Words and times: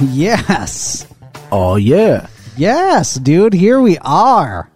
Yes. 0.00 1.06
Oh 1.52 1.76
yeah. 1.76 2.26
Yes, 2.56 3.14
dude, 3.16 3.52
here 3.54 3.80
we 3.80 3.98
are. 3.98 4.70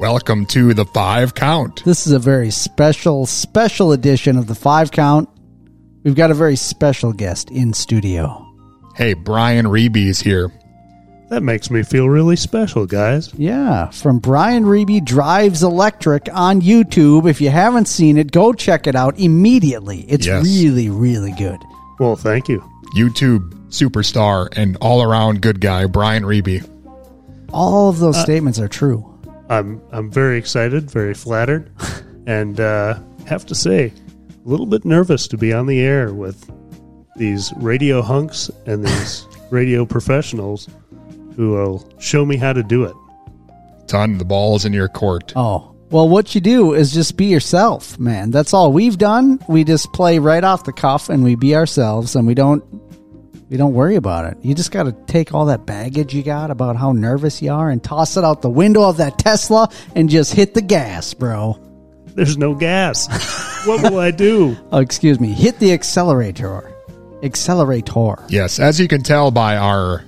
Welcome 0.00 0.46
to 0.46 0.74
the 0.74 0.84
five 0.86 1.34
count. 1.34 1.84
This 1.84 2.06
is 2.06 2.12
a 2.12 2.18
very 2.18 2.50
special 2.50 3.26
special 3.26 3.92
edition 3.92 4.36
of 4.38 4.46
the 4.46 4.54
5 4.54 4.92
count. 4.92 5.28
We've 6.04 6.14
got 6.14 6.30
a 6.30 6.34
very 6.34 6.54
special 6.56 7.12
guest 7.12 7.50
in 7.50 7.72
studio. 7.72 8.44
Hey, 8.94 9.14
Brian 9.14 9.66
Riebe's 9.66 10.20
here. 10.20 10.52
That 11.30 11.42
makes 11.42 11.70
me 11.70 11.82
feel 11.82 12.08
really 12.08 12.36
special, 12.36 12.86
guys. 12.86 13.34
Yeah, 13.34 13.90
from 13.90 14.18
Brian 14.18 14.64
Riebe 14.64 15.04
Drives 15.04 15.62
Electric 15.62 16.28
on 16.32 16.60
YouTube. 16.62 17.28
If 17.28 17.40
you 17.40 17.50
haven't 17.50 17.86
seen 17.88 18.16
it, 18.18 18.30
go 18.32 18.52
check 18.52 18.86
it 18.86 18.94
out 18.94 19.18
immediately. 19.18 20.00
It's 20.08 20.26
Yes. 20.26 20.44
really 20.44 20.88
really 20.90 21.32
good. 21.32 21.58
Well, 21.98 22.14
thank 22.14 22.48
you. 22.48 22.62
YouTube 22.94 23.50
superstar 23.68 24.48
and 24.56 24.76
all 24.80 25.02
around 25.02 25.42
good 25.42 25.60
guy, 25.60 25.86
Brian 25.86 26.24
Riebe. 26.24 26.68
All 27.52 27.88
of 27.88 27.98
those 27.98 28.20
statements 28.20 28.58
are 28.58 28.68
true. 28.68 29.04
I'm 29.48 29.80
I'm 29.92 30.10
very 30.10 30.38
excited, 30.38 30.90
very 30.90 31.14
flattered, 31.14 31.70
and 32.26 32.60
uh, 32.60 32.98
have 33.26 33.46
to 33.46 33.54
say, 33.54 33.86
a 33.86 34.48
little 34.48 34.66
bit 34.66 34.84
nervous 34.84 35.28
to 35.28 35.38
be 35.38 35.52
on 35.52 35.66
the 35.66 35.80
air 35.80 36.12
with 36.12 36.50
these 37.16 37.52
radio 37.56 38.02
hunks 38.02 38.50
and 38.66 38.84
these 38.84 39.26
radio 39.50 39.84
professionals 39.84 40.68
who 41.36 41.52
will 41.52 41.88
show 41.98 42.24
me 42.26 42.36
how 42.36 42.52
to 42.52 42.62
do 42.62 42.84
it. 42.84 42.94
Ton, 43.86 44.18
the 44.18 44.24
ball 44.24 44.56
is 44.56 44.64
in 44.64 44.72
your 44.72 44.88
court. 44.88 45.32
Oh. 45.34 45.74
Well, 45.90 46.06
what 46.08 46.34
you 46.34 46.40
do 46.42 46.74
is 46.74 46.92
just 46.92 47.16
be 47.16 47.26
yourself, 47.26 47.98
man. 47.98 48.30
That's 48.30 48.52
all 48.52 48.72
we've 48.72 48.98
done. 48.98 49.40
We 49.48 49.64
just 49.64 49.90
play 49.94 50.18
right 50.18 50.44
off 50.44 50.64
the 50.64 50.72
cuff 50.72 51.08
and 51.08 51.24
we 51.24 51.34
be 51.34 51.56
ourselves 51.56 52.14
and 52.14 52.26
we 52.26 52.34
don't 52.34 52.62
we 53.48 53.56
don't 53.56 53.72
worry 53.72 53.96
about 53.96 54.26
it. 54.26 54.36
You 54.42 54.54
just 54.54 54.70
got 54.70 54.82
to 54.82 54.92
take 55.06 55.32
all 55.32 55.46
that 55.46 55.64
baggage 55.64 56.12
you 56.12 56.22
got 56.22 56.50
about 56.50 56.76
how 56.76 56.92
nervous 56.92 57.40
you 57.40 57.50
are 57.50 57.70
and 57.70 57.82
toss 57.82 58.18
it 58.18 58.24
out 58.24 58.42
the 58.42 58.50
window 58.50 58.82
of 58.82 58.98
that 58.98 59.18
Tesla 59.18 59.70
and 59.96 60.10
just 60.10 60.34
hit 60.34 60.52
the 60.52 60.60
gas, 60.60 61.14
bro. 61.14 61.58
There's 62.08 62.36
no 62.36 62.54
gas. 62.54 63.06
what 63.66 63.82
will 63.82 63.98
I 63.98 64.10
do? 64.10 64.56
Oh, 64.70 64.80
excuse 64.80 65.18
me. 65.18 65.32
Hit 65.32 65.58
the 65.58 65.72
accelerator. 65.72 66.70
Accelerator. 67.22 68.16
Yes, 68.28 68.58
as 68.58 68.78
you 68.78 68.88
can 68.88 69.02
tell 69.02 69.30
by 69.30 69.56
our 69.56 70.04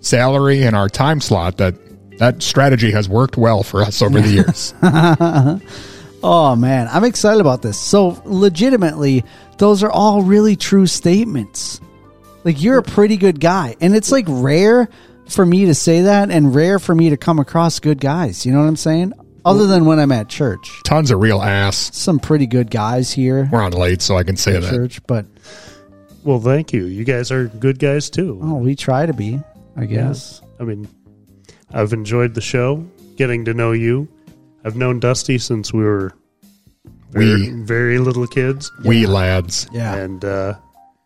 salary 0.00 0.64
and 0.64 0.76
our 0.76 0.90
time 0.90 1.22
slot, 1.22 1.56
that 1.56 1.74
that 2.18 2.42
strategy 2.42 2.90
has 2.92 3.08
worked 3.08 3.36
well 3.36 3.62
for 3.62 3.82
us 3.82 4.00
over 4.02 4.20
the 4.20 4.28
years. 4.28 4.74
Oh 6.26 6.56
man, 6.56 6.88
I'm 6.90 7.04
excited 7.04 7.42
about 7.42 7.60
this. 7.60 7.78
So, 7.78 8.18
legitimately, 8.24 9.24
those 9.58 9.82
are 9.82 9.90
all 9.90 10.22
really 10.22 10.56
true 10.56 10.86
statements. 10.86 11.82
Like 12.44 12.62
you're 12.62 12.78
a 12.78 12.82
pretty 12.82 13.18
good 13.18 13.40
guy, 13.40 13.76
and 13.82 13.94
it's 13.94 14.10
like 14.10 14.24
rare 14.28 14.88
for 15.28 15.44
me 15.44 15.66
to 15.66 15.74
say 15.74 16.00
that 16.02 16.30
and 16.30 16.54
rare 16.54 16.78
for 16.78 16.94
me 16.94 17.10
to 17.10 17.18
come 17.18 17.38
across 17.40 17.78
good 17.78 18.00
guys. 18.00 18.46
You 18.46 18.52
know 18.52 18.60
what 18.60 18.68
I'm 18.68 18.76
saying? 18.76 19.12
Other 19.44 19.66
than 19.66 19.84
when 19.84 19.98
I'm 19.98 20.12
at 20.12 20.30
church. 20.30 20.80
Tons 20.84 21.10
of 21.10 21.20
real 21.20 21.42
ass. 21.42 21.94
Some 21.94 22.18
pretty 22.18 22.46
good 22.46 22.70
guys 22.70 23.12
here 23.12 23.46
We're 23.52 23.60
on 23.60 23.72
late, 23.72 24.00
so 24.00 24.16
I 24.16 24.22
can 24.24 24.38
say 24.38 24.58
that. 24.58 24.70
church, 24.70 25.06
but 25.06 25.26
Well, 26.22 26.40
thank 26.40 26.72
you. 26.72 26.86
You 26.86 27.04
guys 27.04 27.30
are 27.30 27.48
good 27.48 27.78
guys 27.78 28.08
too. 28.08 28.40
oh, 28.42 28.54
we 28.54 28.74
try 28.76 29.04
to 29.04 29.12
be, 29.12 29.42
I 29.76 29.84
guess. 29.84 30.40
I 30.58 30.62
mean, 30.64 30.88
I've 31.74 31.92
enjoyed 31.92 32.34
the 32.34 32.40
show, 32.40 32.86
getting 33.16 33.44
to 33.46 33.52
know 33.52 33.72
you. 33.72 34.08
I've 34.64 34.76
known 34.76 35.00
Dusty 35.00 35.36
since 35.38 35.72
we 35.74 35.82
were 35.84 36.12
We 37.12 37.50
very 37.50 37.98
little 37.98 38.26
kids, 38.26 38.70
we 38.84 39.06
lads. 39.06 39.68
Yeah. 39.72 39.94
and 39.96 40.24
uh, 40.24 40.54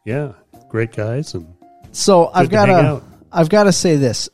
yeah, 0.05 0.33
great 0.69 0.93
guys. 0.93 1.35
And 1.35 1.47
So 1.93 2.31
I've 2.33 2.47
to 2.49 2.53
got 2.53 2.67
to, 2.67 2.73
out. 2.75 3.05
I've 3.33 3.49
got 3.49 3.65
to 3.65 3.73
say 3.73 3.97
this. 3.97 4.29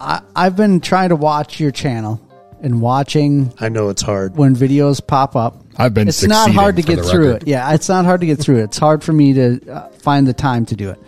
I 0.00 0.20
I've 0.34 0.56
been 0.56 0.80
trying 0.80 1.10
to 1.10 1.16
watch 1.16 1.60
your 1.60 1.70
channel 1.70 2.20
and 2.62 2.80
watching 2.82 3.52
I 3.58 3.68
know 3.68 3.88
it's 3.90 4.02
hard. 4.02 4.36
when 4.36 4.54
videos 4.56 5.06
pop 5.06 5.36
up. 5.36 5.62
I've 5.78 5.92
been 5.94 6.08
It's 6.08 6.22
not 6.26 6.50
hard 6.50 6.76
to 6.76 6.82
get 6.82 7.04
through 7.04 7.28
record. 7.34 7.42
it. 7.44 7.48
Yeah, 7.48 7.72
it's 7.74 7.88
not 7.88 8.04
hard 8.06 8.20
to 8.22 8.26
get 8.26 8.38
through 8.38 8.56
it. 8.60 8.64
It's 8.64 8.78
hard 8.78 9.04
for 9.04 9.12
me 9.12 9.34
to 9.34 9.70
uh, 9.70 9.88
find 9.90 10.26
the 10.26 10.32
time 10.32 10.64
to 10.66 10.74
do 10.76 10.90
it. 10.90 10.98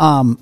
Um, 0.00 0.38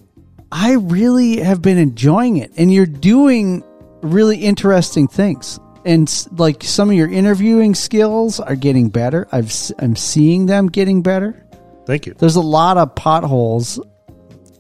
I 0.53 0.75
really 0.75 1.39
have 1.39 1.63
been 1.63 1.79
enjoying 1.79 2.37
it, 2.37 2.53
and 2.59 2.73
you're 2.73 2.85
doing 2.85 3.65
really 4.03 4.37
interesting 4.37 5.09
things. 5.09 5.59
And 5.87 6.09
like 6.33 6.63
some 6.63 6.91
of 6.91 6.95
your 6.95 7.11
interviewing 7.11 7.75
skills 7.75 8.39
are 8.39 8.55
getting 8.55 8.91
better. 8.91 9.27
I've 9.33 9.53
I'm 9.79 9.97
seeing 9.97 10.47
them 10.47 10.69
getting 10.69 11.03
better. 11.03 11.45
Thank 11.87 12.07
you. 12.07 12.15
There's 12.15 12.37
a 12.37 12.43
lot 12.43 12.77
of 12.77 12.95
potholes. 12.95 13.81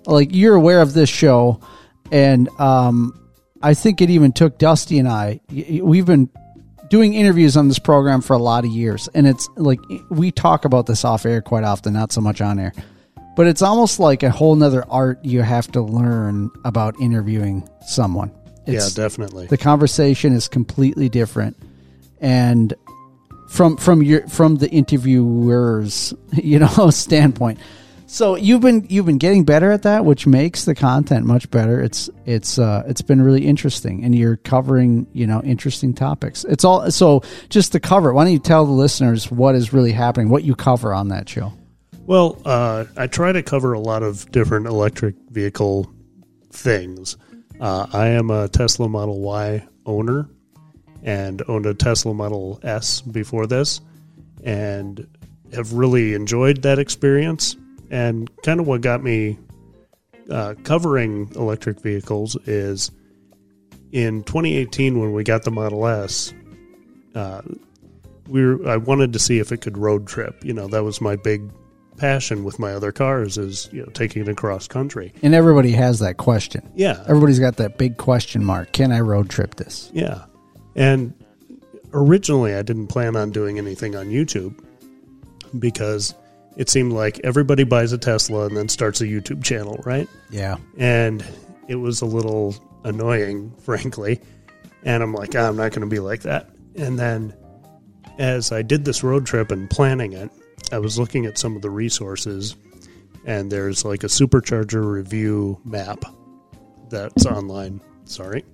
Like 0.06 0.30
you're 0.32 0.56
aware 0.56 0.80
of 0.80 0.94
this 0.94 1.10
show, 1.10 1.60
and 2.10 2.48
um, 2.58 3.28
I 3.62 3.74
think 3.74 4.00
it 4.00 4.08
even 4.08 4.32
took 4.32 4.58
Dusty 4.58 4.98
and 4.98 5.06
I, 5.06 5.40
We've 5.50 6.06
been 6.06 6.30
doing 6.88 7.14
interviews 7.14 7.56
on 7.56 7.68
this 7.68 7.78
program 7.78 8.22
for 8.22 8.32
a 8.32 8.38
lot 8.38 8.64
of 8.64 8.70
years, 8.70 9.08
and 9.14 9.26
it's 9.26 9.46
like 9.56 9.78
we 10.08 10.32
talk 10.32 10.64
about 10.64 10.86
this 10.86 11.04
off 11.04 11.26
air 11.26 11.42
quite 11.42 11.64
often, 11.64 11.92
not 11.92 12.12
so 12.12 12.22
much 12.22 12.40
on 12.40 12.58
air. 12.58 12.72
But 13.34 13.46
it's 13.46 13.62
almost 13.62 13.98
like 13.98 14.22
a 14.22 14.30
whole 14.30 14.54
nother 14.54 14.84
art 14.90 15.24
you 15.24 15.42
have 15.42 15.70
to 15.72 15.80
learn 15.80 16.50
about 16.64 17.00
interviewing 17.00 17.68
someone. 17.86 18.30
It's, 18.66 18.96
yeah, 18.96 19.04
definitely. 19.04 19.46
the 19.46 19.56
conversation 19.56 20.32
is 20.32 20.48
completely 20.48 21.08
different. 21.08 21.56
And 22.20 22.74
from 23.48 23.76
from 23.76 24.02
your 24.02 24.26
from 24.28 24.56
the 24.56 24.70
interviewers 24.70 26.14
you 26.32 26.58
know 26.58 26.90
standpoint. 26.90 27.58
So 28.06 28.36
you've 28.36 28.60
been 28.60 28.86
you've 28.90 29.06
been 29.06 29.18
getting 29.18 29.44
better 29.44 29.70
at 29.72 29.82
that 29.82 30.04
which 30.04 30.26
makes 30.26 30.64
the 30.66 30.74
content 30.74 31.24
much 31.24 31.50
better. 31.50 31.80
It's 31.80 32.10
it's 32.26 32.58
uh 32.58 32.82
it's 32.86 33.02
been 33.02 33.22
really 33.22 33.46
interesting. 33.46 34.04
And 34.04 34.14
you're 34.14 34.36
covering 34.36 35.06
you 35.12 35.26
know 35.26 35.42
interesting 35.42 35.94
topics. 35.94 36.44
It's 36.44 36.64
all 36.64 36.90
so 36.90 37.22
just 37.48 37.72
to 37.72 37.80
cover 37.80 38.12
why 38.12 38.24
don't 38.24 38.32
you 38.32 38.38
tell 38.38 38.66
the 38.66 38.72
listeners 38.72 39.30
what 39.30 39.54
is 39.54 39.72
really 39.72 39.92
happening 39.92 40.28
what 40.28 40.44
you 40.44 40.54
cover 40.54 40.92
on 40.92 41.08
that 41.08 41.28
show 41.28 41.52
Well, 42.04 42.40
uh, 42.44 42.86
I 42.96 43.06
try 43.06 43.30
to 43.30 43.42
cover 43.44 43.74
a 43.74 43.78
lot 43.78 44.02
of 44.02 44.30
different 44.32 44.66
electric 44.66 45.14
vehicle 45.30 45.88
things. 46.50 47.16
Uh, 47.60 47.86
I 47.92 48.08
am 48.08 48.30
a 48.30 48.48
Tesla 48.48 48.88
Model 48.88 49.20
Y 49.20 49.64
owner 49.86 50.28
and 51.04 51.42
owned 51.46 51.66
a 51.66 51.74
Tesla 51.74 52.12
Model 52.12 52.58
S 52.64 53.00
before 53.00 53.46
this 53.46 53.80
and 54.42 55.06
have 55.54 55.74
really 55.74 56.14
enjoyed 56.14 56.62
that 56.62 56.80
experience. 56.80 57.56
And 57.90 58.28
kind 58.42 58.58
of 58.58 58.66
what 58.66 58.80
got 58.80 59.04
me 59.04 59.38
uh, 60.28 60.54
covering 60.64 61.30
electric 61.36 61.80
vehicles 61.80 62.36
is 62.46 62.90
in 63.92 64.24
2018 64.24 64.98
when 64.98 65.12
we 65.12 65.22
got 65.22 65.44
the 65.44 65.52
Model 65.52 65.86
S. 65.86 66.34
Uh, 67.14 67.42
we 68.26 68.44
were, 68.44 68.68
I 68.68 68.76
wanted 68.76 69.12
to 69.12 69.20
see 69.20 69.38
if 69.38 69.52
it 69.52 69.60
could 69.60 69.78
road 69.78 70.08
trip. 70.08 70.44
You 70.44 70.52
know, 70.52 70.66
that 70.66 70.82
was 70.82 71.00
my 71.00 71.14
big 71.14 71.48
passion 72.02 72.42
with 72.42 72.58
my 72.58 72.72
other 72.74 72.90
cars 72.90 73.38
is 73.38 73.68
you 73.70 73.80
know 73.80 73.86
taking 73.92 74.22
it 74.22 74.28
across 74.28 74.66
country. 74.66 75.14
And 75.22 75.36
everybody 75.36 75.70
has 75.70 76.00
that 76.00 76.16
question. 76.16 76.68
Yeah, 76.74 77.00
Everybody's 77.06 77.38
got 77.38 77.56
that 77.58 77.78
big 77.78 77.96
question 77.96 78.44
mark. 78.44 78.72
Can 78.72 78.90
I 78.90 78.98
road 78.98 79.30
trip 79.30 79.54
this? 79.54 79.88
Yeah. 79.94 80.24
And 80.74 81.14
originally, 81.94 82.54
I 82.56 82.62
didn't 82.62 82.88
plan 82.88 83.14
on 83.14 83.30
doing 83.30 83.56
anything 83.56 83.94
on 83.94 84.08
YouTube 84.08 84.58
because 85.60 86.12
it 86.56 86.68
seemed 86.68 86.92
like 86.92 87.20
everybody 87.20 87.62
buys 87.62 87.92
a 87.92 87.98
Tesla 87.98 88.46
and 88.46 88.56
then 88.56 88.68
starts 88.68 89.00
a 89.00 89.04
YouTube 89.04 89.44
channel, 89.44 89.80
right? 89.86 90.08
Yeah. 90.28 90.56
And 90.76 91.24
it 91.68 91.76
was 91.76 92.00
a 92.00 92.06
little 92.06 92.56
annoying, 92.82 93.54
frankly. 93.60 94.20
And 94.82 95.04
I'm 95.04 95.14
like, 95.14 95.36
"Ah, 95.36 95.46
I'm 95.46 95.56
not 95.56 95.70
going 95.70 95.82
to 95.82 95.86
be 95.86 96.00
like 96.00 96.22
that. 96.22 96.50
And 96.74 96.98
then 96.98 97.32
as 98.18 98.50
I 98.50 98.62
did 98.62 98.84
this 98.84 99.04
road 99.04 99.24
trip 99.24 99.52
and 99.52 99.70
planning 99.70 100.14
it, 100.14 100.32
I 100.72 100.78
was 100.78 100.98
looking 100.98 101.26
at 101.26 101.38
some 101.38 101.54
of 101.54 101.62
the 101.62 101.70
resources, 101.70 102.56
and 103.26 103.52
there's 103.52 103.84
like 103.84 104.02
a 104.02 104.08
supercharger 104.08 104.90
review 104.90 105.60
map 105.64 106.04
that's 106.88 107.26
online. 107.26 107.80
Sorry. 108.04 108.44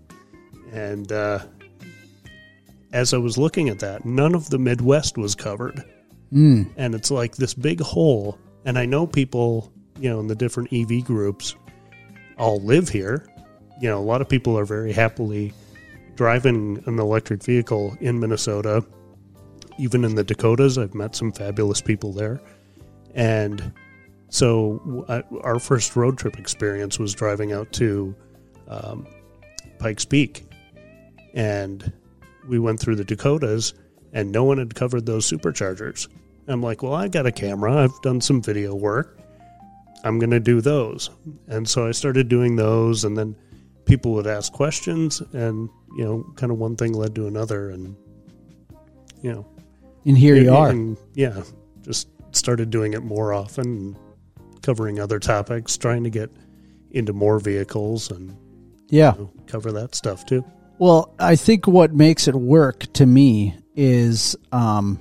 And 0.73 1.11
uh, 1.13 1.41
as 2.93 3.15
I 3.15 3.19
was 3.19 3.39
looking 3.39 3.69
at 3.69 3.79
that, 3.79 4.05
none 4.05 4.35
of 4.35 4.51
the 4.51 4.59
Midwest 4.59 5.17
was 5.17 5.35
covered. 5.35 5.85
Mm. 6.33 6.71
And 6.77 6.95
it's 6.95 7.11
like 7.11 7.37
this 7.37 7.55
big 7.55 7.81
hole. 7.81 8.39
And 8.65 8.79
I 8.79 8.85
know 8.85 9.07
people, 9.07 9.73
you 9.99 10.11
know, 10.11 10.21
in 10.21 10.27
the 10.27 10.35
different 10.35 10.73
EV 10.73 11.05
groups 11.05 11.55
all 12.37 12.61
live 12.61 12.89
here. 12.89 13.27
You 13.81 13.89
know, 13.89 13.99
a 13.99 14.05
lot 14.05 14.21
of 14.21 14.29
people 14.29 14.59
are 14.59 14.65
very 14.65 14.93
happily 14.93 15.53
driving 16.17 16.83
an 16.87 16.99
electric 16.99 17.45
vehicle 17.45 17.97
in 18.01 18.19
Minnesota, 18.19 18.85
even 19.79 20.05
in 20.05 20.15
the 20.15 20.25
Dakotas. 20.25 20.77
I've 20.77 20.95
met 20.95 21.15
some 21.15 21.33
fabulous 21.33 21.81
people 21.81 22.13
there. 22.13 22.41
And 23.15 23.73
so 24.29 25.05
our 25.43 25.59
first 25.59 25.97
road 25.97 26.19
trip 26.19 26.39
experience 26.39 26.99
was 26.99 27.15
driving 27.15 27.53
out 27.53 27.73
to 27.73 28.15
um, 28.69 29.07
Pikes 29.79 30.05
Peak. 30.05 30.45
And 31.35 31.93
we 32.49 32.59
went 32.59 32.81
through 32.81 32.97
the 32.97 33.05
Dakotas, 33.05 33.75
and 34.13 34.33
no 34.33 34.45
one 34.45 34.59
had 34.59 34.75
covered 34.75 35.07
those 35.07 35.31
superchargers. 35.31 36.09
I'm 36.47 36.63
like, 36.63 36.83
well, 36.83 36.95
I 36.95 37.09
got 37.09 37.27
a 37.27 37.33
camera. 37.33 37.85
I've 37.85 38.01
done 38.03 38.21
some 38.21 38.43
video 38.43 38.75
work. 38.75 39.19
I'm 40.05 40.19
going 40.19 40.31
to 40.31 40.41
do 40.41 40.61
those. 40.61 41.11
And 41.49 41.69
so 41.69 41.87
I 41.87 41.91
started 41.91 42.29
doing 42.29 42.57
those, 42.57 43.05
and 43.05 43.17
then 43.17 43.37
people 43.85 44.13
would 44.13 44.27
ask 44.27 44.53
questions, 44.53 45.21
and, 45.33 45.69
you 45.97 46.05
know, 46.05 46.33
kind 46.37 46.51
of 46.51 46.59
one 46.59 46.77
thing 46.77 46.93
led 46.93 47.15
to 47.17 47.27
another. 47.27 47.71
And, 47.71 47.97
you 49.23 49.33
know, 49.33 49.47
And 50.09 50.19
here 50.19 50.35
you 50.37 50.53
are. 50.53 50.71
and, 50.71 50.97
yeah, 51.15 51.43
just 51.83 52.09
started 52.33 52.71
doing 52.71 52.95
it 52.95 53.03
more 53.03 53.33
often, 53.33 53.65
and 53.67 53.97
covering 54.63 54.99
other 54.99 55.19
topics, 55.19 55.77
trying 55.77 56.05
to 56.05 56.11
get 56.11 56.31
into 56.91 57.13
more 57.13 57.39
vehicles 57.39 58.11
and 58.11 58.35
Yeah. 58.89 59.15
you 59.15 59.21
know, 59.23 59.31
cover 59.47 59.71
that 59.73 59.95
stuff 59.95 60.25
too. 60.27 60.45
Well, 60.79 61.15
I 61.19 61.37
think 61.37 61.67
what 61.67 61.93
makes 61.93 62.27
it 62.29 62.35
work 62.35 62.91
to 62.95 63.05
me 63.07 63.57
is, 63.77 64.35
um, 64.53 64.99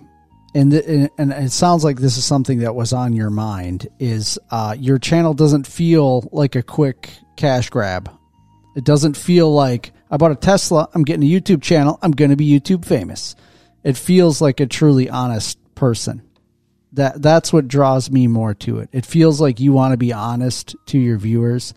and 0.56 0.71
th- 0.71 1.09
and 1.18 1.31
it 1.31 1.51
sounds 1.51 1.83
like 1.83 1.98
this 2.00 2.18
is 2.18 2.25
something 2.25 2.59
that 2.59 2.74
was 2.75 2.94
on 2.94 3.13
your 3.13 3.30
mind. 3.30 3.88
Is 4.00 4.39
uh, 4.50 4.75
your 4.77 4.98
channel 4.98 5.33
doesn't 5.33 5.68
feel 5.68 6.27
like 6.31 6.56
a 6.56 6.63
quick 6.63 7.09
cash 7.36 7.69
grab. 7.69 8.09
It 8.75 8.83
doesn't 8.83 9.15
feel 9.18 9.54
like 9.54 9.92
I 10.09 10.18
bought 10.18 10.31
a 10.31 10.36
Tesla. 10.36 10.89
I'm 10.94 11.04
getting 11.04 11.24
a 11.30 11.31
YouTube 11.31 11.62
channel. 11.62 12.00
I'm 12.01 12.12
going 12.12 12.31
to 12.31 12.38
be 12.38 12.48
YouTube 12.59 12.83
famous. 12.86 13.36
It 13.87 13.95
feels 13.95 14.41
like 14.41 14.59
a 14.59 14.65
truly 14.65 15.09
honest 15.09 15.57
person. 15.73 16.21
That 16.91 17.21
that's 17.21 17.53
what 17.53 17.69
draws 17.69 18.11
me 18.11 18.27
more 18.27 18.53
to 18.55 18.79
it. 18.79 18.89
It 18.91 19.05
feels 19.05 19.39
like 19.39 19.61
you 19.61 19.71
want 19.71 19.93
to 19.93 19.97
be 19.97 20.11
honest 20.11 20.75
to 20.87 20.97
your 20.97 21.17
viewers. 21.17 21.73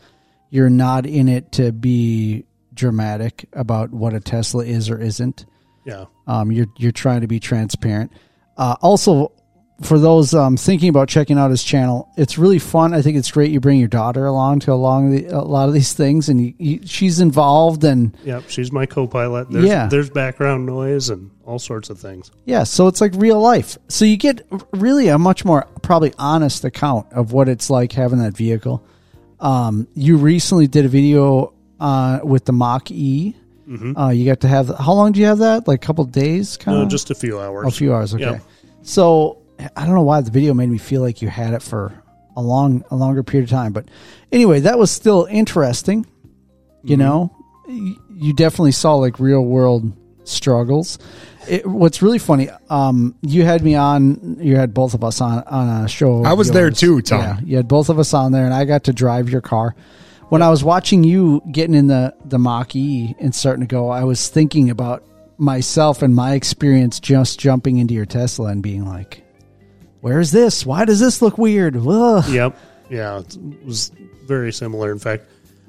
You're 0.51 0.71
not 0.71 1.07
in 1.07 1.29
it 1.29 1.53
to 1.53 1.71
be 1.71 2.47
dramatic 2.75 3.47
about 3.53 3.93
what 3.93 4.13
a 4.13 4.19
Tesla 4.19 4.65
is 4.65 4.91
or 4.91 5.01
isn't. 5.01 5.47
Yeah. 5.85 6.07
Um, 6.27 6.51
you're 6.51 6.67
you're 6.79 6.91
trying 6.91 7.21
to 7.21 7.29
be 7.29 7.39
transparent. 7.39 8.13
Uh, 8.57 8.75
also, 8.81 9.31
for 9.83 9.99
those 9.99 10.35
um, 10.35 10.57
thinking 10.57 10.89
about 10.91 11.09
checking 11.09 11.39
out 11.39 11.51
his 11.51 11.65
channel, 11.65 12.11
it's 12.17 12.37
really 12.37 12.59
fun. 12.59 12.93
I 12.93 13.01
think 13.03 13.17
it's 13.17 13.31
great 13.31 13.51
you 13.51 13.61
bring 13.61 13.79
your 13.79 13.89
daughter 13.89 14.27
along 14.27 14.61
to 14.61 14.73
along 14.73 15.11
the, 15.13 15.27
a 15.29 15.41
lot 15.41 15.69
of 15.69 15.75
these 15.75 15.93
things, 15.95 16.29
and 16.29 16.41
you, 16.45 16.55
you, 16.59 16.81
she's 16.87 17.19
involved 17.21 17.83
and 17.85 18.15
Yep, 18.25 18.45
she's 18.49 18.71
my 18.73 18.85
co-pilot. 18.87 19.51
There's, 19.51 19.65
Yeah. 19.65 19.87
there's 19.89 20.11
background 20.11 20.67
noise 20.67 21.09
and 21.09 21.31
all 21.47 21.59
sorts 21.59 21.89
of 21.89 21.99
things. 21.99 22.31
Yeah, 22.45 22.65
so 22.65 22.89
it's 22.89 23.01
like 23.01 23.13
real 23.15 23.41
life. 23.41 23.79
So 23.89 24.05
you 24.05 24.17
get 24.19 24.47
really 24.73 25.09
a 25.09 25.19
much 25.19 25.45
more 25.45 25.67
probably 25.83 26.13
honest 26.19 26.65
account 26.65 27.07
of 27.13 27.33
what 27.33 27.49
it's 27.49 27.71
like 27.71 27.93
having 27.93 28.19
that 28.19 28.37
vehicle. 28.37 28.85
Um, 29.41 29.89
you 29.95 30.19
recently 30.19 30.67
did 30.67 30.85
a 30.85 30.89
video 30.89 31.55
uh, 31.81 32.21
with 32.23 32.45
the 32.45 32.53
Mach 32.53 32.91
E. 32.91 33.35
Uh, 33.97 34.09
you 34.09 34.27
got 34.27 34.41
to 34.41 34.49
have 34.49 34.69
how 34.79 34.93
long 34.95 35.13
do 35.13 35.21
you 35.21 35.27
have 35.27 35.39
that? 35.39 35.69
Like 35.69 35.83
a 35.83 35.87
couple 35.87 36.05
days, 36.05 36.57
kind 36.57 36.77
No, 36.77 36.83
of 36.83 36.91
just 36.91 37.11
a 37.11 37.15
few 37.15 37.39
hours. 37.41 37.69
a 37.69 37.71
few 37.71 37.95
hours. 37.95 38.13
Okay, 38.13 38.25
Yeah. 38.25 38.39
so 38.83 39.39
I 39.77 39.85
don't 39.85 39.95
know 39.95 40.03
why 40.03 40.21
the 40.21 40.31
video 40.31 40.55
made 40.55 40.69
me 40.69 40.79
feel 40.79 41.03
like 41.03 41.23
you 41.23 41.29
had 41.29 41.55
it 41.55 41.63
for 41.63 42.03
a 42.37 42.43
long, 42.43 42.85
a 42.91 42.97
longer 42.97 43.23
period 43.23 43.45
of 43.45 43.51
time, 43.51 43.73
but 43.73 43.87
anyway, 44.33 44.61
that 44.61 44.79
was 44.79 44.91
still 44.91 45.27
interesting. 45.31 46.07
You 46.83 46.97
know, 46.97 47.37
you 47.69 48.33
definitely 48.33 48.73
saw 48.73 48.95
like 48.95 49.21
real 49.21 49.45
world 49.45 49.93
struggles. 50.25 50.99
It, 51.49 51.67
what's 51.67 52.01
really 52.01 52.19
funny, 52.19 52.49
um, 52.69 53.17
you 53.23 53.45
had 53.45 53.63
me 53.63 53.75
on, 53.75 54.39
you 54.41 54.57
had 54.57 54.73
both 54.73 54.95
of 54.95 55.05
us 55.05 55.21
on 55.21 55.43
on 55.45 55.85
a 55.85 55.89
show. 55.89 56.25
I 56.25 56.33
was 56.33 56.51
there 56.51 56.71
too, 56.71 57.03
Tom. 57.03 57.21
Yeah, 57.21 57.41
you 57.45 57.57
had 57.57 57.69
both 57.69 57.89
of 57.89 57.99
us 57.99 58.15
on 58.15 58.33
there, 58.33 58.45
and 58.45 58.55
I 58.55 58.65
got 58.65 58.85
to 58.85 58.93
drive 58.93 59.29
your 59.29 59.41
car. 59.41 59.75
When 60.29 60.43
I 60.43 60.49
was 60.49 60.63
watching 60.63 61.03
you 61.03 61.43
getting 61.51 61.75
in 61.75 61.89
the 61.89 62.15
the 62.25 62.39
Mach 62.39 62.75
E 62.77 63.15
and 63.19 63.35
starting 63.35 63.61
to 63.63 63.67
go, 63.67 63.91
I 63.91 64.05
was 64.05 64.29
thinking 64.29 64.71
about 64.71 65.05
myself 65.39 66.03
and 66.03 66.15
my 66.15 66.35
experience 66.35 67.01
just 67.01 67.41
jumping 67.41 67.79
into 67.79 67.95
your 67.95 68.07
Tesla 68.07 68.49
and 68.49 68.63
being 68.63 68.87
like, 68.87 69.25
"Where 70.01 70.21
is 70.21 70.33
this? 70.33 70.65
Why 70.65 70.85
does 70.85 71.01
this 71.01 71.23
look 71.23 71.39
weird?" 71.39 71.77
Ugh. 71.77 72.29
Yep. 72.29 72.57
Yeah, 72.89 73.21
it 73.21 73.65
was 73.65 73.93
very 74.27 74.53
similar. 74.53 74.91
In 74.91 74.99
fact, 74.99 75.25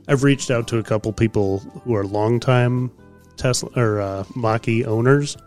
I've 0.07 0.23
reached 0.23 0.49
out 0.51 0.67
to 0.69 0.77
a 0.79 0.83
couple 0.83 1.13
people 1.13 1.59
who 1.59 1.95
are 1.95 2.03
longtime 2.05 2.91
Tesla 3.37 3.69
or 3.75 4.01
uh, 4.01 4.23
Mach-E 4.35 4.85
owners 4.85 5.37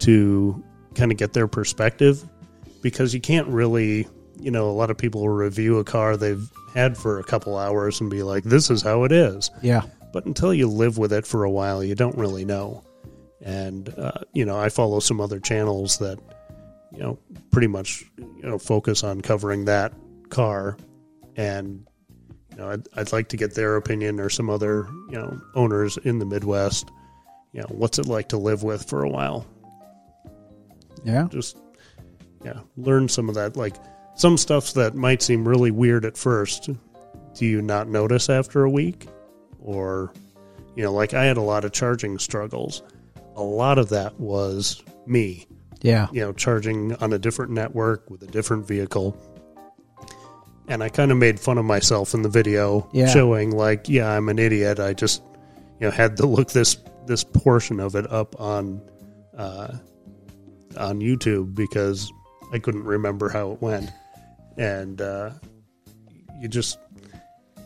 to 0.00 0.62
kind 0.94 1.12
of 1.12 1.18
get 1.18 1.32
their 1.32 1.46
perspective 1.46 2.24
because 2.82 3.14
you 3.14 3.20
can't 3.20 3.46
really, 3.48 4.06
you 4.38 4.50
know, 4.50 4.68
a 4.68 4.72
lot 4.72 4.90
of 4.90 4.98
people 4.98 5.22
will 5.22 5.28
review 5.30 5.78
a 5.78 5.84
car 5.84 6.16
they've 6.16 6.50
had 6.74 6.96
for 6.96 7.18
a 7.18 7.24
couple 7.24 7.56
hours 7.56 8.00
and 8.00 8.10
be 8.10 8.22
like, 8.22 8.44
"This 8.44 8.70
is 8.70 8.82
how 8.82 9.04
it 9.04 9.12
is." 9.12 9.50
Yeah, 9.62 9.82
but 10.12 10.26
until 10.26 10.52
you 10.52 10.68
live 10.68 10.98
with 10.98 11.12
it 11.12 11.26
for 11.26 11.44
a 11.44 11.50
while, 11.50 11.82
you 11.82 11.94
don't 11.94 12.16
really 12.16 12.44
know. 12.44 12.84
And 13.42 13.88
uh, 13.98 14.20
you 14.32 14.44
know, 14.44 14.58
I 14.58 14.68
follow 14.68 15.00
some 15.00 15.20
other 15.20 15.40
channels 15.40 15.98
that 15.98 16.18
you 16.92 16.98
know 16.98 17.18
pretty 17.50 17.66
much 17.66 18.04
you 18.18 18.42
know 18.42 18.58
focus 18.58 19.04
on 19.04 19.20
covering 19.20 19.64
that 19.66 19.92
car, 20.30 20.76
and 21.36 21.86
you 22.50 22.56
know, 22.58 22.70
I'd, 22.70 22.88
I'd 22.96 23.12
like 23.12 23.28
to 23.28 23.36
get 23.36 23.54
their 23.54 23.76
opinion 23.76 24.20
or 24.20 24.30
some 24.30 24.48
other 24.50 24.88
you 25.10 25.18
know 25.18 25.40
owners 25.54 25.96
in 25.98 26.18
the 26.18 26.26
Midwest. 26.26 26.90
You 27.52 27.60
know, 27.62 27.68
what's 27.70 27.98
it 27.98 28.06
like 28.06 28.28
to 28.30 28.36
live 28.36 28.62
with 28.62 28.88
for 28.88 29.02
a 29.02 29.08
while? 29.08 29.46
yeah, 31.04 31.28
Just 31.30 31.58
yeah, 32.44 32.60
learn 32.76 33.08
some 33.08 33.28
of 33.28 33.34
that. 33.36 33.56
Like 33.56 33.76
some 34.14 34.36
stuff 34.36 34.72
that 34.74 34.94
might 34.94 35.22
seem 35.22 35.46
really 35.46 35.70
weird 35.70 36.04
at 36.04 36.16
first. 36.16 36.68
Do 37.34 37.46
you 37.46 37.62
not 37.62 37.88
notice 37.88 38.28
after 38.28 38.64
a 38.64 38.70
week? 38.70 39.06
Or, 39.60 40.12
you 40.74 40.82
know, 40.84 40.92
like 40.92 41.14
I 41.14 41.24
had 41.24 41.36
a 41.36 41.42
lot 41.42 41.64
of 41.64 41.72
charging 41.72 42.18
struggles. 42.18 42.82
A 43.36 43.42
lot 43.42 43.78
of 43.78 43.90
that 43.90 44.18
was 44.18 44.82
me, 45.06 45.46
yeah, 45.82 46.08
you 46.12 46.20
know, 46.20 46.32
charging 46.32 46.94
on 46.96 47.12
a 47.12 47.18
different 47.18 47.52
network 47.52 48.10
with 48.10 48.22
a 48.22 48.26
different 48.26 48.66
vehicle. 48.66 49.16
And 50.68 50.82
I 50.82 50.88
kind 50.88 51.12
of 51.12 51.16
made 51.18 51.38
fun 51.38 51.58
of 51.58 51.64
myself 51.64 52.12
in 52.12 52.22
the 52.22 52.28
video, 52.28 52.88
Yeah. 52.92 53.06
showing 53.06 53.52
like, 53.52 53.88
yeah, 53.88 54.10
I'm 54.10 54.28
an 54.28 54.38
idiot. 54.40 54.80
I 54.80 54.94
just, 54.94 55.22
you 55.80 55.86
know, 55.86 55.90
had 55.92 56.16
to 56.18 56.26
look 56.26 56.50
this 56.50 56.76
this 57.06 57.22
portion 57.22 57.78
of 57.78 57.94
it 57.94 58.10
up 58.10 58.40
on 58.40 58.80
uh, 59.36 59.76
on 60.76 61.00
YouTube 61.00 61.54
because 61.54 62.10
I 62.52 62.58
couldn't 62.58 62.82
remember 62.84 63.28
how 63.28 63.52
it 63.52 63.62
went. 63.62 63.90
And 64.58 65.00
uh, 65.00 65.30
you 66.40 66.48
just, 66.48 66.78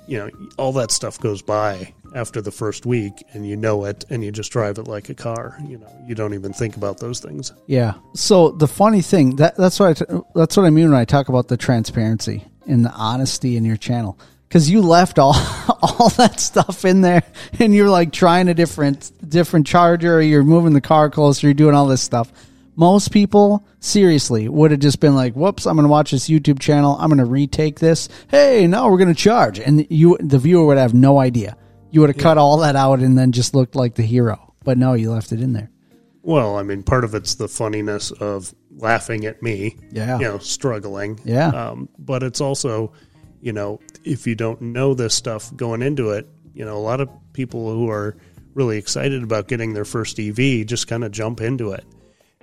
you 0.06 0.18
know, 0.18 0.28
all 0.58 0.72
that 0.74 0.90
stuff 0.90 1.18
goes 1.20 1.40
by 1.40 1.94
after 2.14 2.40
the 2.40 2.50
first 2.50 2.86
week 2.86 3.24
and 3.32 3.46
you 3.46 3.56
know 3.56 3.84
it 3.84 4.04
and 4.10 4.24
you 4.24 4.32
just 4.32 4.50
drive 4.52 4.78
it 4.78 4.86
like 4.88 5.08
a 5.08 5.14
car. 5.14 5.56
You 5.66 5.78
know, 5.78 5.88
you 6.06 6.14
don't 6.14 6.34
even 6.34 6.52
think 6.52 6.76
about 6.76 6.98
those 6.98 7.20
things. 7.20 7.52
yeah. 7.66 7.94
So 8.14 8.50
the 8.50 8.68
funny 8.68 9.02
thing 9.02 9.36
that 9.36 9.56
that's 9.56 9.78
what 9.80 10.02
that's 10.34 10.56
what 10.56 10.66
I 10.66 10.70
mean 10.70 10.90
when 10.90 10.98
I 10.98 11.04
talk 11.04 11.28
about 11.28 11.48
the 11.48 11.56
transparency 11.56 12.44
and 12.66 12.84
the 12.84 12.92
honesty 12.92 13.56
in 13.56 13.64
your 13.64 13.76
channel 13.76 14.18
because 14.50 14.68
you 14.68 14.82
left 14.82 15.18
all 15.18 15.34
all 15.82 16.08
that 16.10 16.40
stuff 16.40 16.84
in 16.84 17.00
there, 17.00 17.22
and 17.58 17.74
you're 17.74 17.88
like 17.88 18.12
trying 18.12 18.48
a 18.48 18.54
different 18.54 19.10
different 19.28 19.66
charger, 19.66 20.20
you're 20.20 20.42
moving 20.42 20.72
the 20.72 20.80
car 20.80 21.08
closer, 21.08 21.46
you're 21.46 21.54
doing 21.54 21.74
all 21.74 21.86
this 21.86 22.02
stuff. 22.02 22.32
Most 22.76 23.12
people, 23.12 23.64
seriously, 23.80 24.48
would 24.48 24.70
have 24.70 24.80
just 24.80 25.00
been 25.00 25.14
like, 25.14 25.34
"Whoops, 25.34 25.66
I'm 25.66 25.76
going 25.76 25.84
to 25.84 25.90
watch 25.90 26.10
this 26.10 26.28
YouTube 26.28 26.58
channel. 26.60 26.96
I'm 26.98 27.08
going 27.08 27.18
to 27.18 27.24
retake 27.24 27.78
this. 27.78 28.08
Hey, 28.28 28.66
now 28.66 28.90
we're 28.90 28.98
going 28.98 29.14
to 29.14 29.14
charge," 29.14 29.58
and 29.60 29.86
you, 29.90 30.16
the 30.20 30.38
viewer, 30.38 30.64
would 30.64 30.78
have 30.78 30.94
no 30.94 31.18
idea. 31.18 31.56
You 31.90 32.00
would 32.00 32.10
have 32.10 32.18
cut 32.18 32.38
all 32.38 32.58
that 32.58 32.76
out 32.76 33.00
and 33.00 33.16
then 33.18 33.32
just 33.32 33.54
looked 33.54 33.74
like 33.74 33.94
the 33.94 34.02
hero. 34.02 34.54
But 34.64 34.78
no, 34.78 34.92
you 34.94 35.10
left 35.10 35.32
it 35.32 35.40
in 35.40 35.52
there. 35.52 35.70
Well, 36.22 36.56
I 36.56 36.62
mean, 36.62 36.82
part 36.82 37.04
of 37.04 37.14
it's 37.14 37.34
the 37.36 37.48
funniness 37.48 38.10
of 38.10 38.54
laughing 38.76 39.24
at 39.24 39.42
me, 39.42 39.76
Yeah. 39.90 40.18
you 40.18 40.24
know, 40.24 40.38
struggling. 40.38 41.18
Yeah. 41.24 41.48
Um, 41.48 41.88
but 41.98 42.22
it's 42.22 42.40
also, 42.40 42.92
you 43.40 43.52
know, 43.52 43.80
if 44.04 44.26
you 44.26 44.34
don't 44.34 44.60
know 44.60 44.94
this 44.94 45.14
stuff 45.14 45.54
going 45.56 45.82
into 45.82 46.10
it, 46.10 46.28
you 46.54 46.64
know, 46.64 46.76
a 46.76 46.78
lot 46.78 47.00
of 47.00 47.08
people 47.32 47.72
who 47.72 47.88
are 47.90 48.16
really 48.54 48.76
excited 48.76 49.22
about 49.22 49.48
getting 49.48 49.72
their 49.72 49.84
first 49.84 50.18
EV 50.20 50.66
just 50.66 50.88
kind 50.88 51.04
of 51.04 51.10
jump 51.12 51.40
into 51.40 51.72
it. 51.72 51.84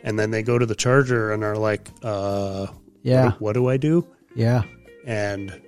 And 0.04 0.18
then 0.18 0.32
they 0.32 0.42
go 0.44 0.58
to 0.58 0.66
the 0.66 0.76
charger 0.76 1.32
and 1.32 1.44
are 1.44 1.58
like, 1.58 1.90
uh, 2.04 2.68
Yeah. 3.04 3.26
what, 3.32 3.42
what 3.42 3.54
do 3.54 3.68
I 3.70 3.78
do? 3.78 4.06
Yeah. 4.36 4.64
and 5.06 5.62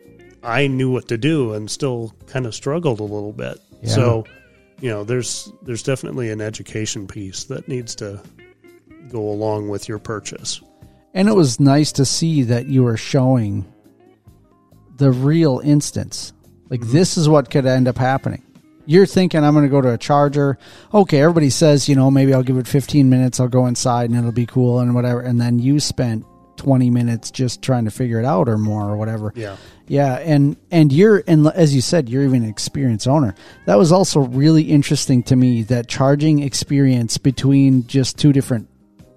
I 0.44 0.68
knew 0.68 0.92
what 0.92 1.08
to 1.10 1.18
do 1.18 1.54
and 1.54 1.70
still 1.70 2.14
kind 2.28 2.46
of 2.46 2.54
struggled 2.56 3.00
a 3.00 3.04
little 3.04 3.34
bit. 3.34 3.60
Yeah. 3.82 3.90
So, 3.90 4.26
you 4.82 4.90
know, 4.90 5.04
there's 5.04 5.52
there's 5.64 5.84
definitely 5.84 6.32
an 6.32 6.42
education 6.42 7.08
piece 7.08 7.46
that 7.46 7.68
needs 7.68 7.96
to 7.96 8.22
go 9.10 9.30
along 9.30 9.70
with 9.70 9.88
your 9.88 10.00
purchase. 10.00 10.62
And 11.14 11.28
it 11.28 11.34
was 11.34 11.60
nice 11.60 11.92
to 11.94 12.06
see 12.06 12.44
that 12.44 12.68
you 12.68 12.84
were 12.84 12.98
showing 12.98 13.66
the 14.98 15.12
real 15.12 15.60
instance. 15.64 16.34
Like 16.70 16.82
mm-hmm. 16.82 16.92
this 16.92 17.18
is 17.18 17.28
what 17.28 17.50
could 17.50 17.66
end 17.66 17.88
up 17.88 17.98
happening. 17.98 18.44
You're 18.86 19.06
thinking 19.06 19.44
I'm 19.44 19.54
going 19.54 19.66
to 19.66 19.70
go 19.70 19.82
to 19.82 19.94
a 19.94 19.98
charger. 19.98 20.58
Okay, 20.94 21.22
everybody 21.22 21.52
says, 21.52 21.88
you 21.88 21.96
know, 21.96 22.10
maybe 22.10 22.34
I'll 22.34 22.44
give 22.44 22.58
it 22.58 22.68
15 22.68 23.10
minutes, 23.10 23.40
I'll 23.40 23.48
go 23.48 23.68
inside 23.68 24.10
and 24.10 24.18
it'll 24.18 24.32
be 24.32 24.48
cool 24.48 24.80
and 24.80 24.96
whatever. 24.96 25.22
And 25.22 25.40
then 25.40 25.60
you 25.60 25.80
spent 25.80 26.26
20 26.58 26.90
minutes 26.90 27.32
just 27.32 27.62
trying 27.62 27.86
to 27.86 27.92
figure 27.92 28.20
it 28.20 28.26
out 28.26 28.50
or 28.50 28.58
more 28.58 28.90
or 28.90 28.98
whatever. 28.98 29.32
Yeah. 29.36 29.58
Yeah, 29.89 30.15
and 30.19 30.55
and 30.72 30.93
you're 30.93 31.24
and 31.27 31.48
as 31.48 31.74
you 31.74 31.81
said, 31.81 32.08
you're 32.10 32.24
even 32.24 32.43
an 32.43 32.50
experienced 32.50 33.08
owner. 33.08 33.34
That 33.65 33.77
was 33.79 33.91
also 33.91 34.19
really 34.22 34.62
interesting 34.63 35.24
to 35.24 35.36
me 35.36 35.63
that 35.63 35.88
charging 35.88 36.43
experience 36.43 37.17
between 37.17 37.86
just 37.88 38.17
two 38.17 38.31
different 38.31 38.69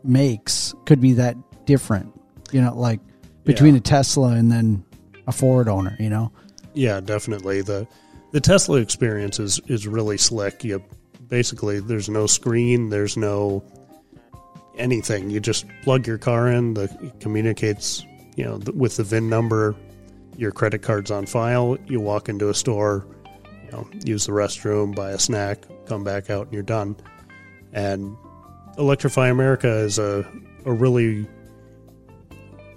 makes 0.02 0.74
could 0.86 1.00
be 1.00 1.12
that 1.12 1.36
different. 1.66 2.18
You 2.52 2.62
know, 2.62 2.74
like 2.74 3.00
between 3.44 3.74
Yeah. 3.74 3.78
a 3.78 3.82
Tesla 3.82 4.28
and 4.32 4.50
then 4.50 4.82
a 5.26 5.32
Ford 5.32 5.68
owner. 5.68 5.94
You 6.00 6.08
know, 6.08 6.32
Yeah, 6.74 7.00
definitely. 7.00 7.60
The 7.60 7.86
the 8.32 8.40
Tesla 8.40 8.78
experience 8.78 9.38
is 9.38 9.60
is 9.68 9.86
really 9.86 10.16
slick. 10.16 10.64
You 10.64 10.82
basically 11.28 11.80
there's 11.80 12.08
no 12.08 12.26
screen, 12.26 12.88
there's 12.88 13.16
no 13.18 13.62
anything. 14.78 15.28
You 15.28 15.38
just 15.40 15.66
plug 15.82 16.06
your 16.06 16.18
car 16.18 16.48
in, 16.48 16.72
the 16.74 16.84
it 17.02 17.20
communicates, 17.20 18.04
you 18.36 18.44
know, 18.44 18.56
th- 18.58 18.74
with 18.74 18.96
the 18.96 19.04
VIN 19.04 19.28
number, 19.28 19.74
your 20.36 20.52
credit 20.52 20.82
card's 20.82 21.10
on 21.10 21.26
file, 21.26 21.76
you 21.86 22.00
walk 22.00 22.28
into 22.28 22.48
a 22.48 22.54
store, 22.54 23.06
you 23.64 23.70
know, 23.72 23.86
use 24.04 24.26
the 24.26 24.32
restroom, 24.32 24.94
buy 24.94 25.10
a 25.10 25.18
snack, 25.18 25.64
come 25.86 26.04
back 26.04 26.30
out 26.30 26.46
and 26.46 26.54
you're 26.54 26.62
done. 26.62 26.96
And 27.72 28.16
Electrify 28.78 29.28
America 29.28 29.68
is 29.68 29.98
a 29.98 30.26
a 30.64 30.72
really 30.72 31.26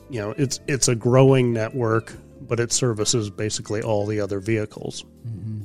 you 0.09 0.21
know, 0.21 0.31
it's 0.37 0.59
it's 0.67 0.87
a 0.87 0.95
growing 0.95 1.53
network, 1.53 2.13
but 2.41 2.59
it 2.59 2.71
services 2.71 3.29
basically 3.29 3.81
all 3.81 4.05
the 4.05 4.19
other 4.19 4.39
vehicles. 4.39 5.03
Mm-hmm. 5.27 5.61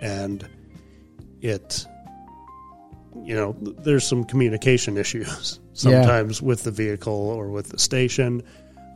And 0.00 0.48
it 1.40 1.86
you 3.24 3.34
know, 3.34 3.56
there's 3.60 4.06
some 4.06 4.24
communication 4.24 4.96
issues 4.96 5.60
sometimes 5.72 6.40
with 6.40 6.62
the 6.64 6.70
vehicle 6.70 7.12
or 7.12 7.48
with 7.48 7.70
the 7.70 7.78
station. 7.78 8.42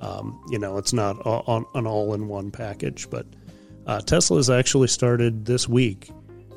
Um, 0.03 0.45
you 0.51 0.59
know, 0.59 0.79
it's 0.79 0.93
not 0.93 1.17
on, 1.25 1.65
an 1.75 1.87
all-in-one 1.87 2.51
package, 2.51 3.09
but 3.09 3.25
uh, 3.87 4.01
Tesla 4.01 4.37
has 4.37 4.51
actually 4.51 4.89
started 4.89 5.47
this 5.47 5.69
week. 5.69 6.11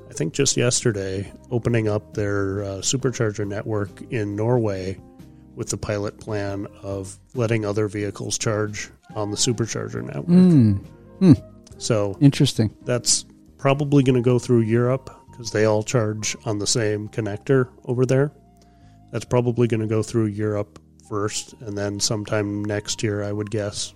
I 0.10 0.14
think 0.14 0.34
just 0.34 0.58
yesterday, 0.58 1.32
opening 1.52 1.88
up 1.88 2.16
their 2.16 2.64
uh, 2.64 2.68
supercharger 2.78 3.48
network 3.48 4.02
in 4.12 4.36
Norway 4.36 5.00
with 5.56 5.70
the 5.70 5.78
pilot 5.78 6.20
plan 6.20 6.68
of 6.82 7.18
letting 7.34 7.66
other 7.66 7.88
vehicles 7.88 8.38
charge 8.38 8.90
on 9.16 9.32
the 9.32 9.38
supercharger 9.38 10.04
network. 10.04 10.28
So 11.78 12.18
interesting. 12.20 12.76
that's 12.84 13.26
probably 13.58 14.04
going 14.04 14.16
to 14.16 14.22
go 14.22 14.40
through 14.40 14.62
Europe 14.62 15.10
because 15.30 15.52
they 15.52 15.66
all 15.66 15.84
charge 15.84 16.36
on 16.46 16.60
the 16.60 16.68
same 16.68 17.10
connector 17.10 17.70
over 17.86 18.06
there. 18.06 18.32
That's 19.12 19.26
probably 19.26 19.68
going 19.68 19.82
to 19.82 19.88
go 19.88 20.02
through 20.02 20.28
Europe 20.28 20.80
first, 21.10 21.54
and 21.62 21.78
then 21.78 22.00
sometime 22.00 22.64
next 22.64 23.04
year, 23.04 23.24
I 23.24 23.32
would 23.32 23.50
guess, 23.52 23.94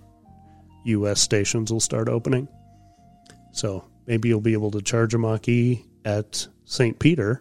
U.S. 0.84 1.20
stations 1.20 1.72
will 1.72 1.80
start 1.80 2.08
opening. 2.08 2.48
So 3.52 3.84
maybe 4.06 4.28
you'll 4.28 4.40
be 4.40 4.52
able 4.54 4.70
to 4.72 4.82
charge 4.82 5.14
a 5.14 5.18
Mach 5.18 5.48
E 5.48 5.84
at 6.04 6.46
St. 6.64 6.98
Peter, 6.98 7.40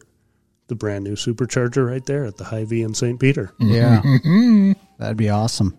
the 0.67 0.75
brand 0.75 1.03
new 1.03 1.15
supercharger 1.15 1.87
right 1.87 2.05
there 2.05 2.25
at 2.25 2.37
the 2.37 2.43
Hy-Vee 2.43 2.81
in 2.83 2.93
St. 2.93 3.19
Peter. 3.19 3.51
Yeah, 3.59 4.01
that'd 4.97 5.17
be 5.17 5.29
awesome. 5.29 5.77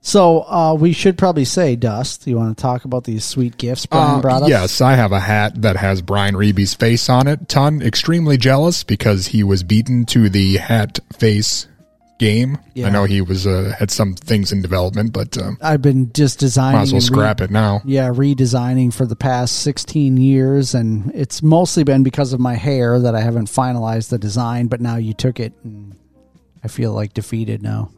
So 0.00 0.42
uh, 0.42 0.74
we 0.74 0.92
should 0.92 1.18
probably 1.18 1.44
say, 1.44 1.74
Dust. 1.74 2.26
You 2.26 2.36
want 2.36 2.56
to 2.56 2.62
talk 2.62 2.84
about 2.84 3.02
these 3.04 3.24
sweet 3.24 3.56
gifts 3.58 3.84
Brian 3.84 4.18
Uh, 4.18 4.20
brought 4.20 4.42
us? 4.44 4.48
yes, 4.48 4.80
I 4.80 4.94
have 4.94 5.10
a 5.12 5.18
hat 5.20 5.60
that 5.62 5.76
has 5.76 6.02
Brian 6.02 6.36
Riebe's 6.36 6.72
face 6.74 7.08
on 7.08 7.26
it. 7.26 7.48
Ton 7.48 7.82
extremely 7.82 8.36
jealous 8.36 8.84
because 8.84 9.26
he 9.28 9.42
was 9.42 9.62
beaten 9.64 10.06
to 10.06 10.28
the 10.30 10.58
hat 10.58 11.00
face 11.18 11.66
game. 12.18 12.58
Yeah. 12.74 12.88
I 12.88 12.90
know 12.90 13.04
he 13.04 13.20
was 13.20 13.46
uh, 13.46 13.74
had 13.78 13.90
some 13.90 14.14
things 14.14 14.52
in 14.52 14.60
development, 14.62 15.12
but 15.12 15.38
um, 15.38 15.56
I've 15.62 15.82
been 15.82 16.12
just 16.12 16.38
designing. 16.38 16.78
might 16.78 16.82
as 16.82 16.92
well 16.92 17.00
and 17.00 17.10
re- 17.10 17.16
scrap 17.16 17.40
it 17.40 17.50
now. 17.50 17.80
yeah, 17.84 18.08
redesigning 18.08 18.92
for 18.92 19.06
the 19.06 19.16
past 19.16 19.60
16 19.60 20.16
years. 20.16 20.74
And 20.74 21.10
it's 21.14 21.42
mostly 21.42 21.84
been 21.84 22.02
because 22.02 22.32
of 22.32 22.40
my 22.40 22.54
hair 22.54 22.98
that 22.98 23.14
I 23.14 23.20
haven't 23.20 23.48
finalized 23.48 24.10
the 24.10 24.18
design, 24.18 24.66
but 24.66 24.80
now 24.80 24.96
you 24.96 25.14
took 25.14 25.40
it 25.40 25.52
and 25.64 25.96
I 26.62 26.68
feel 26.68 26.92
like 26.92 27.14
defeated 27.14 27.62
now. 27.62 27.90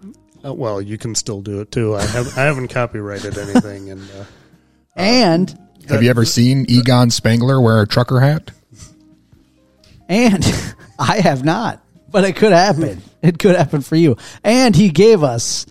Uh, 0.45 0.55
well, 0.55 0.81
you 0.81 0.97
can 0.97 1.15
still 1.15 1.43
do 1.43 1.61
it 1.61 1.71
too. 1.71 1.97
I 1.97 2.03
have 2.03 2.39
I 2.39 2.43
haven't 2.43 2.69
copyrighted 2.69 3.37
anything, 3.37 3.91
and 3.91 4.00
uh, 4.19 4.25
and, 4.97 5.59
Have 5.89 6.03
you 6.03 6.11
ever 6.11 6.25
seen 6.25 6.65
Egon 6.69 7.11
Spangler 7.11 7.61
wear 7.61 7.83
a 7.83 7.87
trucker 7.87 8.21
hat? 8.21 8.50
and 10.09 10.45
I 10.99 11.21
have 11.21 11.45
not, 11.45 11.83
but 12.11 12.25
it 12.25 12.37
could 12.37 12.52
happen. 12.52 13.02
It 13.23 13.38
could 13.38 13.57
happen 13.57 13.83
for 13.83 13.97
you. 13.97 14.17
And 14.43 14.75
he 14.75 14.90
gave 14.90 15.23
us 15.23 15.67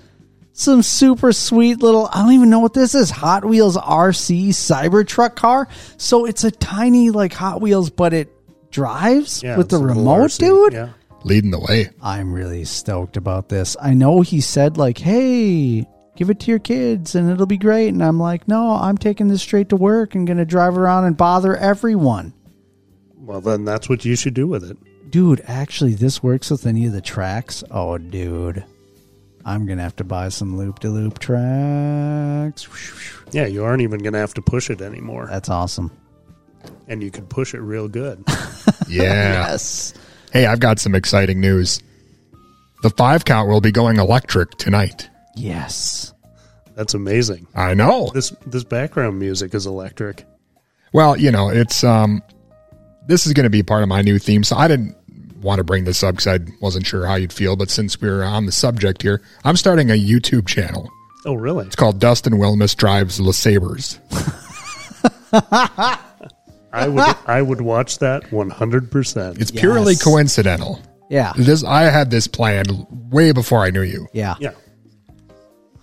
some 0.53 0.83
super 0.83 1.31
sweet 1.31 1.81
little, 1.81 2.09
I 2.11 2.21
don't 2.23 2.33
even 2.33 2.49
know 2.49 2.59
what 2.59 2.73
this 2.73 2.93
is, 2.93 3.09
Hot 3.09 3.45
Wheels 3.45 3.77
RC 3.77 4.49
Cybertruck 4.49 5.35
car. 5.35 5.67
So 5.97 6.25
it's 6.25 6.43
a 6.43 6.51
tiny, 6.51 7.11
like 7.11 7.33
Hot 7.33 7.61
Wheels, 7.61 7.89
but 7.89 8.13
it 8.13 8.29
drives 8.71 9.41
yeah, 9.41 9.57
with 9.57 9.69
the 9.69 9.77
it's 9.77 9.83
a 9.83 9.85
little 9.87 10.03
remote, 10.03 10.31
RC. 10.31 10.39
dude. 10.39 10.73
Yeah. 10.73 10.89
Leading 11.23 11.51
the 11.51 11.59
way. 11.59 11.89
I'm 12.01 12.31
really 12.31 12.63
stoked 12.65 13.17
about 13.17 13.49
this. 13.49 13.75
I 13.81 13.93
know 13.93 14.21
he 14.21 14.39
said 14.39 14.77
like, 14.77 14.97
"Hey, 14.97 15.85
give 16.15 16.29
it 16.29 16.39
to 16.41 16.51
your 16.51 16.59
kids 16.59 17.13
and 17.13 17.29
it'll 17.29 17.45
be 17.45 17.57
great." 17.57 17.89
And 17.89 18.01
I'm 18.01 18.19
like, 18.19 18.47
"No, 18.47 18.71
I'm 18.71 18.97
taking 18.97 19.27
this 19.27 19.41
straight 19.41 19.69
to 19.69 19.75
work 19.75 20.15
and 20.15 20.25
going 20.25 20.37
to 20.37 20.45
drive 20.45 20.77
around 20.77 21.05
and 21.05 21.17
bother 21.17 21.57
everyone." 21.57 22.33
Well, 23.17 23.41
then 23.41 23.65
that's 23.65 23.89
what 23.89 24.05
you 24.05 24.15
should 24.15 24.33
do 24.33 24.47
with 24.47 24.63
it. 24.63 24.77
Dude, 25.09 25.41
actually 25.47 25.93
this 25.95 26.21
works 26.21 26.49
with 26.51 26.65
any 26.65 26.85
of 26.85 26.93
the 26.93 27.01
tracks. 27.01 27.63
Oh, 27.71 27.97
dude. 27.97 28.63
I'm 29.45 29.65
going 29.65 29.77
to 29.77 29.83
have 29.83 29.95
to 29.97 30.03
buy 30.03 30.29
some 30.29 30.57
loop 30.57 30.79
de 30.79 30.89
loop 30.89 31.17
tracks. 31.19 32.67
Yeah, 33.31 33.45
you 33.47 33.63
aren't 33.63 33.81
even 33.81 33.99
going 34.01 34.13
to 34.13 34.19
have 34.19 34.33
to 34.35 34.41
push 34.41 34.69
it 34.69 34.81
anymore, 34.81 35.27
That's 35.29 35.49
awesome. 35.49 35.91
and 36.87 37.01
you 37.01 37.09
can 37.09 37.25
push 37.25 37.53
it 37.53 37.59
real 37.61 37.87
good. 37.87 38.23
Yeah. 38.87 39.49
Yes. 39.51 39.93
Hey, 40.33 40.47
I've 40.47 40.59
got 40.59 40.79
some 40.79 40.95
exciting 40.95 41.39
news. 41.39 41.79
The 42.81 42.89
five 42.89 43.23
count 43.23 43.47
will 43.47 43.61
be 43.61 43.71
going 43.71 43.97
electric 43.97 44.49
tonight. 44.57 45.07
Yes. 45.35 46.11
That's 46.73 46.95
amazing. 46.95 47.45
I 47.53 47.75
know. 47.75 48.09
This 48.15 48.31
this 48.47 48.63
background 48.63 49.19
music 49.19 49.53
is 49.53 49.67
electric. 49.67 50.25
Well, 50.91 51.15
you 51.17 51.29
know, 51.29 51.49
it's 51.49 51.83
um, 51.83 52.23
this 53.05 53.27
is 53.27 53.33
going 53.33 53.43
to 53.43 53.51
be 53.51 53.61
part 53.61 53.83
of 53.83 53.89
my 53.89 54.01
new 54.01 54.17
theme. 54.17 54.43
So 54.43 54.55
I 54.55 54.67
didn't 54.67 54.95
want 55.41 55.59
to 55.59 55.63
bring 55.63 55.83
this 55.85 56.03
up 56.03 56.15
because 56.15 56.27
I 56.27 56.39
wasn't 56.61 56.85
sure 56.85 57.05
how 57.05 57.15
you'd 57.15 57.33
feel. 57.33 57.55
But 57.55 57.69
since 57.69 57.99
we're 58.01 58.23
on 58.23 58.45
the 58.45 58.51
subject 58.51 59.01
here, 59.01 59.21
I'm 59.43 59.55
starting 59.55 59.89
a 59.89 59.93
YouTube 59.93 60.47
channel. 60.47 60.89
Oh, 61.25 61.33
really? 61.33 61.65
It's 61.65 61.75
called 61.75 61.99
Dustin 61.99 62.33
Wilmus 62.33 62.75
Drives 62.75 63.17
the 63.17 63.33
Sabers. 63.33 63.99
I 66.71 66.87
would 66.87 67.15
I 67.25 67.41
would 67.41 67.61
watch 67.61 67.99
that 67.99 68.31
100. 68.31 68.91
percent 68.91 69.39
It's 69.39 69.51
purely 69.51 69.93
Yes. 69.93 70.03
coincidental. 70.03 70.81
Yeah. 71.09 71.33
This 71.35 71.63
I 71.63 71.83
had 71.83 72.11
this 72.11 72.27
planned 72.27 72.85
way 73.11 73.31
before 73.31 73.59
I 73.63 73.71
knew 73.71 73.81
you, 73.81 74.07
Yeah. 74.13 74.35
Yeah, 74.39 74.51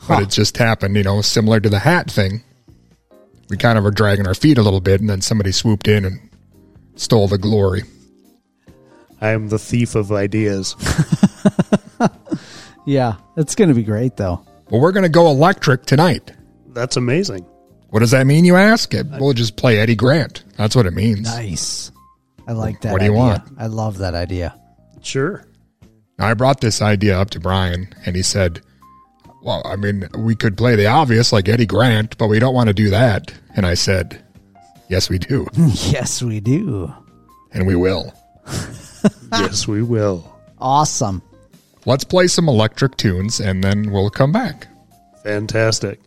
but 0.06 0.22
it 0.22 0.30
just 0.30 0.56
happened. 0.56 0.96
You 0.96 1.02
know, 1.02 1.20
similar 1.22 1.58
to 1.60 1.68
the 1.68 1.80
hat 1.80 2.10
thing. 2.10 2.42
we 3.50 3.56
kind 3.56 3.78
of 3.78 3.84
were 3.84 3.90
dragging 3.90 4.26
our 4.26 4.34
feet 4.34 4.58
a 4.58 4.62
little 4.62 4.80
bit, 4.80 5.00
and 5.00 5.08
then 5.10 5.20
somebody 5.20 5.52
swooped 5.52 5.86
in 5.88 6.04
and 6.04 6.18
stole 6.96 7.28
the 7.28 7.38
glory. 7.38 7.82
I 9.20 9.28
am 9.30 9.48
the 9.48 9.58
thief 9.58 9.94
of 9.94 10.12
ideas. 10.12 10.74
Yeah, 12.88 13.14
it's 13.36 13.56
going 13.56 13.66
to 13.68 13.74
be 13.74 13.82
great 13.82 14.16
though. 14.16 14.46
Well, 14.70 14.80
we're 14.80 14.92
going 14.92 15.02
to 15.02 15.08
go 15.08 15.26
electric 15.28 15.86
tonight. 15.86 16.32
That's 16.68 16.96
amazing. 16.96 17.44
What 17.90 17.98
does 17.98 18.12
that 18.12 18.28
mean, 18.28 18.44
you 18.44 18.54
ask? 18.54 18.94
It- 18.94 19.06
We'll 19.18 19.32
just 19.32 19.56
play 19.56 19.78
Eddie 19.80 19.96
Grant. 19.96 20.44
That's 20.56 20.76
what 20.76 20.86
it 20.86 20.92
means. 20.92 21.22
Nice. 21.22 21.90
I 22.46 22.52
like 22.52 22.80
that. 22.82 22.92
What 22.92 23.00
do 23.00 23.06
you 23.06 23.10
idea. 23.12 23.20
want? 23.20 23.42
I 23.58 23.66
love 23.66 23.98
that 23.98 24.14
idea. 24.14 24.54
Sure. 25.02 25.44
I 26.20 26.32
brought 26.34 26.60
this 26.60 26.80
idea 26.80 27.18
up 27.18 27.30
to 27.30 27.40
Brian, 27.40 27.88
and 28.06 28.14
he 28.14 28.22
said, 28.22 28.60
Well, 29.42 29.62
I 29.64 29.74
mean, 29.74 30.08
we 30.16 30.36
could 30.36 30.56
play 30.56 30.76
the 30.76 30.86
obvious 30.86 31.32
like 31.32 31.48
Eddie 31.48 31.66
Grant, 31.66 32.16
but 32.18 32.28
we 32.28 32.38
don't 32.38 32.54
want 32.54 32.68
to 32.68 32.74
do 32.74 32.90
that. 32.90 33.34
And 33.56 33.66
I 33.66 33.74
said, 33.74 34.22
Yes, 34.88 35.10
we 35.10 35.18
do. 35.18 35.44
yes, 35.56 36.22
we 36.22 36.38
do. 36.38 36.92
and 37.50 37.66
we 37.66 37.74
will. 37.74 38.14
yes, 39.32 39.66
we 39.68 39.82
will. 39.82 40.36
Awesome. 40.58 41.22
Let's 41.84 42.04
play 42.04 42.26
some 42.26 42.48
electric 42.48 42.96
tunes, 42.96 43.40
and 43.40 43.62
then 43.62 43.90
we'll 43.92 44.10
come 44.10 44.32
back. 44.32 44.66
Fantastic. 45.22 46.00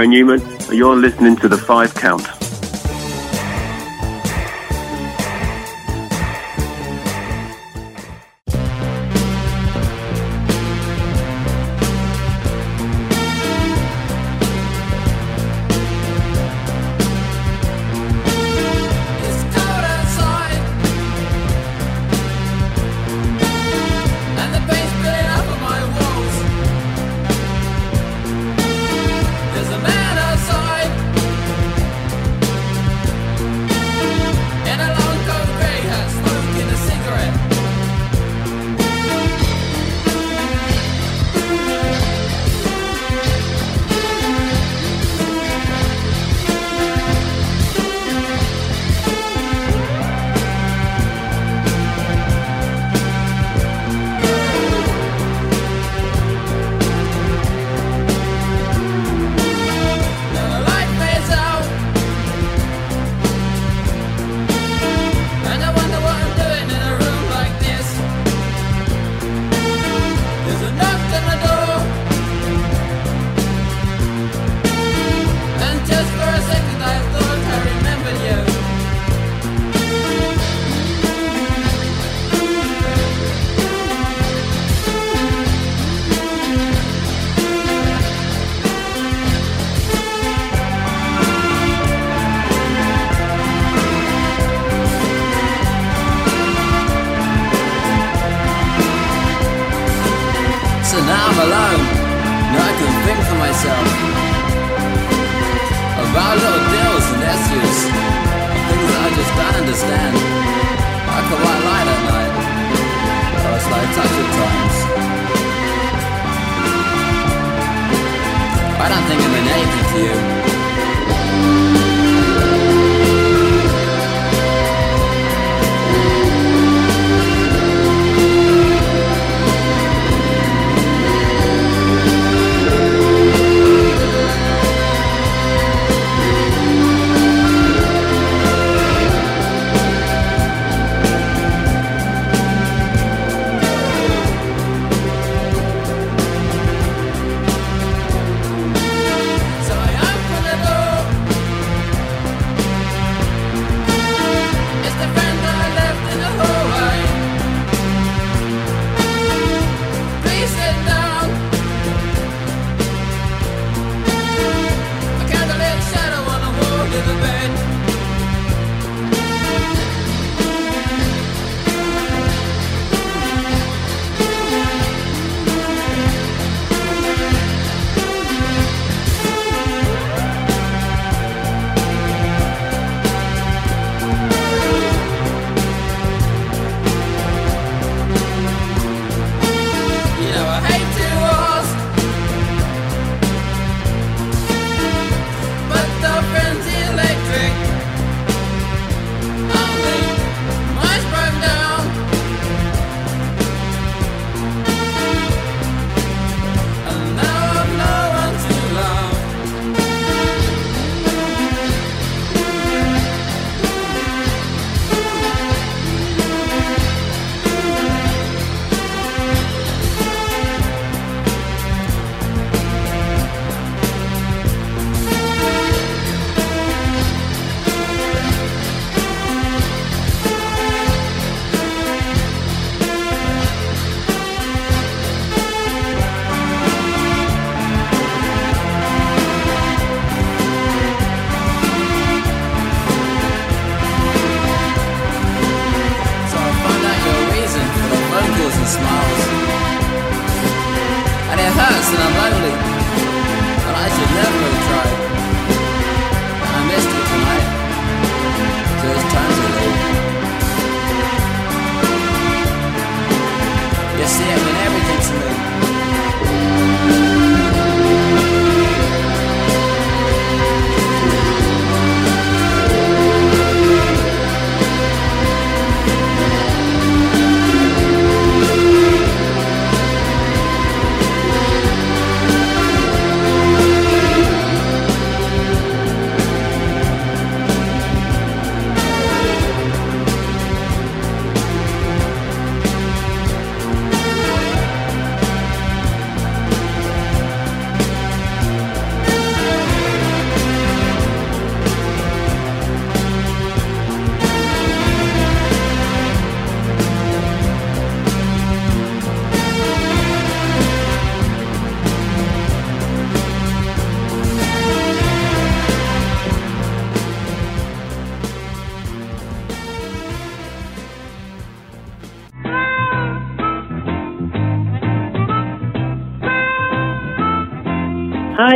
I'm 0.00 0.08
Newman. 0.08 0.40
You're 0.72 0.96
listening 0.96 1.36
to 1.36 1.48
The 1.48 1.58
Five 1.58 1.94
Count. 1.94 2.39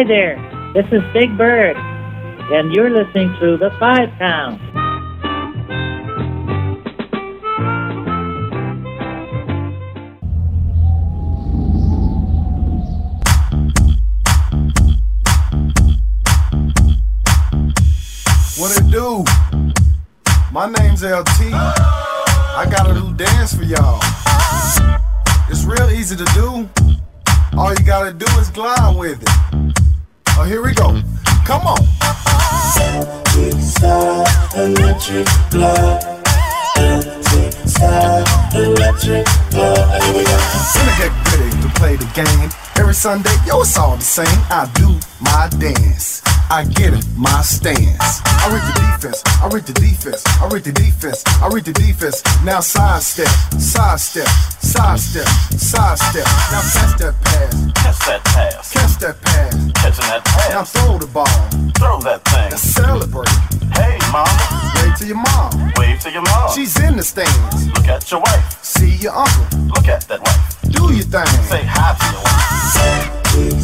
Hi 0.04 0.08
there, 0.08 0.72
this 0.74 0.84
is 0.92 1.00
Big 1.14 1.34
Bird, 1.38 1.78
and 1.78 2.74
you're 2.74 2.90
listening 2.90 3.34
to 3.40 3.56
The 3.56 3.70
Five 3.80 4.10
Pound. 4.18 4.60
What 18.58 18.76
it 18.76 18.90
do? 18.90 19.24
My 20.52 20.66
name's 20.66 21.02
LT. 21.02 21.54
I 21.54 22.68
got 22.70 22.90
a 22.90 22.92
little 22.92 23.12
dance 23.12 23.54
for 23.54 23.62
y'all. 23.62 24.00
It's 25.48 25.64
real 25.64 25.88
easy 25.88 26.14
to 26.14 26.26
do. 26.34 26.68
All 27.56 27.70
you 27.70 27.86
gotta 27.86 28.12
do 28.12 28.26
is 28.38 28.50
glide 28.50 28.98
with 28.98 29.22
it. 29.22 29.63
Oh, 30.36 30.42
here 30.42 30.62
we 30.62 30.74
go. 30.74 31.00
Come 31.46 31.66
on. 31.66 31.78
Electric. 34.56 35.28
When 37.44 37.52
I 40.88 40.94
get 40.98 41.12
ready 41.30 41.50
to 41.62 41.68
play 41.76 41.96
the 41.96 42.08
game, 42.14 42.48
every 42.76 42.94
Sunday, 42.94 43.34
yo, 43.46 43.60
it's 43.60 43.76
all 43.78 43.96
the 43.96 44.02
same. 44.02 44.26
I 44.50 44.70
do 44.74 44.98
my 45.20 45.48
dance. 45.58 46.22
I 46.50 46.64
get 46.64 46.92
it, 46.94 47.04
my 47.16 47.40
stance. 47.42 48.20
I 48.26 48.48
read 48.52 48.62
the 48.62 48.74
defense, 48.92 49.22
I 49.40 49.48
read 49.48 49.64
the 49.64 49.72
defense, 49.72 50.22
I 50.40 50.46
read 50.48 50.64
the 50.64 50.72
defense, 50.72 51.24
I 51.40 51.48
read 51.48 51.64
the 51.64 51.72
defense. 51.72 52.22
Now 52.44 52.60
sidestep, 52.60 53.28
sidestep, 53.58 54.28
sidestep, 54.60 55.26
sidestep. 55.56 56.26
Now 56.52 56.60
catch 56.72 56.98
that 57.00 57.14
pass, 57.24 57.72
Catch 57.74 57.98
that 58.06 58.24
pass. 58.24 58.72
catch 58.72 58.98
that 59.00 59.20
pass. 59.22 59.54
Catching 59.72 60.04
that 60.08 60.24
pass. 60.24 60.50
Now 60.50 60.64
throw 60.64 60.98
the 60.98 61.06
ball, 61.06 61.26
Throw 61.80 61.98
that 62.00 62.24
thing. 62.28 62.50
now 62.50 62.56
celebrate. 62.56 63.28
Hey, 63.72 63.96
mama. 64.12 64.28
Wave 64.76 64.94
to 64.98 65.06
your 65.06 65.16
mom, 65.16 65.72
Wave 65.76 65.98
to 66.00 66.10
your 66.12 66.22
mom. 66.22 66.52
she's 66.54 66.78
in 66.78 66.96
the 66.96 67.02
stands. 67.34 67.66
Look 67.68 67.88
at 67.88 68.10
your 68.10 68.20
wife. 68.20 68.64
See 68.64 68.96
your 68.96 69.12
uncle, 69.12 69.58
Look 69.68 69.88
at 69.88 70.02
that 70.08 70.20
wife. 70.20 70.60
do 70.70 70.92
your 70.94 71.04
thing. 71.04 71.26
Say 71.50 71.62
hi 71.64 71.94
to 71.98 72.06
your 72.14 72.22
wife. 72.22 73.54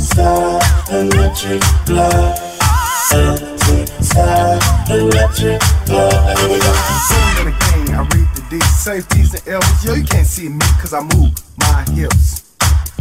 Sitting 6.01 7.39
in 7.39 7.45
the 7.47 7.57
game, 7.87 7.95
I 7.95 8.03
read 8.15 8.29
the 8.35 8.43
D. 8.51 8.61
Safeties 8.61 9.35
and 9.35 9.49
elbows. 9.49 9.85
Yo, 9.85 9.95
you 9.95 10.05
can't 10.05 10.27
see 10.27 10.49
me 10.49 10.59
cause 10.81 10.93
I 10.95 11.01
move 11.01 11.33
my 11.59 11.85
hips 11.95 12.43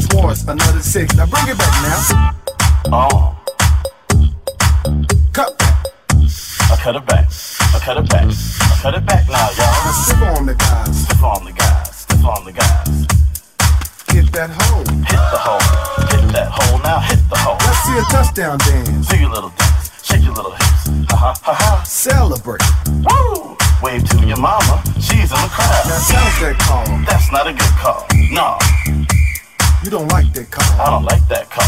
towards 0.10 0.43
another 0.43 0.82
six. 0.82 1.15
Now 1.15 1.25
bring 1.25 1.47
it 1.47 1.58
back 1.58 1.73
now. 1.84 2.32
Oh, 2.91 3.36
Cut 5.34 5.58
back. 5.58 5.79
I 6.71 6.75
cut 6.77 6.95
it 6.95 7.05
back. 7.08 7.25
I 7.73 7.79
cut 7.79 7.97
it 7.97 8.10
back. 8.10 8.29
I 8.29 8.79
cut 8.82 8.93
it 8.93 9.05
back 9.05 9.27
now, 9.27 9.49
y'all. 9.58 9.93
sip 10.05 10.21
on 10.38 10.45
the 10.45 10.53
guys. 10.53 11.01
Stiff 11.01 11.23
on 11.23 11.43
the 11.43 11.51
guys. 11.51 11.95
Stiff 11.97 12.23
on 12.23 12.45
the 12.45 12.51
guys. 12.51 13.08
Hit 14.13 14.32
that 14.34 14.53
hole. 14.53 14.86
Hit 14.86 15.23
the 15.34 15.39
hole. 15.41 15.65
Hit 16.13 16.29
that 16.34 16.49
hole 16.53 16.77
now. 16.86 16.99
Hit 16.99 17.17
the 17.29 17.38
hole. 17.41 17.58
Let's 17.65 17.82
see 17.89 17.97
a 17.97 18.05
touchdown 18.13 18.60
dance. 18.60 19.08
Do 19.08 19.17
your 19.17 19.32
little 19.32 19.49
dance. 19.58 19.89
Shake 20.05 20.23
your 20.23 20.34
little 20.34 20.51
hips. 20.51 20.86
Ha 21.10 21.17
ha 21.17 21.34
ha 21.41 21.53
ha. 21.58 21.84
Celebrate. 21.84 22.62
Woo! 23.01 23.58
Wave 23.82 24.08
to 24.10 24.21
your 24.27 24.38
mama. 24.38 24.84
She's 25.01 25.34
in 25.34 25.41
the 25.41 25.49
crowd. 25.49 25.89
sounds 26.05 26.38
that 26.38 26.55
call. 26.62 26.86
That's 27.10 27.32
not 27.32 27.47
a 27.47 27.53
good 27.53 27.75
call. 27.82 28.05
No, 28.29 28.62
You 29.84 29.89
don't 29.89 30.08
like 30.10 30.32
that 30.34 30.51
call. 30.51 30.69
I 30.79 30.91
don't 30.91 31.05
like 31.05 31.25
that 31.29 31.49
call. 31.49 31.65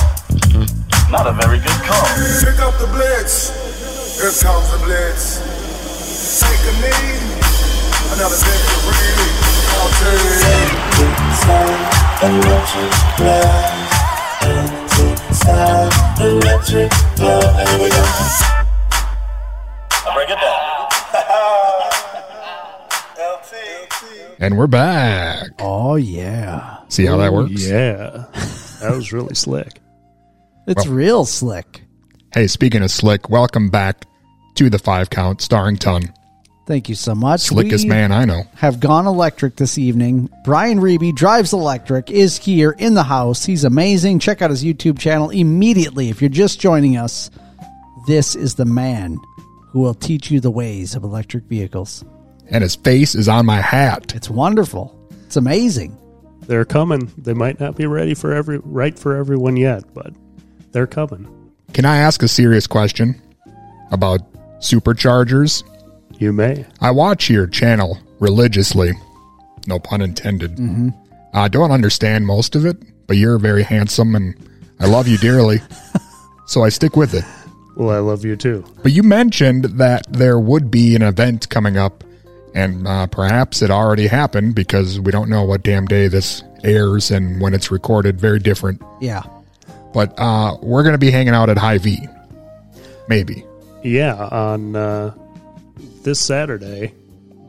Not 1.10 1.26
a 1.26 1.34
very 1.34 1.58
good 1.58 1.82
call. 1.90 2.06
Pick 2.46 2.60
up 2.62 2.78
the 2.78 2.86
blitz. 2.94 3.71
Here 4.22 4.30
comes 4.30 4.70
the 4.70 4.78
blitz. 4.86 5.42
Take 6.40 6.62
a 6.62 6.74
knee. 6.78 7.18
Another 8.14 8.38
victory. 8.38 9.10
I'll 9.82 9.90
tell 9.98 10.14
you. 10.14 10.38
I 19.90 20.14
break 20.14 20.30
it 20.30 20.38
down. 20.38 20.86
LT. 23.18 24.38
And 24.40 24.56
we're 24.56 24.68
back. 24.68 25.50
Oh 25.58 25.96
yeah, 25.96 26.78
See 26.90 27.08
how 27.08 27.18
that 27.18 27.30
oh, 27.30 27.38
works? 27.38 27.68
Yeah. 27.68 28.28
That 28.82 28.92
was 28.92 29.12
really 29.12 29.34
slick. 29.34 29.82
it's 30.68 30.86
Well- 30.86 30.94
real 30.94 31.26
slick. 31.26 31.86
Hey, 32.36 32.46
speaking 32.46 32.84
of 32.84 32.92
slick, 32.92 33.30
welcome 33.30 33.70
back 33.70 34.06
to 34.56 34.70
the 34.70 34.80
five 34.80 35.10
count 35.10 35.42
starring 35.42 35.78
Ton. 35.78 36.14
Thank 36.68 36.90
you 36.90 36.96
so 36.96 37.16
much. 37.16 37.42
Slickest 37.42 37.86
We 37.86 37.90
man 37.90 38.12
I 38.12 38.26
know. 38.26 38.44
Have 38.56 38.80
gone 38.80 39.08
electric 39.08 39.56
this 39.58 39.78
evening. 39.78 40.30
Brian 40.46 40.80
Riebe 40.80 41.14
drives 41.16 41.54
electric. 41.54 42.10
Is 42.12 42.38
here 42.38 42.72
in 42.72 42.94
the 42.94 43.04
house. 43.04 43.44
He's 43.44 43.64
amazing. 43.64 44.20
Check 44.20 44.42
out 44.42 44.52
his 44.52 44.64
YouTube 44.64 45.00
channel 45.00 45.32
immediately 45.32 46.10
if 46.10 46.22
you're 46.22 46.30
just 46.30 46.60
joining 46.60 46.98
us. 46.98 47.30
This 48.08 48.36
is 48.36 48.56
the 48.56 48.66
man 48.66 49.18
who 49.70 49.80
will 49.80 49.94
teach 49.94 50.32
you 50.32 50.40
the 50.40 50.52
ways 50.52 50.96
of 50.96 51.04
electric 51.04 51.46
vehicles. 51.46 52.06
And 52.50 52.62
his 52.62 52.76
face 52.76 53.16
is 53.16 53.28
on 53.28 53.46
my 53.46 53.62
hat. 53.62 54.14
It's 54.16 54.30
wonderful. 54.30 54.96
It's 55.26 55.38
amazing. 55.38 55.98
They're 56.48 56.66
coming. 56.66 57.12
They 57.18 57.34
might 57.34 57.60
not 57.60 57.76
be 57.76 57.86
ready 57.86 58.14
for 58.14 58.34
every 58.34 58.60
right 58.60 58.98
for 58.98 59.16
everyone 59.16 59.58
yet, 59.58 59.84
but 59.94 60.14
they're 60.72 60.88
coming. 60.88 61.28
Can 61.74 61.86
I 61.86 61.98
ask 61.98 62.22
a 62.24 62.28
serious 62.28 62.68
question 62.68 63.22
about 63.92 64.22
superchargers? 64.62 65.64
You 66.18 66.34
may. 66.34 66.66
I 66.80 66.92
watch 66.92 67.30
your 67.30 67.48
channel 67.48 67.98
religiously. 68.20 68.94
No 69.68 69.80
pun 69.80 70.02
intended. 70.02 70.56
Mm-hmm. 70.56 70.90
I 71.34 71.48
don't 71.48 71.72
understand 71.72 72.26
most 72.26 72.56
of 72.56 72.66
it, 72.66 72.78
but 73.08 73.18
you're 73.18 73.38
very 73.38 73.64
handsome 73.64 74.16
and 74.16 74.36
I 74.80 74.88
love 74.88 75.08
you 75.08 75.18
dearly. 75.18 75.60
so 76.48 76.64
I 76.64 76.70
stick 76.70 76.96
with 76.96 77.14
it. 77.14 77.24
Well, 77.76 77.90
I 77.90 78.00
love 78.00 78.26
you 78.26 78.36
too. 78.36 78.66
But 78.82 78.92
you 78.92 79.04
mentioned 79.04 79.66
that 79.66 80.12
there 80.12 80.40
would 80.40 80.70
be 80.70 80.96
an 80.96 81.02
event 81.02 81.50
coming 81.50 81.78
up, 81.78 82.04
and 82.54 82.88
uh, 82.88 83.08
perhaps 83.08 83.62
it 83.62 83.72
already 83.72 84.08
happened 84.08 84.56
because 84.56 85.00
we 85.00 85.12
don't 85.12 85.30
know 85.30 85.44
what 85.44 85.64
damn 85.64 85.86
day 85.86 86.08
this 86.08 86.44
airs 86.64 87.12
and 87.12 87.40
when 87.40 87.54
it's 87.54 87.72
recorded. 87.72 88.20
Very 88.20 88.40
different. 88.40 88.82
Yeah. 89.00 89.24
But 89.94 90.14
uh, 90.20 90.58
we're 90.62 90.84
going 90.84 90.94
to 90.94 91.00
be 91.00 91.12
hanging 91.12 91.34
out 91.34 91.50
at 91.50 91.58
Hy-Vee. 91.58 92.08
Maybe. 93.08 93.46
Yeah, 93.84 94.16
on 94.16 94.76
uh, 94.76 95.14
this 96.04 96.20
Saturday, 96.20 96.94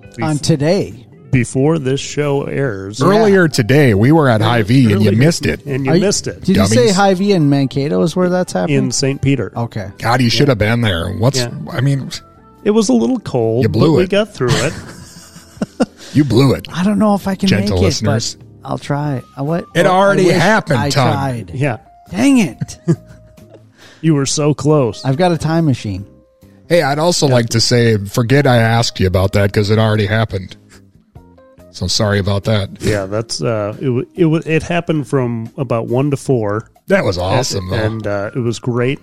bef- 0.00 0.22
On 0.24 0.38
today. 0.38 1.06
before 1.30 1.78
this 1.78 2.00
show 2.00 2.44
airs, 2.44 3.02
Earlier 3.02 3.48
today, 3.48 3.92
we 3.94 4.12
were 4.12 4.28
at 4.28 4.40
Hy-Vee 4.40 4.92
and 4.92 5.02
you 5.02 5.08
Earlier- 5.10 5.12
missed 5.18 5.44
it. 5.46 5.64
and 5.66 5.84
you 5.84 5.92
Are 5.92 5.98
missed 5.98 6.26
it 6.26 6.42
Did 6.44 6.56
you 6.56 6.66
say 6.66 6.76
Dummies. 6.76 6.96
Hy-Vee 6.96 7.32
in 7.32 7.50
Mankato 7.50 8.00
is 8.02 8.16
where 8.16 8.30
that's 8.30 8.52
happening? 8.54 8.78
in 8.78 8.90
St. 8.92 9.20
Peter. 9.20 9.52
okay. 9.56 9.90
God, 9.98 10.22
you 10.22 10.30
should 10.30 10.48
have 10.48 10.58
been 10.58 10.80
there. 10.80 11.10
What's, 11.12 11.38
Yeah. 11.38 11.52
I 11.70 11.80
mean, 11.82 12.10
It 12.64 12.70
was 12.70 12.88
a 12.88 12.92
little 12.94 13.18
cold, 13.20 13.64
You 13.64 13.68
blew 13.68 13.88
but 13.92 13.96
we 13.98 14.02
it. 14.04 14.10
got 14.10 14.32
through 14.32 14.48
it. 14.52 14.72
you 16.14 16.24
blew 16.24 16.54
it. 16.54 16.66
I 16.72 16.82
don't 16.84 16.98
know 16.98 17.14
if 17.14 17.28
I 17.28 17.34
can 17.34 17.48
Gentle 17.48 17.76
make 17.76 17.82
listeners. 17.84 18.34
it, 18.34 18.40
but 18.62 18.68
I'll 18.70 18.78
try. 18.78 19.22
I, 19.36 19.42
what, 19.42 19.66
It 19.74 19.84
I 19.84 19.90
already 19.90 20.26
wish 20.26 20.36
happened, 20.36 20.78
I 20.78 20.88
Tom. 20.90 21.12
tried. 21.12 21.50
yeah, 21.54 21.78
Dang 22.10 22.38
it. 22.38 22.78
you 24.00 24.14
were 24.14 24.26
so 24.26 24.54
close. 24.54 25.04
I've 25.04 25.16
got 25.16 25.32
a 25.32 25.38
time 25.38 25.64
machine. 25.66 26.06
Hey, 26.72 26.80
I'd 26.80 26.98
also 26.98 27.26
like 27.26 27.50
to 27.50 27.60
say, 27.60 27.98
forget 27.98 28.46
I 28.46 28.56
asked 28.56 28.98
you 28.98 29.06
about 29.06 29.32
that 29.32 29.52
because 29.52 29.68
it 29.68 29.78
already 29.78 30.06
happened. 30.06 30.56
So 31.70 31.86
sorry 31.86 32.18
about 32.18 32.44
that. 32.44 32.80
yeah, 32.80 33.04
that's 33.04 33.42
uh, 33.42 33.76
it. 33.78 33.90
wa- 33.90 34.04
It 34.14 34.46
it 34.46 34.62
happened 34.62 35.06
from 35.06 35.50
about 35.58 35.88
one 35.88 36.10
to 36.12 36.16
four. 36.16 36.70
That 36.86 37.04
was 37.04 37.18
awesome, 37.18 37.68
though. 37.68 37.76
and 37.76 38.06
uh, 38.06 38.30
it 38.34 38.38
was 38.38 38.58
great. 38.58 39.00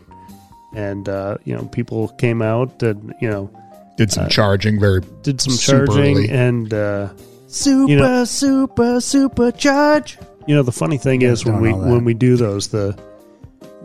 And 0.76 1.08
uh, 1.08 1.38
you 1.46 1.54
know, 1.56 1.66
people 1.66 2.08
came 2.18 2.42
out 2.42 2.82
and 2.82 3.14
you 3.22 3.30
know 3.30 3.52
Did 3.98 4.12
some 4.12 4.30
charging 4.30 4.80
very 4.80 5.02
did 5.22 5.40
some 5.40 5.54
super 5.54 5.86
charging, 5.86 6.18
early. 6.18 6.30
and 6.32 6.74
uh, 6.74 7.10
Super, 7.46 7.96
know- 7.96 8.26
super, 8.26 9.00
super 9.00 9.52
charge. 9.52 10.18
you 10.48 10.56
know 10.56 10.64
the 10.64 10.72
funny 10.72 10.98
thing 10.98 11.22
is 11.22 11.46
when 11.46 11.62
we 11.62 11.72
when 11.72 12.04
we 12.04 12.16
do 12.16 12.36
those 12.36 12.70
the 12.70 12.98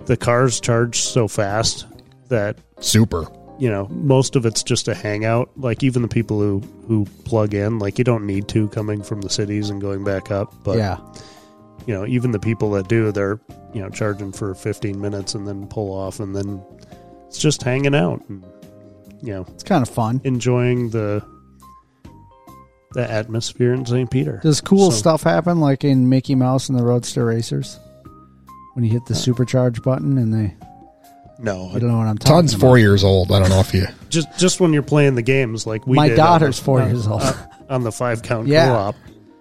the 0.06 0.16
cars 0.16 0.58
charge 0.58 1.00
so 1.02 1.28
fast 1.28 1.84
that 2.28 2.56
super. 2.80 3.26
You 3.58 3.70
know 3.70 3.86
most 3.90 4.34
of 4.36 4.44
it's 4.46 4.62
just 4.62 4.88
a 4.88 4.94
hangout 4.94 5.48
like 5.56 5.82
even 5.82 6.02
the 6.02 6.08
people 6.08 6.40
who 6.40 6.60
who 6.88 7.04
plug 7.24 7.54
in 7.54 7.78
like 7.78 7.98
you 7.98 8.04
don't 8.04 8.26
need 8.26 8.48
to 8.48 8.68
coming 8.68 9.02
from 9.02 9.20
the 9.20 9.30
cities 9.30 9.70
and 9.70 9.80
going 9.80 10.02
back 10.02 10.30
up 10.30 10.52
but 10.64 10.76
yeah. 10.76 10.98
you 11.86 11.94
know 11.94 12.04
even 12.06 12.32
the 12.32 12.38
people 12.40 12.70
that 12.72 12.88
do 12.88 13.12
they're 13.12 13.38
you 13.72 13.80
know 13.80 13.88
charging 13.90 14.32
for 14.32 14.54
15 14.54 15.00
minutes 15.00 15.34
and 15.34 15.46
then 15.46 15.66
pull 15.68 15.92
off 15.92 16.18
and 16.20 16.34
then 16.34 16.60
it's 17.28 17.38
just 17.38 17.62
hanging 17.62 17.94
out 17.94 18.20
and 18.28 18.44
you 19.22 19.32
know 19.32 19.44
It's 19.54 19.62
kind 19.62 19.82
of 19.86 19.88
fun. 19.88 20.20
enjoying 20.24 20.90
the 20.90 21.24
the 22.92 23.10
atmosphere 23.10 23.72
in 23.72 23.84
St. 23.84 24.08
Peter. 24.10 24.38
Does 24.42 24.60
cool 24.60 24.90
So- 24.92 24.96
stuff 24.98 25.22
happen 25.24 25.58
like 25.60 25.82
in 25.84 26.08
Mickey 26.08 26.34
Mouse 26.36 26.68
and 26.68 26.78
the 26.78 26.84
Roadster 26.84 27.24
Racers? 27.24 27.78
When 28.74 28.84
you 28.84 28.90
hit 28.92 29.02
Uh, 29.02 29.06
the 29.08 29.14
supercharge 29.14 29.82
button 29.82 30.16
and 30.18 30.32
they, 30.32 30.54
No, 31.38 31.68
I 31.74 31.78
don't 31.78 31.88
know 31.90 31.98
what 31.98 32.06
I'm 32.06 32.16
talking 32.18 32.34
Ton's 32.36 32.54
about. 32.54 32.60
four 32.60 32.78
years 32.78 33.02
old. 33.04 33.32
I 33.32 33.40
don't 33.40 33.48
know 33.50 33.60
if 33.60 33.74
you. 33.74 33.86
just 34.08 34.28
just 34.38 34.60
when 34.60 34.72
you're 34.72 34.82
playing 34.82 35.14
the 35.16 35.22
games 35.22 35.66
like 35.66 35.86
we 35.86 35.96
My 35.96 36.08
did 36.08 36.18
on 36.18 36.26
daughter's 36.26 36.58
the- 36.58 36.64
four 36.64 36.80
uh, 36.80 36.86
years 36.86 37.06
old. 37.06 37.22
uh, 37.22 37.32
on 37.70 37.82
the 37.82 37.92
five 37.92 38.22
count 38.22 38.46
Yeah. 38.48 38.66
co-op. 38.68 38.96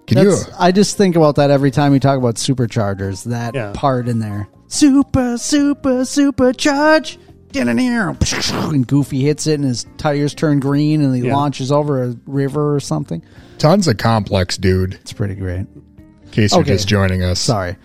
Can 0.07 0.17
you? 0.17 0.31
That's- 0.31 0.49
I 0.59 0.71
just 0.71 0.97
think 0.97 1.15
about 1.15 1.35
that 1.35 1.51
every 1.51 1.71
time 1.71 1.91
we 1.91 1.99
talk 1.99 2.17
about 2.17 2.35
superchargers. 2.35 3.23
That 3.25 3.53
Yeah. 3.55 3.71
part 3.75 4.07
in 4.07 4.19
there, 4.19 4.47
super, 4.67 5.37
super, 5.37 6.01
supercharge. 6.03 7.17
And 7.55 8.87
Goofy 8.87 9.21
hits 9.21 9.45
it, 9.45 9.53
and 9.59 9.63
his 9.65 9.85
tires 9.97 10.33
turn 10.33 10.59
green, 10.59 11.01
and 11.03 11.15
he 11.15 11.27
Yeah. 11.27 11.35
launches 11.35 11.71
over 11.71 12.03
a 12.03 12.15
river 12.25 12.73
or 12.75 12.79
something. 12.79 13.21
Ton's 13.59 13.87
a 13.87 13.93
complex 13.93 14.57
dude. 14.57 14.95
It's 14.95 15.13
pretty 15.13 15.35
great. 15.35 15.67
In 15.67 16.29
case 16.31 16.51
you're 16.53 16.61
Okay. 16.61 16.73
just 16.73 16.87
joining 16.87 17.21
us, 17.23 17.39
Sorry. 17.39 17.75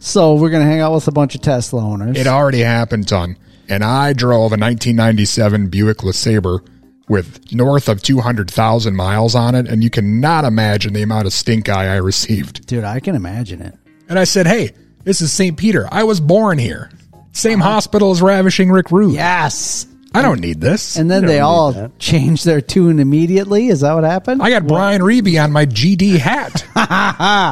So 0.00 0.34
we're 0.36 0.48
gonna 0.50 0.64
hang 0.64 0.80
out 0.80 0.94
with 0.94 1.08
a 1.08 1.12
bunch 1.12 1.34
of 1.34 1.42
Tesla 1.42 1.82
owners. 1.84 2.16
it 2.16 2.26
already 2.26 2.60
happened, 2.60 3.06
Ton. 3.08 3.36
And 3.68 3.84
I 3.84 4.12
drove 4.12 4.52
a 4.52 4.56
1997 4.56 5.68
Buick 5.68 5.98
LeSabre 5.98 6.66
with 7.08 7.52
north 7.52 7.88
of 7.88 8.02
200,000 8.02 8.94
miles 8.94 9.34
on 9.34 9.54
it, 9.54 9.66
and 9.68 9.82
you 9.82 9.90
cannot 9.90 10.44
imagine 10.44 10.92
the 10.92 11.02
amount 11.02 11.26
of 11.26 11.32
stink 11.32 11.68
eye 11.68 11.86
I 11.86 11.96
received. 11.96 12.66
Dude, 12.66 12.84
I 12.84 13.00
can 13.00 13.14
imagine 13.14 13.62
it. 13.62 13.74
And 14.08 14.18
I 14.18 14.24
said, 14.24 14.46
Hey, 14.46 14.72
this 15.04 15.20
is 15.20 15.32
St. 15.32 15.56
Peter. 15.56 15.88
I 15.90 16.04
was 16.04 16.20
born 16.20 16.58
here. 16.58 16.90
Same 17.32 17.60
uh-huh. 17.60 17.72
hospital 17.72 18.10
as 18.10 18.20
Ravishing 18.20 18.70
Rick 18.70 18.90
Rude. 18.90 19.14
Yes. 19.14 19.86
I 20.14 20.22
don't 20.22 20.40
need 20.40 20.60
this. 20.60 20.96
And 20.96 21.10
then 21.10 21.26
they 21.26 21.40
all 21.40 21.72
that. 21.72 21.98
changed 21.98 22.46
their 22.46 22.60
tune 22.60 22.98
immediately. 22.98 23.68
Is 23.68 23.80
that 23.80 23.92
what 23.92 24.04
happened? 24.04 24.42
I 24.42 24.48
got 24.50 24.66
Brian 24.66 25.02
Riebe 25.02 25.42
on 25.42 25.52
my 25.52 25.66
GD 25.66 26.18
hat. 26.18 26.64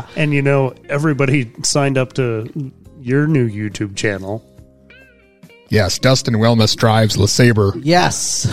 And 0.17 0.33
you 0.33 0.43
know, 0.43 0.75
everybody 0.89 1.53
signed 1.63 1.99
up 1.99 2.15
to 2.15 2.73
your 3.01 3.27
new 3.27 3.49
YouTube 3.49 3.97
channel, 3.97 4.43
yes, 5.69 5.99
Dustin 5.99 6.35
Wellness 6.35 6.77
drives 6.77 7.17
LeSabre. 7.17 7.81
yes. 7.85 8.45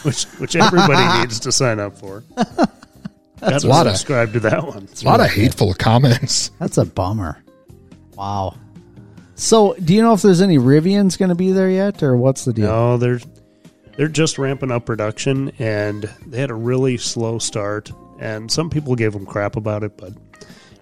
which 0.04 0.24
which 0.38 0.56
everybody 0.56 1.18
needs 1.20 1.40
to 1.40 1.52
sign 1.52 1.78
up 1.78 1.96
for. 1.98 2.22
That's 3.38 3.64
a 3.64 3.68
lot 3.68 3.84
to 3.84 3.90
of- 3.90 3.96
subscribe 3.96 4.32
to 4.34 4.40
that 4.40 4.66
one. 4.66 4.88
A 5.02 5.04
lot 5.04 5.20
of 5.20 5.30
hateful 5.30 5.74
comments. 5.74 6.50
That's 6.58 6.78
a 6.78 6.84
bummer. 6.84 7.42
Wow. 8.16 8.56
So, 9.34 9.74
do 9.82 9.94
you 9.94 10.02
know 10.02 10.12
if 10.12 10.20
there's 10.22 10.42
any 10.42 10.58
Rivians 10.58 11.18
going 11.18 11.30
to 11.30 11.34
be 11.34 11.52
there 11.52 11.70
yet, 11.70 12.02
or 12.02 12.14
what's 12.16 12.44
the 12.44 12.52
deal? 12.52 12.66
No, 12.66 12.96
they're 12.98 13.20
they're 13.96 14.08
just 14.08 14.38
ramping 14.38 14.70
up 14.70 14.84
production, 14.86 15.52
and 15.58 16.02
they 16.26 16.40
had 16.40 16.50
a 16.50 16.54
really 16.54 16.96
slow 16.98 17.38
start. 17.38 17.90
And 18.18 18.50
some 18.52 18.68
people 18.68 18.94
gave 18.96 19.14
them 19.14 19.24
crap 19.24 19.56
about 19.56 19.82
it, 19.82 19.96
but 19.96 20.12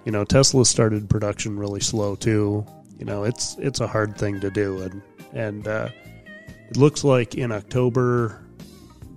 you 0.05 0.11
know, 0.11 0.25
Tesla 0.25 0.65
started 0.65 1.09
production 1.09 1.57
really 1.57 1.79
slow 1.81 2.17
too. 2.17 2.67
You 2.99 3.05
know, 3.05 3.23
it's 3.23 3.57
it's 3.59 3.79
a 3.81 3.87
hard 3.87 4.17
thing 4.19 4.41
to 4.41 4.51
do, 4.51 4.83
and 4.83 5.01
and 5.33 5.67
uh, 5.67 5.89
it 6.71 6.77
looks 6.77 7.05
like 7.05 7.35
in 7.35 7.53
October 7.53 8.45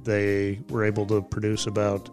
they 0.04 0.60
were 0.70 0.84
able 0.84 1.06
to 1.08 1.22
produce 1.22 1.68
about 1.68 2.10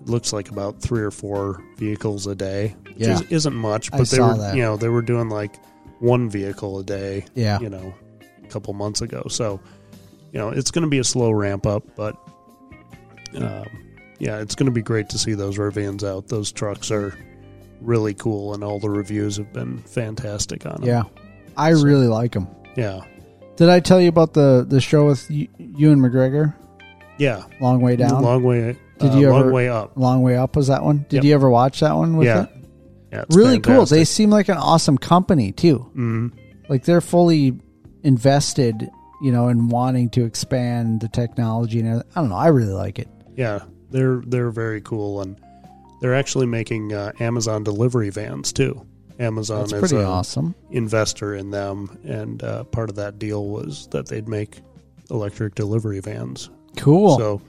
it 0.00 0.08
looks 0.08 0.32
like 0.32 0.50
about 0.50 0.80
three 0.80 1.02
or 1.02 1.10
four 1.10 1.60
vehicles 1.78 2.26
a 2.28 2.34
day, 2.36 2.76
which 2.84 2.94
Yeah. 2.98 3.14
is, 3.14 3.22
isn't 3.22 3.54
much, 3.54 3.92
I 3.92 3.98
but 3.98 4.08
they 4.08 4.16
saw 4.18 4.32
were 4.32 4.38
that. 4.38 4.54
you 4.56 4.62
know 4.62 4.76
they 4.76 4.88
were 4.88 5.02
doing 5.02 5.28
like 5.28 5.56
one 5.98 6.30
vehicle 6.30 6.78
a 6.78 6.84
day 6.84 7.24
Yeah. 7.34 7.58
you 7.60 7.68
know, 7.70 7.92
a 8.44 8.46
couple 8.48 8.72
months 8.74 9.00
ago. 9.00 9.24
So, 9.28 9.60
you 10.32 10.38
know, 10.38 10.50
it's 10.50 10.70
going 10.70 10.82
to 10.84 10.88
be 10.90 10.98
a 10.98 11.04
slow 11.04 11.30
ramp 11.32 11.66
up, 11.66 11.82
but 11.96 12.16
um, 13.36 13.64
yeah, 14.18 14.38
it's 14.40 14.54
going 14.54 14.66
to 14.66 14.72
be 14.72 14.82
great 14.82 15.08
to 15.10 15.18
see 15.18 15.34
those 15.34 15.58
Rivians 15.58 16.04
out. 16.04 16.28
Those 16.28 16.52
trucks 16.52 16.90
are 16.90 17.16
really 17.80 18.14
cool, 18.14 18.54
and 18.54 18.62
all 18.64 18.78
the 18.78 18.90
reviews 18.90 19.36
have 19.38 19.52
been 19.52 19.78
fantastic 19.78 20.64
on 20.66 20.76
them. 20.76 20.84
Yeah. 20.84 21.02
I 21.56 21.70
really 21.70 22.06
like 22.06 22.32
them. 22.32 22.46
Yeah, 22.76 23.00
Did 23.56 23.68
I 23.68 23.80
tell 23.80 24.00
you 24.00 24.08
about 24.08 24.34
the, 24.34 24.64
the 24.68 24.80
show 24.80 25.06
with 25.06 25.30
you, 25.30 25.48
Ewan 25.58 25.98
McGregor? 26.00 26.54
yeah. 27.18 27.44
Long 27.60 27.80
Way 27.80 27.96
Down? 27.96 28.22
long 28.22 28.42
way. 28.42 28.76
Did 28.98 29.12
uh, 29.12 29.16
you 29.16 29.30
long 29.30 29.50
way 29.52 29.68
up? 29.68 29.92
Long 29.96 30.22
Way 30.22 30.36
Up 30.36 30.56
was 30.56 30.68
that 30.68 30.82
one? 30.82 31.04
Did 31.08 31.16
Yep. 31.16 31.24
you 31.24 31.34
ever 31.34 31.50
watch 31.50 31.80
that 31.80 31.94
one 31.96 32.16
with 32.16 32.26
Yeah, 32.28 32.44
it? 32.44 32.48
yeah. 33.12 33.22
It's 33.22 33.36
Really 33.36 33.58
cool. 33.60 33.84
They 33.86 34.04
seem 34.04 34.30
like 34.30 34.48
an 34.48 34.56
awesome 34.56 34.96
company, 34.98 35.52
too. 35.52 35.86
Mhm. 35.96 36.32
Like 36.68 36.84
they're 36.84 37.00
fully 37.02 37.58
invested, 38.02 38.88
you 39.22 39.32
know, 39.32 39.48
in 39.48 39.68
wanting 39.68 40.08
to 40.10 40.24
expand 40.24 41.00
the 41.00 41.08
technology 41.08 41.78
and 41.80 41.88
everything. 41.88 42.10
I 42.16 42.20
don't 42.20 42.30
know. 42.30 42.36
I 42.36 42.48
really 42.48 42.72
like 42.72 42.98
it. 42.98 43.08
Yeah, 43.36 43.60
they're 43.90 44.22
they're 44.26 44.50
very 44.50 44.80
cool, 44.80 45.20
and 45.20 45.36
they're 46.00 46.14
actually 46.14 46.46
making 46.46 46.92
uh, 46.94 47.12
Amazon 47.20 47.64
delivery 47.64 48.10
vans 48.10 48.52
too. 48.52 48.80
Amazon 49.18 49.60
That's 49.60 49.72
is 49.72 49.78
pretty 49.80 50.04
a 50.04 50.06
awesome. 50.06 50.54
investor 50.70 51.34
in 51.34 51.50
them, 51.50 51.98
and 52.04 52.42
uh, 52.42 52.64
part 52.64 52.90
of 52.90 52.96
that 52.96 53.18
deal 53.18 53.46
was 53.46 53.88
that 53.88 54.08
they'd 54.08 54.28
make 54.28 54.60
electric 55.10 55.54
delivery 55.54 56.00
vans. 56.00 56.50
Cool. 56.76 57.18
So 57.18 57.42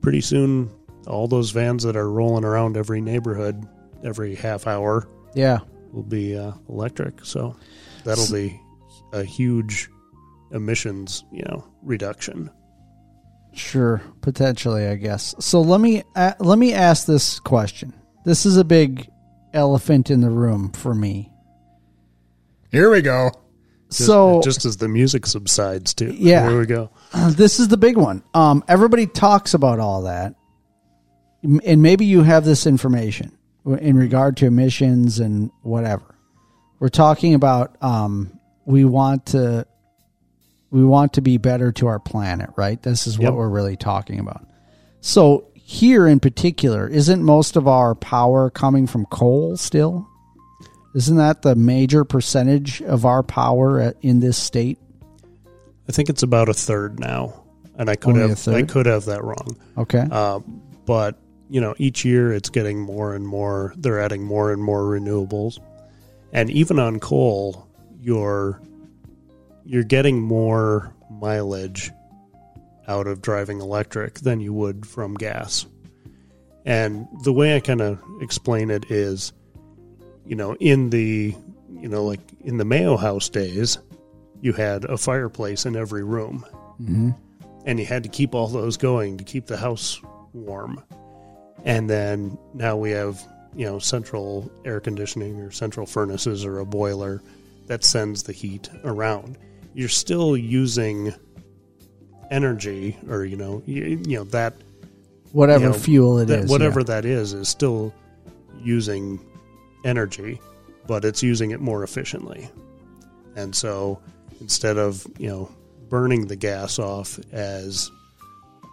pretty 0.00 0.20
soon, 0.20 0.70
all 1.06 1.26
those 1.26 1.50
vans 1.50 1.82
that 1.82 1.96
are 1.96 2.10
rolling 2.10 2.44
around 2.44 2.76
every 2.76 3.00
neighborhood 3.00 3.66
every 4.04 4.34
half 4.34 4.66
hour 4.66 5.08
yeah. 5.34 5.58
will 5.92 6.02
be 6.02 6.36
uh, 6.36 6.52
electric. 6.68 7.24
So 7.24 7.56
that'll 8.04 8.30
be 8.32 8.60
a 9.12 9.24
huge 9.24 9.90
emissions, 10.52 11.24
you 11.32 11.42
know, 11.42 11.64
reduction. 11.82 12.50
Sure, 13.52 14.02
potentially, 14.20 14.86
I 14.86 14.96
guess. 14.96 15.34
So 15.38 15.60
let 15.60 15.80
me 15.80 16.02
uh, 16.16 16.34
let 16.40 16.58
me 16.58 16.72
ask 16.72 17.06
this 17.06 17.38
question. 17.40 17.92
This 18.24 18.46
is 18.46 18.56
a 18.56 18.64
big 18.64 19.08
elephant 19.54 20.10
in 20.10 20.20
the 20.20 20.30
room 20.30 20.70
for 20.72 20.94
me. 20.94 21.30
Here 22.70 22.90
we 22.90 23.00
go. 23.02 23.30
Just, 23.88 24.06
so 24.06 24.40
just 24.42 24.64
as 24.64 24.76
the 24.78 24.88
music 24.88 25.26
subsides, 25.26 25.94
too. 25.94 26.12
Yeah. 26.12 26.48
There 26.48 26.58
we 26.58 26.66
go. 26.66 26.90
this 27.30 27.60
is 27.60 27.68
the 27.68 27.76
big 27.76 27.96
one. 27.96 28.22
Um, 28.34 28.64
everybody 28.66 29.06
talks 29.06 29.54
about 29.54 29.78
all 29.78 30.02
that, 30.02 30.34
and 31.42 31.80
maybe 31.82 32.04
you 32.04 32.22
have 32.22 32.44
this 32.44 32.66
information 32.66 33.36
in 33.66 33.96
regard 33.96 34.36
to 34.38 34.46
emissions 34.46 35.20
and 35.20 35.50
whatever. 35.62 36.16
We're 36.80 36.88
talking 36.88 37.34
about 37.34 37.76
um, 37.82 38.38
we 38.64 38.84
want 38.84 39.26
to 39.26 39.66
we 40.70 40.84
want 40.84 41.12
to 41.12 41.20
be 41.20 41.36
better 41.38 41.70
to 41.72 41.86
our 41.86 42.00
planet, 42.00 42.50
right? 42.56 42.82
This 42.82 43.06
is 43.06 43.16
what 43.16 43.26
Yep. 43.26 43.34
we're 43.34 43.48
really 43.48 43.76
talking 43.76 44.18
about. 44.18 44.44
So 45.00 45.46
here 45.66 46.06
in 46.06 46.20
particular, 46.20 46.86
isn't 46.86 47.22
most 47.22 47.56
of 47.56 47.66
our 47.66 47.94
power 47.94 48.50
coming 48.50 48.86
from 48.86 49.06
coal 49.06 49.56
still? 49.56 50.06
Isn't 50.94 51.16
that 51.16 51.40
the 51.42 51.54
major 51.56 52.04
percentage 52.04 52.82
of 52.82 53.04
our 53.06 53.22
power 53.22 53.80
at- 53.80 53.96
in 54.02 54.20
this 54.20 54.36
state? 54.36 54.78
I 55.88 55.92
think 55.92 56.10
it's 56.10 56.22
about 56.22 56.48
a 56.50 56.54
third 56.54 57.00
now, 57.00 57.32
and 57.76 57.88
I 57.88 57.96
could 57.96 58.16
Only 58.16 58.28
have? 58.28 58.48
I 58.48 58.62
could 58.62 58.86
have 58.86 59.06
that 59.06 59.24
wrong. 59.24 59.56
Okay. 59.78 60.06
Uh, 60.10 60.40
but 60.86 61.16
you 61.48 61.60
know, 61.60 61.74
each 61.78 62.04
year 62.04 62.32
it's 62.32 62.50
getting 62.50 62.78
more 62.80 63.14
and 63.14 63.26
more. 63.26 63.74
They're 63.76 64.00
adding 64.00 64.22
more 64.22 64.52
and 64.52 64.62
more 64.62 64.82
renewables, 64.82 65.58
and 66.32 66.50
even 66.50 66.78
on 66.78 67.00
coal, 67.00 67.66
you're 68.00 68.60
you're 69.64 69.82
getting 69.84 70.20
more 70.20 70.92
mileage 71.10 71.90
out 72.88 73.06
of 73.06 73.22
driving 73.22 73.60
electric 73.60 74.20
than 74.20 74.40
you 74.40 74.52
would 74.52 74.86
from 74.86 75.14
gas. 75.14 75.66
And 76.64 77.06
the 77.22 77.32
way 77.32 77.56
I 77.56 77.60
kind 77.60 77.80
of 77.80 78.02
explain 78.20 78.70
it 78.70 78.90
is, 78.90 79.32
you 80.24 80.36
know, 80.36 80.54
in 80.56 80.90
the 80.90 81.34
you 81.70 81.88
know 81.88 82.04
like 82.04 82.20
in 82.40 82.56
the 82.56 82.64
Mayo 82.64 82.96
House 82.96 83.28
days, 83.28 83.78
you 84.40 84.52
had 84.52 84.84
a 84.84 84.96
fireplace 84.96 85.66
in 85.66 85.76
every 85.76 86.04
room 86.04 86.44
hmm 86.78 87.10
and 87.64 87.80
you 87.80 87.86
had 87.86 88.02
to 88.02 88.08
keep 88.08 88.34
all 88.34 88.48
those 88.48 88.76
going 88.76 89.16
to 89.18 89.24
keep 89.24 89.46
the 89.46 89.56
house 89.56 90.00
warm. 90.32 90.82
And 91.64 91.88
then 91.88 92.38
now 92.52 92.76
we 92.76 92.90
have, 92.90 93.26
you 93.56 93.64
know, 93.64 93.78
central 93.78 94.50
air 94.64 94.80
conditioning 94.80 95.40
or 95.40 95.50
central 95.50 95.86
furnaces 95.86 96.44
or 96.44 96.58
a 96.58 96.66
boiler 96.66 97.22
that 97.66 97.84
sends 97.84 98.24
the 98.24 98.32
heat 98.32 98.68
around. 98.84 99.38
You're 99.72 99.88
still 99.88 100.36
using 100.36 101.14
energy 102.30 102.96
or, 103.08 103.24
you 103.24 103.36
know, 103.36 103.62
you, 103.66 104.00
you 104.06 104.18
know 104.18 104.24
that 104.24 104.54
Whatever 105.32 105.64
you 105.64 105.70
know, 105.70 105.76
fuel 105.78 106.18
it 106.18 106.30
is, 106.30 106.42
that- 106.42 106.48
whatever 106.48 106.80
yeah. 106.80 106.86
that 106.86 107.04
is 107.04 107.32
is 107.32 107.48
still 107.48 107.92
using 108.62 109.18
energy, 109.84 110.40
but 110.86 111.04
it's 111.04 111.22
using 111.22 111.50
it 111.50 111.60
more 111.60 111.82
efficiently. 111.82 112.48
And 113.36 113.54
so 113.54 114.00
instead 114.40 114.78
of, 114.78 115.06
you 115.18 115.28
know, 115.28 115.50
burning 115.88 116.26
the 116.28 116.36
gas 116.36 116.78
off 116.78 117.18
as, 117.32 117.90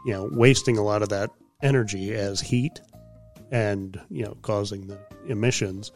you 0.06 0.14
know, 0.14 0.30
wasting 0.32 0.78
a 0.78 0.84
lot 0.84 1.02
of 1.02 1.10
that 1.10 1.32
energy 1.64 2.14
as 2.14 2.40
heat 2.40 2.80
and, 3.52 4.00
you 4.10 4.24
know, 4.24 4.38
causing 4.44 4.88
the 4.88 4.98
emissions, 5.28 5.92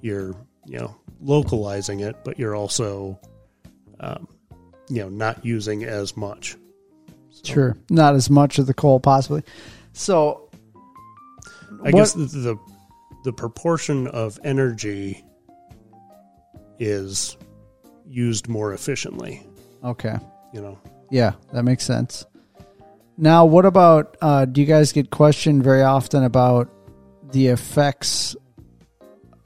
you're, 0.00 0.34
you 0.66 0.78
know, 0.78 0.94
localizing 1.20 2.00
it, 2.00 2.16
but 2.24 2.38
you're 2.38 2.54
also, 2.54 3.18
um, 4.00 4.28
you 4.88 5.02
know, 5.02 5.08
not 5.08 5.44
using 5.44 5.84
as 5.84 6.16
much. 6.16 6.56
Sure, 7.46 7.76
not 7.90 8.14
as 8.14 8.28
much 8.30 8.58
of 8.58 8.66
the 8.66 8.74
coal 8.74 9.00
possibly. 9.00 9.42
So, 9.92 10.48
I 11.82 11.90
what- 11.90 11.92
guess 11.92 12.12
the, 12.12 12.24
the 12.26 12.58
the 13.24 13.32
proportion 13.32 14.06
of 14.08 14.38
energy 14.44 15.24
is 16.78 17.36
used 18.06 18.48
more 18.48 18.72
efficiently. 18.72 19.44
okay, 19.84 20.16
You 20.54 20.60
know, 20.60 20.78
yeah, 21.10 21.32
that 21.52 21.64
makes 21.64 21.84
sense. 21.84 22.24
Now, 23.16 23.44
what 23.46 23.64
about? 23.66 24.16
Uh, 24.22 24.44
do 24.44 24.60
you 24.60 24.66
guys 24.66 24.92
get 24.92 25.10
questioned 25.10 25.64
very 25.64 25.82
often 25.82 26.22
about 26.22 26.70
the 27.32 27.48
effects, 27.48 28.36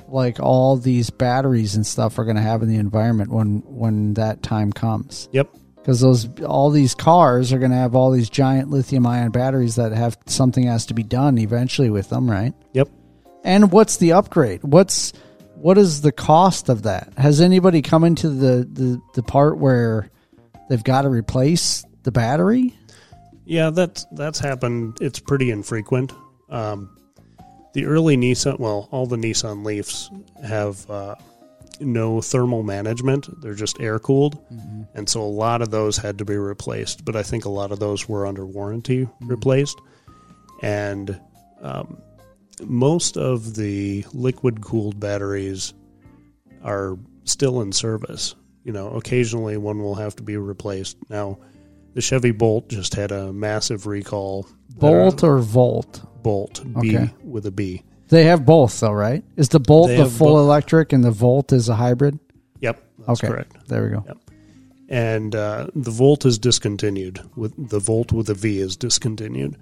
like 0.09 0.38
all 0.40 0.76
these 0.76 1.09
batteries 1.09 1.74
and 1.74 1.86
stuff, 1.86 2.18
are 2.18 2.24
going 2.24 2.36
to 2.36 2.43
have 2.43 2.62
in 2.62 2.68
the 2.68 2.76
environment 2.76 3.30
when 3.30 3.62
when 3.66 4.14
that 4.14 4.43
time 4.43 4.72
comes? 4.72 5.28
Yep. 5.32 5.55
Because 5.83 6.01
those 6.01 6.28
all 6.43 6.70
these 6.70 6.95
cars 6.95 7.53
are 7.53 7.59
going 7.59 7.72
to 7.72 7.76
have 7.76 7.97
all 7.97 8.12
these 8.12 8.30
giant 8.30 8.70
lithium 8.70 9.05
ion 9.05 9.30
batteries 9.33 9.74
that 9.74 9.91
have 9.91 10.16
something 10.26 10.64
has 10.64 10.87
to 10.87 10.95
be 10.95 11.03
done 11.03 11.39
eventually 11.39 11.91
with 11.91 12.09
them, 12.09 12.30
right? 12.30 12.55
Yep. 12.72 12.89
And 13.43 13.72
what's 13.72 13.97
the 13.97 14.12
upgrade? 14.12 14.62
What's 14.62 15.12
what 15.57 15.78
is 15.78 16.01
the 16.01 16.12
cost 16.12 16.68
of 16.68 16.83
that? 16.83 17.12
Has 17.16 17.41
anybody 17.41 17.83
come 17.83 18.05
into 18.05 18.28
the 18.28 18.68
the, 18.70 19.01
the 19.14 19.22
part 19.24 19.59
where 19.59 20.09
they've 20.68 20.85
got 20.85 21.03
to 21.03 21.09
replace 21.09 21.85
the 22.05 22.12
battery? 22.12 22.76
Yeah, 23.45 23.70
that's 23.70 24.07
that's 24.12 24.39
happened. 24.39 24.99
It's 25.01 25.18
pretty 25.18 25.51
infrequent. 25.51 26.12
Um, 26.49 26.97
the 27.72 27.87
early 27.87 28.16
Nissan, 28.16 28.59
well, 28.59 28.89
all 28.93 29.07
the 29.07 29.16
Nissan 29.16 29.64
Leafs 29.64 30.11
have 30.47 30.89
uh, 30.91 31.16
no 31.83 32.20
thermal 32.20 32.62
management; 32.62 33.28
they're 33.43 33.55
just 33.55 33.80
air 33.80 33.99
cooled, 33.99 34.39
and 34.95 35.09
so 35.09 35.22
a 35.22 35.24
lot 35.24 35.62
of 35.62 35.70
those 35.70 35.97
had 35.97 36.18
to 36.18 36.24
be 36.24 36.37
replaced. 36.37 37.05
But 37.05 37.16
I 37.16 37.22
think 37.22 37.45
a 37.45 37.51
lot 37.51 37.72
of 37.72 37.78
those 37.78 38.09
were 38.09 38.26
under 38.26 38.47
warranty 38.47 39.09
replaced, 39.20 39.78
and 40.62 41.20
um, 41.61 41.99
most 42.62 43.16
of 43.16 43.57
the 43.57 44.05
liquid 44.12 44.61
cooled 44.62 44.99
batteries 45.01 45.74
are 46.62 46.99
still 47.24 47.61
in 47.61 47.72
service. 47.72 48.35
You 48.64 48.72
know, 48.72 48.91
occasionally 48.91 49.57
one 49.57 49.83
will 49.83 49.97
have 49.97 50.14
to 50.16 50.22
be 50.22 50.37
replaced. 50.37 50.97
Now, 51.11 51.39
the 51.95 52.01
Chevy 52.01 52.30
Bolt 52.30 52.68
just 52.68 52.95
had 52.95 53.11
a 53.11 53.33
massive 53.33 53.87
recall. 53.87 54.49
Bolt 54.76 55.22
or 55.24 55.39
Volt? 55.39 56.01
Bolt, 56.22 56.62
B 56.80 56.97
Okay. 56.97 57.12
with 57.24 57.47
a 57.47 57.51
B. 57.51 57.83
They 58.13 58.25
have 58.25 58.45
both, 58.45 58.79
though, 58.79 58.93
right? 58.93 59.25
Is 59.39 59.49
the 59.49 59.59
Bolt 59.59 59.89
They 59.89 59.97
the 59.97 60.03
have 60.03 60.13
full 60.13 60.35
both. 60.35 60.41
electric 60.45 60.93
and 60.93 61.03
the 61.03 61.11
Volt 61.11 61.51
is 61.51 61.71
a 61.71 61.75
hybrid? 61.75 62.19
Yep, 62.61 62.85
that's 62.99 63.25
okay, 63.25 63.27
correct. 63.33 63.69
there 63.69 63.85
we 63.85 63.89
go. 63.89 64.05
Yep. 64.07 64.19
And 64.91 65.35
uh, 65.35 65.69
the 65.75 65.91
Volt 65.91 66.27
is 66.27 66.39
discontinued. 66.39 67.23
With 67.37 67.71
the 67.71 67.79
Volt 67.79 68.13
with 68.13 68.29
a 68.29 68.35
V 68.35 68.59
is 68.59 68.77
discontinued, 68.77 69.57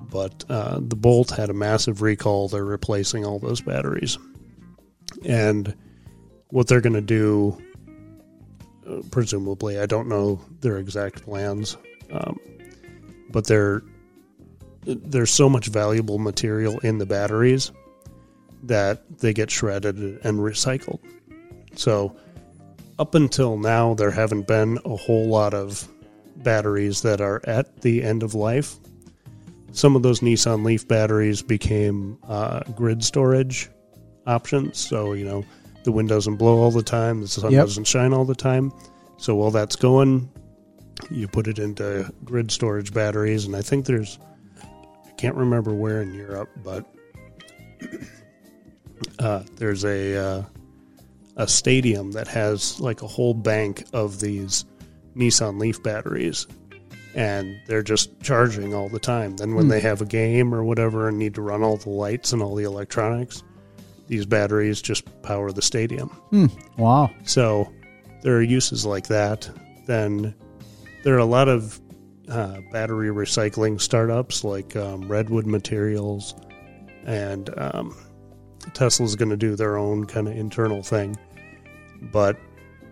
but 0.00 0.42
uh, 0.48 0.78
the 0.80 0.96
Bolt 0.96 1.32
had 1.32 1.50
a 1.50 1.52
massive 1.52 2.00
recall. 2.00 2.48
They're 2.48 2.64
replacing 2.64 3.26
all 3.26 3.38
those 3.38 3.60
batteries, 3.60 4.16
and 5.26 5.76
what 6.48 6.68
they're 6.68 6.80
going 6.80 6.94
to 6.94 7.02
do, 7.02 7.62
uh, 8.88 9.02
presumably, 9.10 9.78
I 9.78 9.84
don't 9.84 10.08
know 10.08 10.40
their 10.60 10.78
exact 10.78 11.24
plans, 11.24 11.76
um, 12.10 12.40
but 13.28 13.46
they're 13.46 13.82
there's 14.86 15.30
so 15.30 15.50
much 15.50 15.66
valuable 15.66 16.18
material 16.18 16.78
in 16.78 16.96
the 16.96 17.04
batteries 17.06 17.70
that 18.64 19.18
they 19.18 19.32
get 19.32 19.50
shredded 19.50 19.96
and 19.96 20.38
recycled. 20.38 21.00
So 21.74 22.16
up 22.98 23.14
until 23.14 23.56
now, 23.56 23.94
there 23.94 24.10
haven't 24.10 24.46
been 24.46 24.78
a 24.84 24.96
whole 24.96 25.26
lot 25.28 25.54
of 25.54 25.88
batteries 26.36 27.02
that 27.02 27.20
are 27.20 27.40
at 27.44 27.82
the 27.82 28.02
end 28.02 28.22
of 28.22 28.34
life. 28.34 28.76
Some 29.72 29.96
of 29.96 30.02
those 30.02 30.20
Nissan 30.20 30.64
Leaf 30.64 30.86
batteries 30.86 31.40
became 31.42 32.18
uh, 32.28 32.60
grid 32.76 33.02
storage 33.02 33.70
options. 34.26 34.78
So, 34.78 35.14
you 35.14 35.24
know, 35.24 35.44
the 35.84 35.92
wind 35.92 36.08
doesn't 36.10 36.36
blow 36.36 36.58
all 36.58 36.70
the 36.70 36.82
time, 36.82 37.22
the 37.22 37.28
sun 37.28 37.52
Yep. 37.52 37.64
doesn't 37.66 37.84
shine 37.84 38.12
all 38.12 38.24
the 38.24 38.34
time. 38.34 38.72
So, 39.16 39.34
while 39.34 39.50
that's 39.50 39.76
going, 39.76 40.28
you 41.10 41.26
put 41.26 41.48
it 41.48 41.58
into 41.58 42.12
grid 42.24 42.50
storage 42.50 42.92
batteries. 42.92 43.46
And 43.46 43.56
I 43.56 43.62
think 43.62 43.86
there's, 43.86 44.18
I 44.62 45.10
can't 45.16 45.34
remember 45.36 45.72
where 45.72 46.02
in 46.02 46.12
Europe, 46.14 46.50
but 46.62 46.84
uh, 49.18 49.42
there's 49.56 49.84
a. 49.84 50.16
Uh, 50.16 50.42
a 51.38 51.48
stadium 51.48 52.12
that 52.12 52.28
has 52.28 52.78
like 52.78 53.00
a 53.00 53.06
whole 53.06 53.32
bank 53.32 53.84
of 53.94 54.20
these 54.20 54.66
Nissan 55.16 55.58
Leaf 55.58 55.82
batteries 55.82 56.46
and 57.14 57.58
they're 57.66 57.82
just 57.82 58.10
charging 58.22 58.74
all 58.74 58.90
the 58.90 58.98
time. 58.98 59.36
Then 59.38 59.54
when 59.54 59.64
Hmm. 59.64 59.70
they 59.70 59.80
have 59.80 60.02
a 60.02 60.04
game 60.04 60.54
or 60.54 60.62
whatever 60.62 61.08
and 61.08 61.16
need 61.18 61.34
to 61.36 61.40
run 61.40 61.62
all 61.62 61.78
the 61.78 61.88
lights 61.88 62.34
and 62.34 62.42
all 62.42 62.54
the 62.54 62.64
electronics, 62.64 63.42
these 64.08 64.26
batteries 64.26 64.82
just 64.82 65.06
power 65.22 65.50
the 65.52 65.62
stadium. 65.62 66.08
Hmm. 66.28 66.46
Wow. 66.76 67.10
So 67.24 67.66
there 68.22 68.36
are 68.36 68.42
uses 68.42 68.84
like 68.84 69.06
that. 69.06 69.48
Then 69.86 70.34
there 71.02 71.14
are 71.14 71.18
a 71.18 71.24
lot 71.24 71.48
of 71.48 71.80
uh, 72.28 72.58
battery 72.72 73.08
recycling 73.08 73.80
startups 73.80 74.44
like 74.44 74.76
um, 74.76 75.08
Redwood 75.10 75.46
Materials, 75.46 76.34
and 77.06 77.48
um, 77.58 77.96
Tesla's 78.74 79.16
going 79.16 79.30
to 79.30 79.36
do 79.36 79.56
their 79.56 79.76
own 79.76 80.04
kind 80.06 80.28
of 80.28 80.36
internal 80.36 80.82
thing. 80.82 81.16
But, 82.00 82.36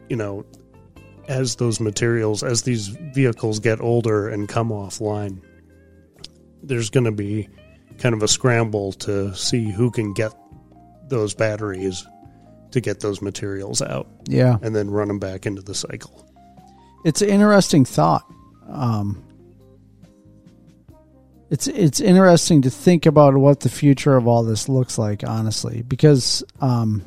you 0.09 0.17
know, 0.17 0.45
as 1.29 1.57
those 1.57 1.81
materials, 1.81 2.43
as 2.43 2.63
these 2.63 2.89
vehicles 2.89 3.59
get 3.61 3.81
older 3.81 4.29
and 4.29 4.49
come 4.49 4.71
offline, 4.71 5.41
there's 6.63 6.91
going 6.91 7.05
to 7.05 7.13
be 7.13 7.49
kind 7.99 8.15
of 8.15 8.23
a 8.23 8.29
scramble 8.29 8.93
to 8.93 9.35
see 9.35 9.71
who 9.71 9.91
can 9.91 10.13
get 10.13 10.33
those 11.09 11.35
batteries 11.35 12.07
to 12.71 12.81
get 12.81 13.01
those 13.01 13.21
materials 13.21 13.83
out 13.83 14.07
Yeah. 14.29 14.59
and 14.63 14.75
then 14.77 14.91
run 14.91 15.09
them 15.09 15.19
back 15.19 15.45
into 15.45 15.61
the 15.63 15.75
cycle. 15.75 16.27
It's 17.05 17.21
an 17.23 17.29
interesting 17.29 17.85
thought. 17.85 18.25
Um, 18.69 19.23
it's 21.51 21.67
it's 21.67 22.01
interesting 22.01 22.63
to 22.63 22.71
think 22.71 23.07
about 23.07 23.37
what 23.37 23.61
the 23.61 23.69
future 23.69 24.17
of 24.17 24.27
all 24.27 24.45
this 24.45 24.69
looks 24.69 24.99
like, 24.99 25.25
honestly, 25.27 25.83
because 25.83 26.45
um, 26.61 27.05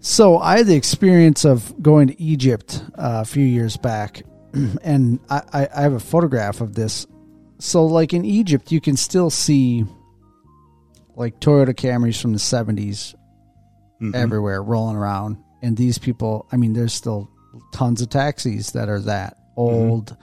so 0.00 0.38
I 0.38 0.58
had 0.58 0.66
the 0.66 0.74
experience 0.74 1.44
of 1.44 1.80
going 1.82 2.08
to 2.08 2.20
Egypt 2.20 2.82
uh, 2.96 3.22
a 3.22 3.24
few 3.24 3.44
years 3.44 3.76
back, 3.76 4.22
and 4.82 5.20
I, 5.30 5.42
I, 5.52 5.68
I 5.76 5.82
have 5.82 5.92
a 5.92 6.00
photograph 6.00 6.60
of 6.60 6.74
this. 6.74 7.06
So, 7.58 7.86
like 7.86 8.12
in 8.12 8.24
Egypt, 8.24 8.70
you 8.70 8.80
can 8.80 8.96
still 8.96 9.30
see 9.30 9.84
like 11.14 11.40
Toyota 11.40 11.74
Camrys 11.74 12.20
from 12.20 12.32
the 12.32 12.38
70s 12.38 13.14
everywhere 14.14 14.62
rolling 14.62 14.96
around. 14.96 15.38
And 15.62 15.76
these 15.76 15.98
people, 15.98 16.46
I 16.52 16.56
mean, 16.56 16.74
there's 16.74 16.92
still 16.92 17.30
tons 17.72 18.02
of 18.02 18.10
taxis 18.10 18.72
that 18.72 18.88
are 18.88 19.00
that 19.00 19.38
old 19.56 20.16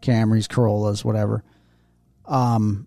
Camrys, 0.00 0.48
Corollas, 0.48 1.04
whatever. 1.04 1.44
Um, 2.26 2.86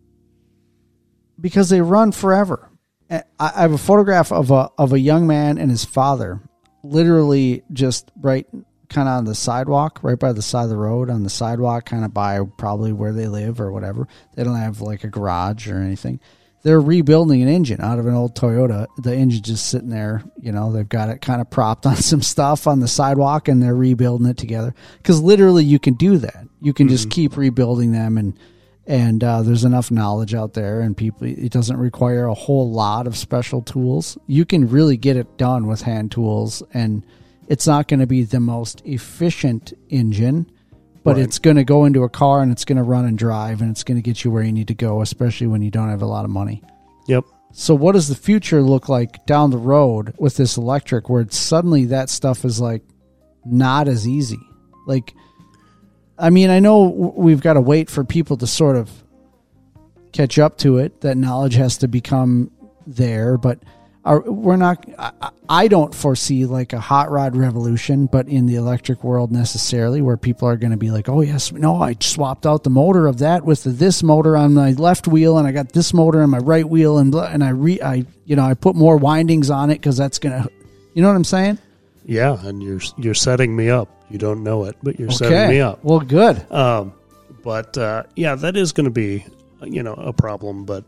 because 1.40 1.70
they 1.70 1.82
run 1.82 2.12
forever. 2.12 2.70
I 3.10 3.24
I 3.40 3.62
have 3.62 3.74
a 3.74 3.78
photograph 3.78 4.32
of 4.32 4.52
a 4.52 4.70
of 4.78 4.94
a 4.94 5.00
young 5.00 5.28
man 5.28 5.58
and 5.58 5.70
his 5.70 5.86
father, 5.86 6.42
literally 6.84 7.64
just 7.72 8.12
right 8.22 8.48
kind 8.90 9.08
of 9.08 9.18
on 9.18 9.26
the 9.26 9.36
sidewalk, 9.36 10.00
right 10.04 10.18
by 10.18 10.32
the 10.32 10.42
side 10.42 10.64
of 10.64 10.70
the 10.70 10.78
road 10.78 11.10
on 11.10 11.24
the 11.24 11.30
sidewalk, 11.30 11.86
kind 11.86 12.06
of 12.06 12.14
by 12.14 12.40
probably 12.58 12.94
where 12.94 13.14
they 13.14 13.28
live 13.28 13.60
or 13.60 13.72
whatever. 13.72 14.08
They 14.36 14.44
don't 14.44 14.56
have 14.56 14.82
like 14.82 15.04
a 15.04 15.10
garage 15.10 15.68
or 15.68 15.78
anything. 15.80 16.20
They're 16.64 16.82
rebuilding 16.82 17.44
an 17.44 17.48
engine 17.48 17.80
out 17.80 18.00
of 18.00 18.08
an 18.08 18.16
old 18.16 18.36
Toyota. 18.36 18.88
The 18.98 19.16
engine 19.16 19.44
just 19.44 19.68
sitting 19.68 19.90
there, 19.90 20.24
you 20.40 20.52
know, 20.52 20.72
they've 20.72 20.90
got 20.90 21.10
it 21.10 21.22
kind 21.22 21.40
of 21.40 21.52
propped 21.52 21.86
on 21.86 21.96
some 21.98 22.24
stuff 22.24 22.66
on 22.66 22.80
the 22.80 22.88
sidewalk 22.88 23.48
and 23.48 23.62
they're 23.62 23.76
rebuilding 23.76 24.28
it 24.28 24.38
together. 24.38 24.74
Because 24.98 25.22
literally 25.22 25.64
you 25.64 25.78
can 25.78 25.94
do 25.94 26.18
that. 26.18 26.48
You 26.62 26.74
can 26.74 26.90
just 26.90 27.12
keep 27.12 27.38
rebuilding 27.38 27.92
them 27.92 28.18
and 28.18 28.38
and 28.88 29.24
uh, 29.24 29.42
there's 29.42 29.64
enough 29.66 29.90
knowledge 29.92 30.34
out 30.36 30.54
there 30.54 30.82
and 30.82 30.96
people 30.96 31.26
it 31.28 31.52
doesn't 31.52 31.78
require 31.78 32.26
a 32.28 32.34
whole 32.34 32.72
lot 32.72 33.08
of 33.08 33.18
special 33.18 33.62
tools 33.62 34.18
you 34.28 34.46
can 34.46 34.68
really 34.70 34.96
get 34.98 35.18
it 35.18 35.38
done 35.38 35.66
with 35.68 35.82
hand 35.82 36.12
tools 36.12 36.62
and 36.74 37.04
it's 37.48 37.66
not 37.68 37.88
going 37.88 38.00
to 38.00 38.08
be 38.08 38.24
the 38.24 38.40
most 38.40 38.82
efficient 38.86 39.74
engine 39.90 40.50
but 41.04 41.16
Right. 41.18 41.24
it's 41.26 41.38
going 41.40 41.56
to 41.58 41.64
go 41.64 41.86
into 41.86 42.04
a 42.04 42.10
car 42.10 42.42
and 42.42 42.52
it's 42.52 42.66
going 42.66 42.78
to 42.78 42.84
run 42.84 43.06
and 43.06 43.18
drive 43.18 43.62
and 43.62 43.70
it's 43.72 43.84
going 43.84 43.98
to 43.98 44.02
get 44.02 44.24
you 44.24 44.32
where 44.32 44.44
you 44.44 44.52
need 44.52 44.68
to 44.70 44.74
go 44.76 45.02
especially 45.02 45.48
when 45.48 45.62
you 45.62 45.72
don't 45.72 45.90
have 45.90 46.02
a 46.02 46.08
lot 46.08 46.26
of 46.26 46.32
money 46.32 46.62
Yep. 47.08 47.24
so 47.54 47.74
what 47.76 47.94
does 47.94 48.08
the 48.08 48.16
future 48.16 48.62
look 48.62 48.88
like 48.90 49.26
down 49.26 49.50
the 49.52 49.58
road 49.58 50.14
with 50.20 50.36
this 50.38 50.58
electric 50.58 51.10
where 51.10 51.22
it's 51.22 51.38
suddenly 51.38 51.86
that 51.86 52.10
stuff 52.10 52.46
is 52.46 52.60
like 52.62 52.84
not 53.46 53.88
as 53.88 54.08
easy 54.08 54.40
like 54.88 55.14
I 56.18 56.30
mean, 56.30 56.50
I 56.50 56.60
know 56.60 56.84
we've 57.16 57.42
got 57.42 57.54
to 57.54 57.62
wait 57.62 57.90
for 57.90 58.04
people 58.04 58.38
to 58.38 58.48
sort 58.48 58.76
of 58.78 58.90
catch 60.12 60.40
up 60.40 60.58
to 60.60 60.78
it. 60.78 61.02
That 61.02 61.18
knowledge 61.18 61.56
has 61.56 61.78
to 61.80 61.88
become 61.88 62.52
there, 62.88 63.38
but 63.38 63.60
are, 64.06 64.22
we're 64.22 64.56
not. 64.56 64.86
I, 64.98 65.12
I- 65.50 65.68
don't 65.68 65.94
foresee 65.96 66.46
like 66.46 66.74
a 66.74 66.80
hot 66.80 67.10
rod 67.10 67.36
revolution, 67.36 68.06
but 68.06 68.28
in 68.28 68.46
the 68.46 68.54
electric 68.56 69.04
world 69.04 69.32
necessarily, 69.32 70.00
where 70.02 70.16
people 70.16 70.48
are 70.48 70.58
going 70.58 70.72
to 70.72 70.78
be 70.78 70.92
like, 70.92 71.10
"Oh 71.10 71.22
yes, 71.22 71.52
no, 71.52 71.82
I 71.82 71.96
swapped 72.00 72.46
out 72.46 72.64
the 72.64 72.70
motor 72.70 73.08
of 73.08 73.18
that 73.20 73.44
with 73.44 73.64
the, 73.64 73.72
this 73.72 74.04
motor 74.04 74.38
on 74.38 74.54
my 74.54 74.72
left 74.74 75.08
wheel, 75.08 75.40
and 75.40 75.48
I 75.48 75.52
got 75.52 75.70
this 75.74 75.92
motor 75.92 76.22
on 76.22 76.30
my 76.30 76.38
right 76.38 76.68
wheel, 76.70 77.00
and 77.00 77.12
blah, 77.12 77.26
and 77.26 77.44
I 77.44 77.50
re, 77.50 77.82
I 77.82 78.06
you 78.26 78.36
know, 78.36 78.44
I 78.44 78.54
put 78.54 78.76
more 78.76 78.96
windings 78.98 79.50
on 79.50 79.72
it 79.72 79.76
because 79.76 79.98
that's 79.98 80.20
gonna, 80.20 80.48
you 80.94 81.02
know 81.02 81.08
what 81.08 81.16
I'm 81.16 81.24
saying? 81.24 81.58
Yeah, 82.06 82.38
and 82.46 82.62
you're 82.62 82.82
you're 82.98 83.16
setting 83.16 83.56
me 83.56 83.72
up. 83.72 83.90
You 84.10 84.18
don't 84.20 84.44
know 84.44 84.66
it, 84.66 84.76
but 84.84 85.00
you're 85.00 85.12
setting 85.12 85.50
me 85.50 85.62
up. 85.62 85.84
Well, 85.84 86.00
good. 86.00 86.50
Um, 86.52 86.94
but 87.44 87.78
uh, 87.78 88.04
yeah, 88.16 88.36
that 88.36 88.56
is 88.56 88.72
going 88.72 88.86
to 88.86 88.92
be 88.92 89.26
you 89.64 89.82
know 89.84 89.94
a 89.94 90.14
problem. 90.14 90.66
But 90.66 90.84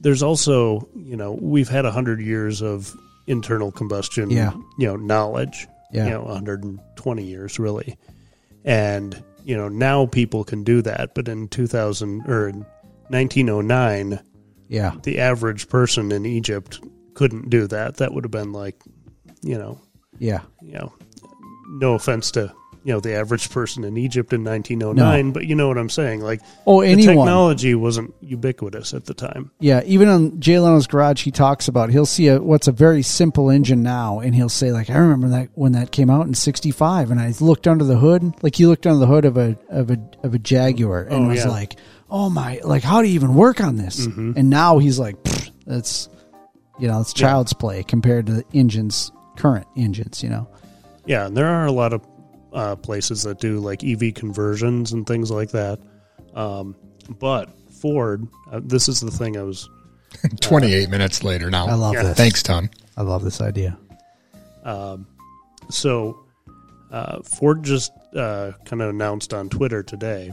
there's 0.00 0.22
also 0.22 0.88
you 0.94 1.16
know 1.16 1.32
we've 1.32 1.68
had 1.68 1.84
a 1.84 1.90
hundred 1.90 2.20
years 2.20 2.62
of 2.62 2.94
internal 3.26 3.72
combustion. 3.72 4.30
Yeah. 4.30 4.52
You 4.78 4.86
know 4.88 4.96
knowledge. 4.96 5.66
Yeah. 5.92 6.04
You 6.04 6.10
know 6.10 6.22
120 6.22 7.22
years 7.24 7.58
really, 7.58 7.96
and 8.64 9.22
you 9.44 9.56
know 9.56 9.68
now 9.68 10.06
people 10.06 10.44
can 10.44 10.62
do 10.64 10.82
that. 10.82 11.14
But 11.14 11.28
in 11.28 11.48
2000 11.48 12.22
or 12.28 12.48
in 12.48 12.66
1909, 13.08 14.20
Yeah. 14.68 14.94
the 15.02 15.18
average 15.20 15.68
person 15.68 16.10
in 16.12 16.26
Egypt 16.26 16.80
couldn't 17.14 17.50
do 17.50 17.66
that. 17.68 17.96
That 17.96 18.12
would 18.12 18.24
have 18.24 18.30
been 18.30 18.52
like, 18.52 18.76
you 19.42 19.56
know, 19.58 19.80
Yeah. 20.18 20.40
you 20.60 20.72
know, 20.74 20.92
no 21.68 21.94
offense 21.94 22.30
to 22.32 22.52
you 22.84 22.92
know 22.92 23.00
the 23.00 23.14
average 23.14 23.50
person 23.50 23.82
in 23.82 23.96
Egypt 23.96 24.32
in 24.32 24.44
1909, 24.44 25.32
but 25.32 25.44
you 25.46 25.56
know 25.56 25.66
what 25.66 25.76
I'm 25.76 25.90
saying. 25.90 26.20
Like, 26.20 26.40
Oh, 26.68 26.82
the 26.82 26.86
anyone. 26.88 27.16
technology 27.16 27.74
wasn't 27.74 28.14
ubiquitous 28.20 28.94
at 28.94 29.06
the 29.06 29.14
time. 29.14 29.50
Yeah, 29.58 29.82
even 29.86 30.08
on 30.08 30.38
Jay 30.40 30.60
Leno's 30.60 30.86
Garage, 30.86 31.24
he 31.24 31.32
talks 31.32 31.66
about 31.66 31.90
he'll 31.90 32.06
see 32.06 32.28
a 32.28 32.40
what's 32.40 32.68
a 32.68 32.72
very 32.72 33.02
simple 33.02 33.50
engine 33.50 33.82
now, 33.82 34.20
and 34.20 34.36
he'll 34.36 34.48
say 34.48 34.70
like, 34.70 34.88
"I 34.88 34.98
remember 34.98 35.28
that 35.30 35.48
when 35.54 35.72
that 35.72 35.90
came 35.90 36.10
out 36.10 36.28
in 36.28 36.34
'65, 36.34 37.10
and 37.10 37.18
I 37.20 37.34
looked 37.40 37.66
under 37.66 37.84
the 37.84 37.96
hood, 37.96 38.34
like 38.42 38.54
he 38.54 38.66
looked 38.66 38.86
under 38.86 39.00
the 39.00 39.06
hood 39.08 39.24
of 39.24 39.36
a 39.36 39.58
of 39.68 39.90
a 39.90 39.98
of 40.22 40.34
a 40.34 40.38
Jaguar, 40.38 41.02
and 41.02 41.24
Oh, 41.26 41.28
was 41.28 41.38
yeah. 41.44 41.48
like, 41.50 41.74
oh 42.08 42.30
my, 42.30 42.60
like 42.62 42.84
how 42.84 43.02
do 43.02 43.08
you 43.08 43.14
even 43.14 43.34
work 43.34 43.60
on 43.60 43.74
this? 43.76 44.06
Mhm. 44.06 44.36
And 44.36 44.48
now 44.48 44.78
he's 44.78 45.00
like, 45.00 45.20
"Pfft, 45.24 45.50
that's 45.66 46.08
you 46.78 46.86
know, 46.86 47.00
it's 47.00 47.18
Yeah. 47.18 47.26
child's 47.28 47.52
play 47.52 47.82
compared 47.82 48.26
to 48.26 48.32
the 48.32 48.44
engines, 48.54 49.10
current 49.36 49.66
engines, 49.76 50.22
you 50.22 50.28
know. 50.28 50.46
Yeah, 51.06 51.26
and 51.26 51.36
there 51.36 51.46
are 51.46 51.66
a 51.66 51.72
lot 51.72 51.92
of 51.92 52.06
uh, 52.52 52.76
places 52.76 53.22
that 53.24 53.38
do 53.38 53.58
like 53.60 53.84
EV 53.84 54.14
conversions 54.14 54.92
and 54.92 55.06
things 55.06 55.30
like 55.30 55.50
that. 55.50 55.78
Um, 56.34 56.74
but 57.18 57.50
Ford, 57.80 58.26
uh, 58.50 58.60
this 58.64 58.88
is 58.88 59.00
the 59.00 59.10
thing 59.10 59.36
I 59.36 59.42
was 59.42 59.68
28 60.40 60.88
minutes 60.88 61.22
later 61.22 61.50
now. 61.50 61.66
I 61.66 61.74
love 61.74 61.94
Yeah. 61.94 62.02
this. 62.04 62.16
Thanks, 62.16 62.42
Tom. 62.42 62.70
I 62.96 63.02
love 63.02 63.22
this 63.22 63.40
idea. 63.40 63.78
Um, 64.64 65.06
so 65.70 66.24
uh, 66.90 67.20
Ford 67.22 67.62
just 67.62 67.92
uh, 68.16 68.52
kind 68.64 68.82
of 68.82 68.90
announced 68.90 69.32
on 69.34 69.48
Twitter 69.48 69.82
today. 69.82 70.32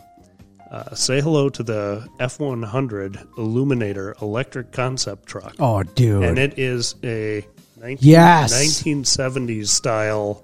Uh, 0.71 0.95
say 0.95 1.21
hello 1.21 1.49
to 1.49 1.61
the 1.61 2.07
F 2.19 2.39
one 2.39 2.63
hundred 2.63 3.13
Eluminator 3.38 4.19
electric 4.24 4.71
concept 4.71 5.28
truck, 5.28 5.53
Oh, 5.59 5.84
dude, 5.84 6.24
and 6.24 6.39
it 6.39 6.57
is 6.57 6.95
a 7.03 7.45
19, 7.80 7.97
Yes. 8.01 8.51
1970s 8.84 9.67
style. 9.67 10.43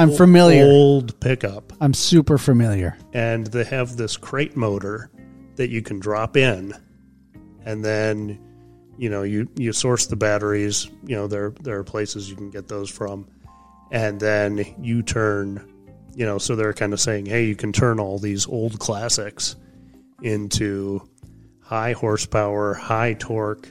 I'm 0.00 0.10
familiar. 0.12 0.64
Old 0.64 1.18
pickup, 1.20 1.72
I'm 1.80 1.94
super 1.94 2.38
familiar. 2.38 2.96
and 3.12 3.46
they 3.46 3.64
have 3.64 3.96
this 3.96 4.16
crate 4.16 4.56
motor 4.56 5.10
that 5.56 5.68
you 5.70 5.82
can 5.82 6.00
drop 6.00 6.36
in, 6.36 6.72
and 7.64 7.84
then 7.84 8.38
you 8.96 9.10
know 9.10 9.22
you 9.22 9.48
you 9.56 9.72
source 9.72 10.06
the 10.06 10.16
batteries. 10.16 10.90
You 11.04 11.16
know 11.16 11.26
there 11.26 11.50
there 11.60 11.78
are 11.78 11.84
places 11.84 12.30
you 12.30 12.36
can 12.36 12.50
get 12.50 12.68
those 12.68 12.88
from, 12.90 13.28
and 13.90 14.18
then 14.20 14.64
you 14.80 15.02
turn. 15.02 15.66
You 16.12 16.26
know, 16.26 16.38
so 16.38 16.56
they're 16.56 16.72
kind 16.72 16.92
of 16.92 17.00
saying, 17.00 17.26
hey, 17.26 17.44
you 17.46 17.54
can 17.54 17.72
turn 17.72 18.00
all 18.00 18.18
these 18.18 18.46
old 18.48 18.80
classics 18.80 19.54
into 20.22 21.08
high 21.60 21.92
horsepower, 21.92 22.74
high 22.74 23.14
torque, 23.14 23.68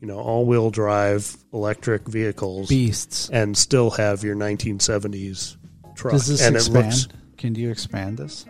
you 0.00 0.06
know, 0.06 0.18
all 0.18 0.46
wheel 0.46 0.70
drive 0.70 1.36
electric 1.52 2.08
vehicles 2.08 2.68
Beasts. 2.68 3.28
and 3.30 3.56
still 3.56 3.90
have 3.90 4.22
your 4.24 4.34
1970s 4.36 5.56
truck. 5.94 6.12
Does 6.12 6.26
this 6.26 6.42
and 6.42 6.56
expand? 6.56 6.76
it 6.86 6.88
looks 6.88 7.08
Can 7.36 7.54
you 7.54 7.70
expand 7.70 8.16
this? 8.18 8.46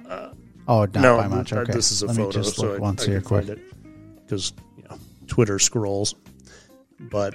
oh, 0.68 0.84
not 0.86 0.94
no, 0.94 1.16
by 1.16 1.26
much. 1.28 1.52
uh, 1.52 1.58
Okay, 1.60 1.72
this 1.72 1.90
is 1.92 2.02
a 2.02 2.06
Let 2.06 2.16
photo, 2.16 2.26
me 2.38 2.44
just 2.44 2.58
look 2.58 2.76
I, 2.76 2.80
once 2.80 3.02
I 3.04 3.06
here, 3.10 3.20
quick. 3.20 3.46
because 4.24 4.52
you 4.76 4.84
know 4.88 4.96
Twitter 5.26 5.58
scrolls, 5.58 6.14
but 7.00 7.34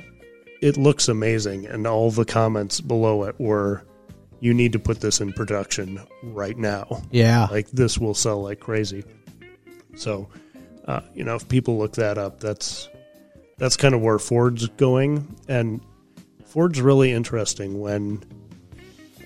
it 0.62 0.78
looks 0.78 1.08
amazing, 1.10 1.66
and 1.66 1.86
all 1.86 2.10
the 2.12 2.26
comments 2.26 2.80
below 2.80 3.24
it 3.24 3.36
were, 3.40 3.84
"You 4.40 4.54
need 4.54 4.72
to 4.74 4.80
put 4.80 5.02
this 5.02 5.20
in 5.20 5.34
production 5.34 6.00
right 6.24 6.58
now. 6.58 7.02
Yeah, 7.12 7.48
Like 7.52 7.70
this 7.72 7.98
will 7.98 8.14
sell 8.14 8.42
like 8.42 8.60
crazy." 8.62 9.04
So, 9.96 10.30
uh, 10.88 11.02
you 11.14 11.24
know, 11.26 11.36
if 11.36 11.48
people 11.50 11.78
look 11.78 11.94
that 11.94 12.18
up, 12.18 12.40
that's 12.40 12.88
that's 13.58 13.78
kind 13.78 13.96
of 13.96 14.02
where 14.02 14.20
Ford's 14.20 14.68
going, 14.70 15.36
and 15.48 15.82
Ford's 16.46 16.82
really 16.82 17.12
interesting 17.12 17.80
when. 17.80 18.24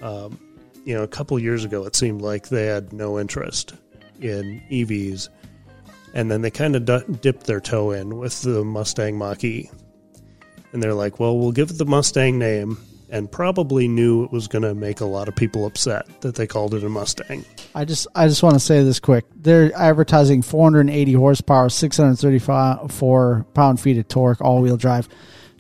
Um, 0.02 0.40
you 0.86 0.96
know, 0.96 1.04
a 1.04 1.08
couple 1.08 1.38
years 1.38 1.66
ago, 1.66 1.86
it 1.86 1.96
seemed 1.96 2.22
like 2.22 2.48
they 2.48 2.66
had 2.66 2.94
no 2.94 3.20
interest 3.20 3.74
in 4.22 4.62
EVs, 4.72 5.30
and 6.14 6.32
then 6.32 6.42
they 6.42 6.50
kind 6.50 6.76
of 6.76 6.86
d- 6.86 7.14
dipped 7.22 7.46
their 7.46 7.60
toe 7.60 7.92
in 7.92 8.18
with 8.18 8.42
the 8.42 8.64
Mustang 8.64 9.18
Mach 9.18 9.44
E, 9.44 9.70
and 10.72 10.82
they're 10.82 10.94
like, 10.94 11.20
"Well, 11.20 11.38
we'll 11.38 11.52
give 11.52 11.70
it 11.70 11.78
the 11.78 11.86
Mustang 11.86 12.40
name," 12.40 12.78
and 13.12 13.32
probably 13.32 13.88
knew 13.88 14.24
it 14.24 14.32
was 14.32 14.48
going 14.48 14.62
to 14.62 14.74
make 14.76 15.00
a 15.02 15.06
lot 15.06 15.28
of 15.28 15.36
people 15.36 15.66
upset 15.66 16.06
that 16.22 16.36
they 16.36 16.48
called 16.48 16.74
it 16.74 16.84
a 16.84 16.90
Mustang. 16.90 17.46
I 17.76 17.86
just 17.86 18.08
I 18.16 18.28
just 18.28 18.44
want 18.44 18.56
to 18.56 18.60
say 18.60 18.84
this 18.84 19.00
quick. 19.00 19.26
They're 19.36 19.72
advertising 19.76 20.42
480 20.42 21.14
horsepower, 21.14 21.70
634 21.70 23.46
pound 23.54 23.80
feet 23.80 23.98
of 23.98 24.08
torque, 24.08 24.42
all 24.42 24.62
wheel 24.62 24.78
drive. 24.78 25.08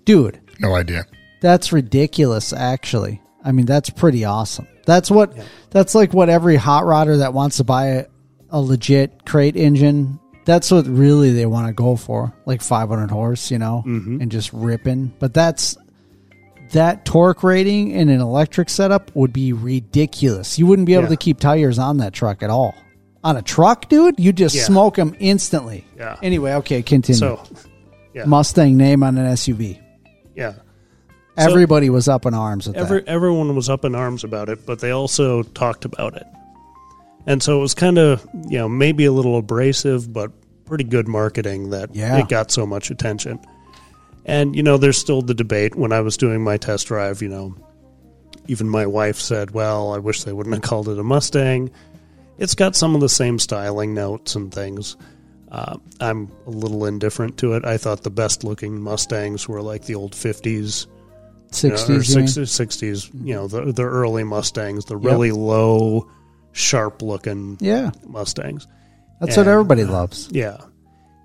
Dude, 0.06 0.40
No 0.60 0.76
idea. 0.76 1.06
that's 1.42 1.72
ridiculous. 1.72 2.54
Actually, 2.54 3.22
I 3.44 3.52
mean 3.52 3.66
that's 3.66 3.90
pretty 3.90 4.26
awesome. 4.26 4.68
That's 4.86 5.12
what 5.12 5.34
that's 5.70 5.94
like 5.96 6.14
what 6.14 6.30
every 6.30 6.56
hot 6.56 6.84
rodder 6.84 7.20
that 7.20 7.34
wants 7.34 7.58
to 7.58 7.64
buy 7.64 7.88
a, 7.88 8.06
a 8.50 8.60
legit 8.62 9.26
crate 9.26 9.56
engine. 9.56 10.20
That's 10.46 10.72
what 10.72 10.88
really 10.88 11.32
they 11.32 11.46
want 11.46 11.68
to 11.68 11.74
go 11.74 11.96
for, 11.96 12.34
like 12.48 12.64
500 12.64 13.12
horse, 13.12 13.52
you 13.52 13.60
know, 13.60 13.84
mm-hmm. 13.86 14.20
and 14.20 14.32
just 14.32 14.52
ripping. 14.52 15.14
But 15.20 15.34
that's 15.34 15.78
that 16.72 17.06
torque 17.06 17.44
rating 17.44 17.92
in 17.92 18.10
an 18.10 18.22
electric 18.22 18.70
setup 18.70 19.12
would 19.16 19.34
be 19.34 19.54
ridiculous. 19.54 20.60
You 20.60 20.66
wouldn't 20.68 20.86
be 20.86 20.94
able 20.94 21.04
Yeah. 21.04 21.10
to 21.10 21.18
keep 21.18 21.40
tires 21.40 21.80
on 21.80 21.98
that 21.98 22.14
truck 22.14 22.44
at 22.44 22.50
all. 22.50 22.76
On 23.24 23.36
a 23.36 23.42
truck, 23.42 23.90
dude, 23.90 24.16
you 24.20 24.32
just 24.32 24.56
Yeah. 24.56 24.64
smoke 24.64 24.96
them 24.96 25.16
instantly. 25.20 25.86
Yeah. 25.98 26.16
Anyway, 26.24 26.54
okay, 26.56 26.82
continue. 26.82 27.20
So, 27.20 27.42
yeah, 28.14 28.26
Mustang 28.26 28.78
name 28.78 29.04
on 29.04 29.18
an 29.18 29.26
SUV. 29.26 29.80
yeah. 30.36 30.54
Everybody 31.38 31.90
was 31.90 32.10
up 32.10 32.26
in 32.26 32.34
arms 32.34 32.68
with 32.68 32.76
Every, 32.76 33.00
that. 33.00 33.08
everyone 33.08 33.56
was 33.56 33.70
up 33.70 33.86
in 33.86 33.96
arms 33.96 34.24
about 34.26 34.50
it, 34.50 34.66
but 34.66 34.80
they 34.80 34.92
also 34.92 35.42
talked 35.44 35.86
about 35.86 36.16
it. 36.16 36.26
And 37.26 37.42
so 37.42 37.58
it 37.58 37.62
was 37.62 37.74
kind 37.74 37.98
of, 37.98 38.28
you 38.50 38.58
know, 38.58 38.68
maybe 38.68 39.06
a 39.06 39.12
little 39.12 39.38
abrasive, 39.38 40.12
but 40.12 40.32
pretty 40.66 40.84
good 40.84 41.08
marketing 41.08 41.70
that 41.70 41.96
Yeah. 41.96 42.18
it 42.18 42.28
got 42.28 42.52
so 42.52 42.66
much 42.66 42.92
attention. 42.92 43.40
And, 44.30 44.56
you 44.56 44.62
know, 44.64 44.78
there's 44.78 44.98
still 44.98 45.22
the 45.22 45.34
debate. 45.34 45.76
When 45.76 45.92
I 45.92 46.02
was 46.02 46.16
doing 46.16 46.44
my 46.44 46.58
test 46.58 46.88
drive, 46.88 47.22
you 47.22 47.30
know, 47.30 47.56
even 48.48 48.70
my 48.70 48.86
wife 48.86 49.18
said, 49.18 49.52
well, 49.52 49.94
I 49.94 49.98
wish 49.98 50.24
they 50.24 50.34
wouldn't 50.34 50.54
have 50.56 50.64
called 50.64 50.88
it 50.88 51.00
a 51.00 51.04
Mustang. 51.04 51.72
It's 52.38 52.56
got 52.56 52.76
some 52.76 52.96
of 52.96 53.02
the 53.02 53.10
same 53.10 53.40
styling 53.40 53.94
notes 53.94 54.36
and 54.36 54.54
things. 54.54 54.98
Uh, 55.52 55.78
I'm 56.00 56.32
a 56.46 56.52
little 56.52 56.86
indifferent 56.86 57.38
to 57.40 57.54
it. 57.54 57.66
I 57.66 57.78
thought 57.78 58.04
the 58.04 58.12
best 58.12 58.44
looking 58.44 58.80
Mustangs 58.80 59.48
were 59.48 59.64
like 59.64 59.86
the 59.86 59.96
old 59.96 60.14
50s 60.14 60.86
you 61.64 61.70
know, 61.70 61.76
or 61.76 61.78
60s, 61.78 62.38
you 62.38 62.44
60s, 62.44 63.10
60s, 63.12 63.26
you 63.26 63.34
know, 63.34 63.48
the, 63.48 63.72
the 63.74 63.84
early 63.84 64.24
Mustangs, 64.24 64.86
the 64.86 64.96
really 64.96 65.32
low, 65.32 66.08
sharp 66.52 67.02
looking 67.02 67.58
Yeah, 67.60 67.90
Mustangs. 68.06 68.68
that's 69.20 69.36
what 69.36 69.48
And, 69.48 69.50
everybody 69.50 69.82
uh, 69.84 69.92
loves. 69.92 70.30
Yeah. 70.32 70.58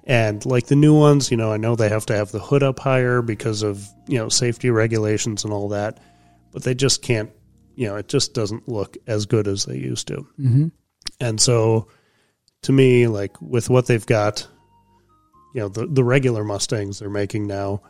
And 0.07 0.45
like 0.45 0.67
the 0.67 0.77
new 0.77 0.95
ones, 0.99 1.31
you 1.31 1.37
know, 1.37 1.51
I 1.53 1.57
know 1.57 1.77
they 1.77 1.89
have 1.89 2.07
to 2.07 2.15
have 2.15 2.31
the 2.31 2.39
hood 2.39 2.63
up 2.63 2.79
higher 2.79 3.23
because 3.23 3.63
of, 3.63 3.89
you 4.07 4.19
know, 4.19 4.29
safety 4.29 4.71
regulations 4.71 5.45
and 5.45 5.53
all 5.53 5.69
that, 5.71 5.99
but 6.53 6.63
they 6.63 6.75
just 6.75 7.01
can't, 7.01 7.31
you 7.75 7.89
know, 7.89 7.97
it 7.97 8.09
just 8.09 8.35
doesn't 8.35 8.69
look 8.69 8.97
as 9.07 9.25
good 9.25 9.49
as 9.49 9.65
they 9.65 9.79
used 9.79 10.07
to. 10.09 10.27
hmm 10.37 10.69
And 11.21 11.41
so 11.41 11.89
to 12.63 12.73
me, 12.73 13.07
like 13.07 13.41
with 13.41 13.71
what 13.71 13.87
they've 13.87 14.05
got, 14.05 14.47
you 15.55 15.61
know, 15.63 15.69
the, 15.69 15.87
the 15.87 16.05
regular 16.05 16.45
Mustangs 16.45 16.99
they're 16.99 17.09
making 17.09 17.47
now, 17.47 17.81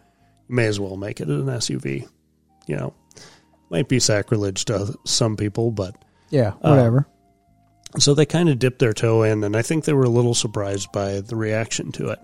you 0.49 0.55
may 0.55 0.67
as 0.67 0.79
well 0.79 0.97
make 0.97 1.21
it 1.21 1.29
an 1.29 1.47
SUV. 1.47 2.09
You 2.67 2.77
know, 2.77 2.95
might 3.71 3.89
be 3.89 3.99
sacrilege 3.99 4.65
to 4.67 4.95
some 5.05 5.37
people, 5.37 5.73
but 5.73 5.97
Yeah, 6.31 6.53
Uh, 6.63 6.71
whatever. 6.71 7.07
So 7.99 8.15
they 8.15 8.27
kind 8.27 8.49
of 8.49 8.59
dipped 8.59 8.79
their 8.79 8.93
toe 8.93 9.23
in, 9.23 9.45
and 9.45 9.57
I 9.57 9.63
think 9.63 9.85
they 9.85 9.93
were 9.93 10.05
a 10.05 10.11
little 10.11 10.35
surprised 10.35 10.91
by 10.93 11.21
the 11.21 11.37
reaction 11.37 11.93
to 11.93 12.09
it. 12.09 12.19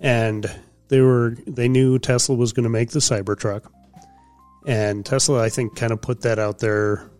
And 0.00 0.50
they 0.88 1.00
were 1.00 1.36
they 1.46 1.68
knew 1.68 1.98
Tesla 1.98 2.34
was 2.34 2.52
going 2.52 2.64
to 2.64 2.70
make 2.70 2.90
the 2.90 3.00
Cybertruck, 3.00 3.70
and 4.66 5.04
Tesla 5.04 5.42
I 5.42 5.48
think 5.48 5.76
kind 5.76 5.92
of 5.92 6.00
put 6.00 6.22
that 6.22 6.38
out 6.38 6.58
there, 6.58 7.10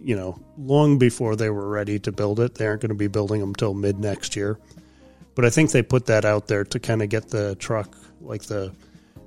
you 0.00 0.16
know, 0.16 0.38
long 0.58 0.98
before 0.98 1.36
they 1.36 1.50
were 1.50 1.68
ready 1.68 1.98
to 2.00 2.12
build 2.12 2.40
it. 2.40 2.54
They 2.54 2.66
aren't 2.66 2.82
going 2.82 2.90
to 2.90 2.94
be 2.94 3.08
building 3.08 3.40
them 3.40 3.54
till 3.54 3.74
mid 3.74 3.98
next 3.98 4.36
year, 4.36 4.58
but 5.34 5.44
I 5.44 5.50
think 5.50 5.70
they 5.70 5.82
put 5.82 6.06
that 6.06 6.24
out 6.24 6.46
there 6.46 6.64
to 6.64 6.80
kind 6.80 7.02
of 7.02 7.08
get 7.08 7.28
the 7.28 7.54
truck 7.56 7.96
like 8.20 8.42
the 8.42 8.72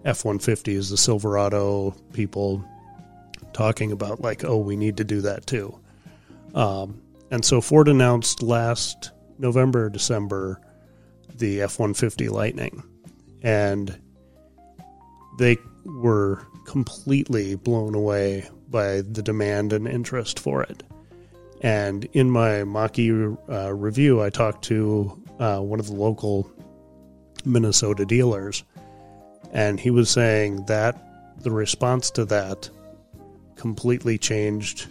F 0.05 0.23
one 0.25 0.39
fifty 0.39 0.73
is 0.75 0.89
the 0.89 0.97
Silverado 0.97 1.95
people 2.13 2.63
talking 3.53 3.91
about 3.91 4.21
like, 4.21 4.43
oh, 4.43 4.57
we 4.57 4.75
need 4.75 4.97
to 4.97 5.03
do 5.03 5.21
that 5.21 5.47
too. 5.47 5.79
Um, 6.53 7.01
and 7.31 7.43
so 7.43 7.61
Ford 7.61 7.87
announced 7.87 8.41
last 8.41 9.11
November, 9.37 9.89
December, 9.89 10.61
the 11.35 11.61
F 11.61 11.79
150 11.79 12.29
Lightning. 12.29 12.83
And 13.41 13.99
they 15.37 15.57
were 15.85 16.45
completely 16.65 17.55
blown 17.55 17.95
away 17.95 18.49
by 18.69 19.01
the 19.01 19.21
demand 19.21 19.73
and 19.73 19.87
interest 19.87 20.39
for 20.39 20.63
it. 20.63 20.83
And 21.61 22.05
in 22.13 22.29
my 22.29 22.63
Maki 22.63 23.37
uh, 23.49 23.73
review, 23.73 24.21
I 24.21 24.29
talked 24.29 24.65
to 24.65 25.23
uh, 25.39 25.59
one 25.59 25.79
of 25.79 25.87
the 25.87 25.93
local 25.93 26.51
Minnesota 27.45 28.05
dealers, 28.05 28.63
and 29.51 29.79
he 29.79 29.89
was 29.89 30.09
saying 30.09 30.65
that 30.65 31.01
the 31.41 31.51
response 31.51 32.11
to 32.11 32.25
that 32.25 32.69
completely 33.55 34.17
changed 34.17 34.87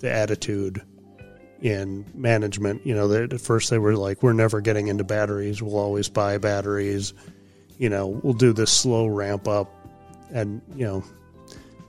the 0.00 0.10
attitude 0.10 0.82
in 1.62 2.04
management. 2.14 2.86
You 2.86 2.94
know, 2.94 3.08
they, 3.08 3.22
at 3.22 3.40
first 3.40 3.70
they 3.70 3.78
were 3.78 3.96
like, 3.96 4.22
"We're 4.22 4.32
never 4.32 4.60
getting 4.60 4.88
into 4.88 5.04
batteries. 5.04 5.62
We'll 5.62 5.78
always 5.78 6.08
buy 6.08 6.38
batteries. 6.38 7.14
You 7.78 7.88
know, 7.88 8.06
we'll 8.06 8.34
do 8.34 8.52
this 8.52 8.70
slow 8.70 9.06
ramp 9.06 9.48
up, 9.48 9.72
and 10.32 10.60
you 10.74 10.86
know, 10.86 11.04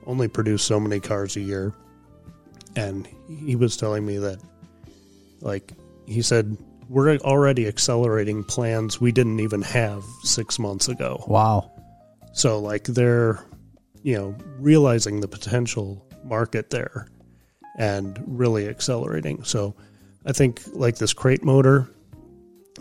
only 0.05 0.27
produce 0.27 0.63
so 0.63 0.79
many 0.79 0.99
cars 0.99 1.35
a 1.35 1.41
year." 1.41 1.73
And 2.75 3.07
he 3.27 3.55
was 3.55 3.75
telling 3.75 4.05
me 4.05 4.17
that, 4.17 4.39
like, 5.41 5.73
he 6.05 6.21
said, 6.21 6.57
"We're 6.89 7.17
already 7.17 7.67
accelerating 7.67 8.43
plans 8.43 9.01
we 9.01 9.11
didn't 9.11 9.39
even 9.39 9.61
have 9.63 10.03
six 10.23 10.59
months 10.59 10.87
ago." 10.87 11.23
Wow. 11.27 11.71
So 12.33 12.59
like 12.59 12.83
they're, 12.83 13.43
you 14.03 14.15
know, 14.15 14.35
realizing 14.59 15.21
the 15.21 15.27
potential 15.27 16.05
market 16.23 16.69
there 16.69 17.07
and 17.77 18.21
really 18.25 18.67
accelerating. 18.67 19.43
So 19.43 19.75
I 20.25 20.31
think 20.33 20.61
like 20.73 20.97
this 20.97 21.13
crate 21.13 21.43
motor 21.43 21.89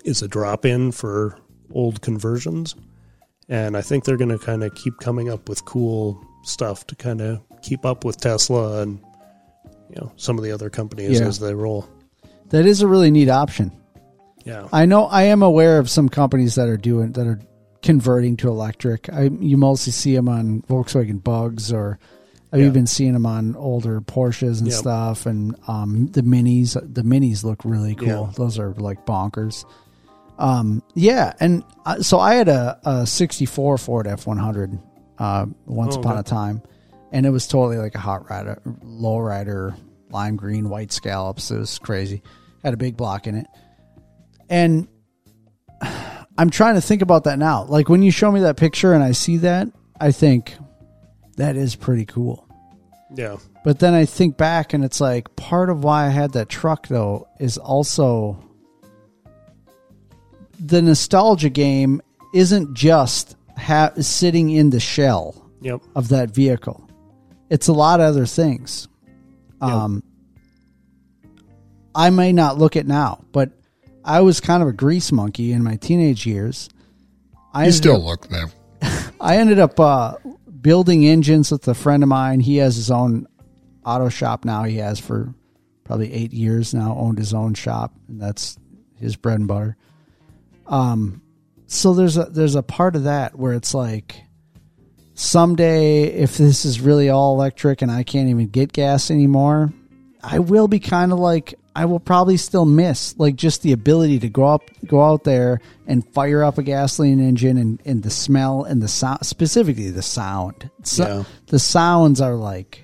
is 0.04 0.22
a 0.22 0.28
drop 0.28 0.64
in 0.64 0.92
for 0.92 1.38
old 1.72 2.00
conversions. 2.02 2.74
And 3.48 3.76
I 3.76 3.82
think 3.82 4.04
they're 4.04 4.16
going 4.16 4.36
to 4.36 4.38
kind 4.38 4.64
of 4.64 4.74
keep 4.74 4.98
coming 4.98 5.30
up 5.30 5.48
with 5.48 5.64
cool 5.64 6.20
stuff 6.42 6.86
to 6.88 6.94
kind 6.96 7.20
of 7.20 7.40
keep 7.62 7.84
up 7.84 8.04
with 8.04 8.16
Tesla 8.20 8.82
and, 8.82 8.98
you 9.88 9.96
know, 10.00 10.12
some 10.16 10.36
of 10.38 10.44
the 10.44 10.50
other 10.52 10.70
companies 10.70 11.20
Yeah. 11.20 11.26
as 11.26 11.38
they 11.38 11.54
roll. 11.54 11.86
That 12.48 12.66
is 12.66 12.82
a 12.82 12.86
really 12.88 13.10
neat 13.10 13.28
option. 13.28 13.70
Yeah. 14.44 14.68
I 14.72 14.86
know 14.86 15.06
I 15.06 15.24
am 15.24 15.42
aware 15.42 15.78
of 15.78 15.90
some 15.90 16.08
companies 16.08 16.54
that 16.54 16.68
are 16.68 16.76
doing 16.76 17.12
that 17.12 17.26
are 17.26 17.40
converting 17.82 18.36
to 18.38 18.48
electric. 18.48 19.12
I 19.12 19.24
you 19.40 19.56
mostly 19.56 19.92
see 19.92 20.14
them 20.14 20.28
on 20.28 20.62
Volkswagen 20.62 21.22
Bugs 21.22 21.72
or 21.72 21.98
I've 22.56 22.62
Yeah. 22.62 22.66
even 22.68 22.86
seen 22.86 23.12
them 23.12 23.26
on 23.26 23.54
older 23.56 24.00
Porsches 24.00 24.58
and 24.60 24.68
Yep. 24.68 24.76
stuff 24.76 25.26
and 25.26 25.54
um, 25.68 26.06
the 26.08 26.22
minis 26.22 26.72
the 26.94 27.02
minis 27.02 27.44
look 27.44 27.64
really 27.64 27.94
cool. 27.94 28.06
Yeah. 28.08 28.30
Those 28.36 28.58
are 28.58 28.72
like 28.74 29.04
bonkers. 29.04 29.64
Um 30.38 30.82
yeah, 30.94 31.32
and 31.40 31.64
I, 31.84 31.98
so 32.00 32.18
I 32.18 32.34
had 32.34 32.48
a, 32.48 32.78
a 32.84 33.06
64 33.06 33.78
Ford 33.78 34.06
F100 34.06 34.78
uh, 35.18 35.46
once 35.66 35.96
Oh, 35.96 36.00
upon 36.00 36.12
okay. 36.12 36.20
a 36.20 36.24
time 36.24 36.62
and 37.12 37.24
it 37.26 37.30
was 37.30 37.46
totally 37.46 37.78
like 37.78 37.94
a 37.94 37.98
hot 38.00 38.28
rider, 38.30 38.60
low 38.82 39.18
rider, 39.18 39.74
lime 40.10 40.36
green, 40.36 40.68
white 40.68 40.92
scallops. 40.92 41.50
It 41.50 41.58
was 41.58 41.78
crazy. 41.78 42.22
Had 42.64 42.74
a 42.74 42.76
big 42.76 42.96
block 42.96 43.26
in 43.26 43.34
it. 43.36 43.46
And 44.50 44.88
I'm 46.38 46.50
trying 46.50 46.74
to 46.74 46.80
think 46.82 47.00
about 47.02 47.24
that 47.24 47.38
now. 47.38 47.64
Like 47.64 47.88
when 47.88 48.02
you 48.02 48.10
show 48.10 48.30
me 48.30 48.40
that 48.40 48.56
picture 48.56 48.92
and 48.92 49.02
I 49.02 49.12
see 49.12 49.38
that, 49.38 49.68
I 50.00 50.12
think 50.12 50.54
that 51.38 51.56
is 51.56 51.74
pretty 51.76 52.04
cool. 52.04 52.45
Yeah. 53.14 53.36
But 53.64 53.78
then 53.78 53.94
I 53.94 54.04
think 54.04 54.36
back 54.36 54.72
and 54.74 54.84
it's 54.84 55.00
like 55.00 55.34
part 55.36 55.70
of 55.70 55.84
why 55.84 56.06
I 56.06 56.08
had 56.10 56.32
that 56.32 56.48
truck 56.48 56.88
though 56.88 57.28
is 57.38 57.56
also 57.58 58.42
the 60.58 60.82
nostalgia 60.82 61.50
game 61.50 62.00
isn't 62.34 62.74
just 62.74 63.36
ha- 63.56 63.92
sitting 64.00 64.50
in 64.50 64.70
the 64.70 64.80
shell 64.80 65.42
Yep. 65.60 65.80
of 65.94 66.08
that 66.08 66.30
vehicle. 66.30 66.88
It's 67.50 67.68
a 67.68 67.72
lot 67.72 68.00
of 68.00 68.06
other 68.06 68.26
things. 68.26 68.88
Yep. 69.62 69.70
Um, 69.70 70.02
I 71.94 72.10
may 72.10 72.32
not 72.32 72.58
look 72.58 72.76
it 72.76 72.86
now, 72.86 73.24
but 73.32 73.50
I 74.04 74.20
was 74.20 74.40
kind 74.40 74.62
of 74.62 74.68
a 74.68 74.72
grease 74.72 75.10
monkey 75.12 75.52
in 75.52 75.62
my 75.64 75.76
teenage 75.76 76.26
years. 76.26 76.68
I 77.54 77.66
You 77.66 77.72
still 77.72 77.96
up- 77.96 78.04
look 78.04 78.28
there. 78.28 78.50
I 79.20 79.38
ended 79.38 79.58
up 79.58 79.78
uh, 79.80 80.14
building 80.66 81.06
engines 81.06 81.52
with 81.52 81.68
a 81.68 81.74
friend 81.74 82.02
of 82.02 82.08
mine. 82.08 82.40
He 82.40 82.56
has 82.56 82.74
his 82.74 82.90
own 82.90 83.28
auto 83.84 84.08
shop 84.08 84.44
now. 84.44 84.64
He 84.64 84.78
has 84.78 84.98
for 84.98 85.32
probably 85.84 86.12
eight 86.12 86.32
years 86.32 86.74
now. 86.74 86.96
Owned 86.98 87.18
his 87.18 87.32
own 87.32 87.54
shop, 87.54 87.94
and 88.08 88.20
that's 88.20 88.58
his 88.96 89.14
bread 89.14 89.38
and 89.38 89.46
butter. 89.46 89.76
Um, 90.66 91.22
so 91.68 91.94
there's 91.94 92.16
a 92.16 92.24
there's 92.24 92.56
a 92.56 92.64
part 92.64 92.96
of 92.96 93.04
that 93.04 93.38
where 93.38 93.52
it's 93.52 93.74
like 93.74 94.24
someday 95.14 96.02
if 96.06 96.36
this 96.36 96.64
is 96.64 96.80
really 96.80 97.10
all 97.10 97.34
electric 97.34 97.80
and 97.80 97.92
I 97.92 98.02
can't 98.02 98.28
even 98.28 98.48
get 98.48 98.72
gas 98.72 99.08
anymore, 99.08 99.72
I 100.20 100.40
will 100.40 100.66
be 100.66 100.80
kind 100.80 101.12
of 101.12 101.20
like 101.20 101.54
I 101.76 101.84
will 101.84 102.00
probably 102.00 102.36
still 102.38 102.64
miss 102.64 103.14
like 103.18 103.36
just 103.36 103.62
the 103.62 103.72
ability 103.72 104.18
to 104.20 104.28
go 104.30 104.44
up 104.44 104.62
go 104.86 105.02
out 105.02 105.24
there 105.24 105.60
and 105.86 106.06
fire 106.14 106.42
up 106.42 106.56
a 106.58 106.62
gasoline 106.62 107.20
engine 107.20 107.58
and, 107.58 107.80
and 107.84 108.02
the 108.02 108.10
smell 108.10 108.64
and 108.64 108.82
the 108.82 108.88
sound 108.88 109.26
specifically 109.26 109.90
the 109.90 110.02
sound. 110.02 110.70
So, 110.82 111.04
Yeah. 111.06 111.24
The 111.48 111.58
sounds 111.58 112.20
are 112.20 112.34
like 112.34 112.82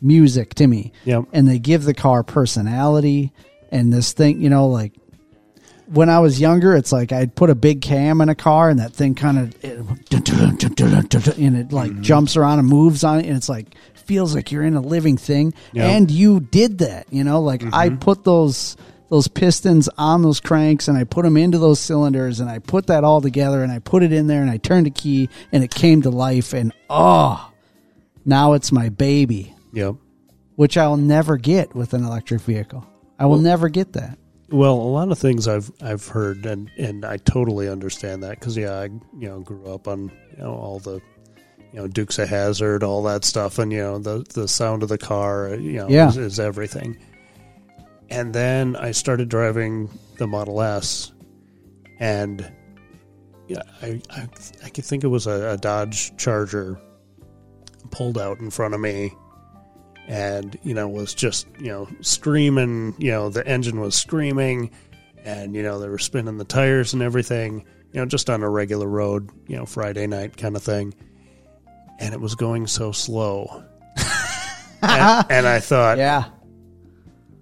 music 0.00 0.54
to 0.54 0.66
me. 0.66 0.92
Yep. 1.04 1.24
And 1.32 1.48
they 1.48 1.58
give 1.58 1.84
the 1.84 1.92
car 1.94 2.22
personality 2.22 3.32
and 3.72 3.92
this 3.92 4.12
thing, 4.12 4.40
you 4.40 4.48
know, 4.48 4.68
like 4.68 4.92
when 5.86 6.08
I 6.08 6.20
was 6.20 6.40
younger, 6.40 6.76
it's 6.76 6.92
like 6.92 7.10
I'd 7.10 7.34
put 7.34 7.50
a 7.50 7.54
big 7.56 7.82
cam 7.82 8.20
in 8.20 8.28
a 8.28 8.34
car 8.36 8.70
and 8.70 8.78
that 8.78 8.92
thing 8.92 9.16
kind 9.16 9.38
of 9.38 9.64
and 9.64 11.56
it 11.56 11.72
like 11.72 11.90
Mm-hmm. 11.90 12.02
jumps 12.02 12.36
around 12.36 12.60
and 12.60 12.68
moves 12.68 13.02
on 13.04 13.18
it 13.20 13.26
and 13.26 13.36
it's 13.36 13.48
like 13.48 13.74
feels 14.00 14.34
like 14.34 14.50
you're 14.52 14.62
in 14.64 14.74
a 14.74 14.80
living 14.80 15.16
thing 15.16 15.54
Yeah. 15.72 15.88
and 15.88 16.10
you 16.10 16.40
did 16.40 16.78
that, 16.78 17.06
you 17.12 17.24
know, 17.24 17.40
like 17.40 17.62
I 17.72 17.88
mm-hmm. 17.88 17.96
put 17.96 18.24
those 18.24 18.76
those 19.08 19.26
pistons 19.26 19.88
on 19.98 20.22
those 20.22 20.38
cranks 20.38 20.86
and 20.86 20.96
I 20.96 21.02
put 21.04 21.24
them 21.24 21.36
into 21.36 21.58
those 21.58 21.80
cylinders 21.80 22.38
and 22.38 22.48
I 22.48 22.60
put 22.60 22.86
that 22.86 23.02
all 23.02 23.20
together 23.20 23.62
and 23.64 23.72
I 23.72 23.80
put 23.80 24.04
it 24.04 24.12
in 24.12 24.28
there 24.28 24.40
and 24.40 24.50
I 24.50 24.56
turned 24.56 24.86
a 24.86 24.90
key 24.90 25.28
and 25.50 25.64
it 25.64 25.74
came 25.74 26.02
to 26.02 26.10
life 26.10 26.52
and 26.52 26.72
oh, 26.88 27.50
now 28.24 28.52
it's 28.52 28.70
my 28.70 28.88
baby, 28.88 29.54
Yep. 29.72 29.96
which 30.54 30.76
I'll 30.76 30.96
never 30.96 31.36
get 31.36 31.74
with 31.74 31.92
an 31.92 32.04
electric 32.04 32.40
vehicle. 32.42 32.86
I 33.18 33.26
will 33.26 33.38
never 33.38 33.68
get 33.68 33.94
that. 33.94 34.16
Well, 34.48 34.74
a 34.74 34.90
lot 34.90 35.10
of 35.10 35.18
things 35.18 35.46
I've 35.46 35.70
I've 35.80 36.06
heard 36.06 36.46
and 36.46 36.70
and 36.78 37.04
I 37.04 37.16
totally 37.18 37.68
understand 37.68 38.22
that 38.22 38.38
because 38.40 38.56
yeah, 38.56 38.78
I 38.78 38.84
you 38.84 39.28
know 39.28 39.40
grew 39.40 39.66
up 39.66 39.86
on 39.88 40.10
you 40.32 40.38
know 40.38 40.54
all 40.54 40.78
the 40.80 41.00
you 41.72 41.78
know 41.80 41.86
Dukes 41.88 42.18
of 42.18 42.28
Hazzard, 42.28 42.82
all 42.82 43.02
that 43.04 43.24
stuff, 43.24 43.58
and 43.58 43.72
you 43.72 43.78
know 43.80 43.98
the 43.98 44.24
the 44.34 44.48
sound 44.48 44.82
of 44.82 44.88
the 44.88 44.98
car, 44.98 45.54
you 45.54 45.74
know, 45.74 45.88
Yeah. 45.88 46.08
is, 46.08 46.16
is 46.16 46.40
everything. 46.40 46.96
And 48.10 48.34
then 48.34 48.74
I 48.76 48.90
started 48.90 49.28
driving 49.28 49.88
the 50.18 50.26
Model 50.26 50.60
S, 50.62 51.12
and 52.00 52.50
yeah, 53.46 53.62
I 53.82 54.00
I, 54.10 54.28
I 54.64 54.68
could 54.70 54.84
think 54.84 55.04
it 55.04 55.08
was 55.08 55.26
a, 55.26 55.50
a 55.52 55.56
Dodge 55.56 56.16
Charger 56.16 56.80
pulled 57.90 58.18
out 58.18 58.38
in 58.40 58.50
front 58.50 58.72
of 58.74 58.80
me 58.80 59.12
and 60.06 60.56
you 60.62 60.74
know 60.74 60.88
was 60.88 61.12
just 61.14 61.46
you 61.58 61.66
know 61.68 61.88
screaming 62.00 62.94
you 62.98 63.10
know 63.10 63.28
the 63.28 63.44
engine 63.46 63.80
was 63.80 63.96
screaming 63.96 64.70
and 65.24 65.54
you 65.56 65.62
know 65.62 65.78
they 65.80 65.88
were 65.88 65.98
spinning 65.98 66.36
the 66.38 66.44
tires 66.44 66.92
and 66.94 67.02
everything 67.02 67.64
you 67.92 67.98
know 68.00 68.06
just 68.06 68.30
on 68.30 68.42
a 68.44 68.48
regular 68.48 68.86
road 68.86 69.28
you 69.48 69.56
know 69.56 69.66
friday 69.66 70.06
night 70.06 70.36
kind 70.36 70.54
of 70.56 70.62
thing 70.62 70.94
and 72.00 72.12
it 72.14 72.20
was 72.20 72.34
going 72.34 72.66
so 72.66 72.90
slow 72.92 73.62
and, 74.82 75.26
and 75.30 75.46
i 75.46 75.60
thought 75.60 75.98
Yeah. 75.98 76.24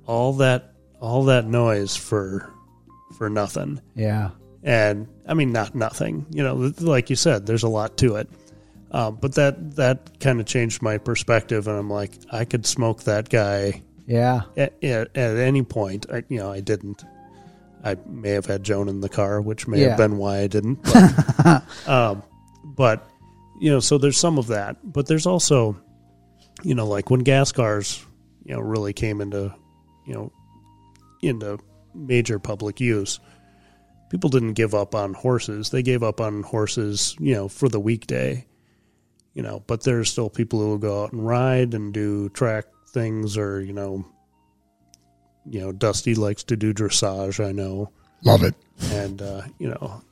all 0.06 0.34
that 0.34 0.72
all 1.00 1.24
that 1.24 1.46
noise 1.46 1.96
for 1.96 2.50
for 3.16 3.30
nothing 3.30 3.80
Yeah. 3.94 4.30
and 4.62 5.06
I 5.26 5.34
mean 5.34 5.52
not 5.52 5.74
nothing. 5.74 6.24
You 6.30 6.42
know, 6.42 6.72
like 6.80 7.11
you 7.11 7.16
said, 7.16 7.44
there's 7.46 7.62
a 7.64 7.68
lot 7.68 7.98
to 7.98 8.16
it. 8.16 8.28
Um, 8.90 9.18
but 9.20 9.34
that 9.34 9.76
that 9.76 10.18
kind 10.20 10.40
of 10.40 10.46
changed 10.46 10.80
my 10.80 10.96
perspective, 10.96 11.68
and 11.68 11.76
I'm 11.76 11.90
like, 11.90 12.12
I 12.32 12.46
could 12.46 12.64
smoke 12.64 13.02
that 13.04 13.28
guy 13.28 13.82
Yeah. 14.06 14.42
at, 14.56 14.82
at, 14.82 15.14
at 15.14 15.36
any 15.36 15.62
point. 15.62 16.06
I, 16.11 16.22
you 16.30 16.38
know, 16.38 16.50
I 16.50 16.61
didn't. 16.61 17.04
I 17.84 17.96
may 18.06 18.30
have 18.30 18.46
had 18.46 18.62
Joan 18.64 18.88
in 18.88 19.02
the 19.02 19.11
car, 19.11 19.42
which 19.42 19.68
may 19.68 19.82
Yeah. 19.82 19.88
have 19.90 19.98
been 19.98 20.16
why 20.16 20.38
I 20.38 20.46
didn't. 20.46 20.78
But, 21.44 21.62
um, 21.86 22.22
but 22.64 23.06
you 23.61 23.70
know, 23.70 23.80
so 23.80 23.98
there's 23.98 24.18
some 24.18 24.38
of 24.38 24.48
that, 24.48 24.76
but 24.82 25.06
there's 25.06 25.26
also, 25.26 25.76
you 26.62 26.74
know, 26.74 26.86
like 26.86 27.11
when 27.11 27.20
gas 27.20 27.52
cars, 27.52 28.04
you 28.44 28.54
know, 28.54 28.61
really 28.61 28.92
came 28.92 29.20
into, 29.20 29.54
you 30.06 30.14
know, 30.14 30.32
into 31.22 31.59
major 31.94 32.38
public 32.38 32.80
use. 32.80 33.20
People 34.11 34.30
didn't 34.30 34.54
give 34.54 34.74
up 34.74 34.94
on 34.94 35.12
horses. 35.12 35.70
They 35.70 35.82
gave 35.82 36.02
up 36.02 36.20
on 36.20 36.42
horses, 36.42 37.14
you 37.18 37.34
know, 37.34 37.48
for 37.48 37.68
the 37.68 37.80
weekday. 37.80 38.46
You 39.34 39.42
know, 39.42 39.62
but 39.66 39.84
there's 39.84 40.11
still 40.11 40.30
people 40.30 40.59
who 40.61 40.68
will 40.70 40.78
go 40.78 41.04
out 41.04 41.12
and 41.12 41.24
ride 41.24 41.74
and 41.74 41.92
do 41.92 42.28
track 42.30 42.64
things 42.88 43.36
or, 43.36 43.61
you 43.61 43.72
know, 43.72 44.04
you 45.44 45.61
know, 45.61 45.72
Dusty 45.72 46.14
likes 46.14 46.42
to 46.44 46.56
do 46.56 46.74
dressage, 46.74 47.44
I 47.44 47.52
know. 47.52 47.92
Love 48.24 48.42
it. 48.42 48.54
And 48.92 49.22
uh, 49.22 49.42
you 49.59 49.68
know, 49.68 50.02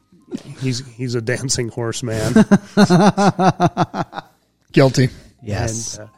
he's 0.61 0.87
he's 0.95 1.15
a 1.15 1.21
dancing 1.23 1.69
horse 1.69 2.03
man. 2.03 2.33
Guilty. 4.73 5.09
Yes. 5.43 5.99
And, 5.99 6.09
uh, 6.09 6.13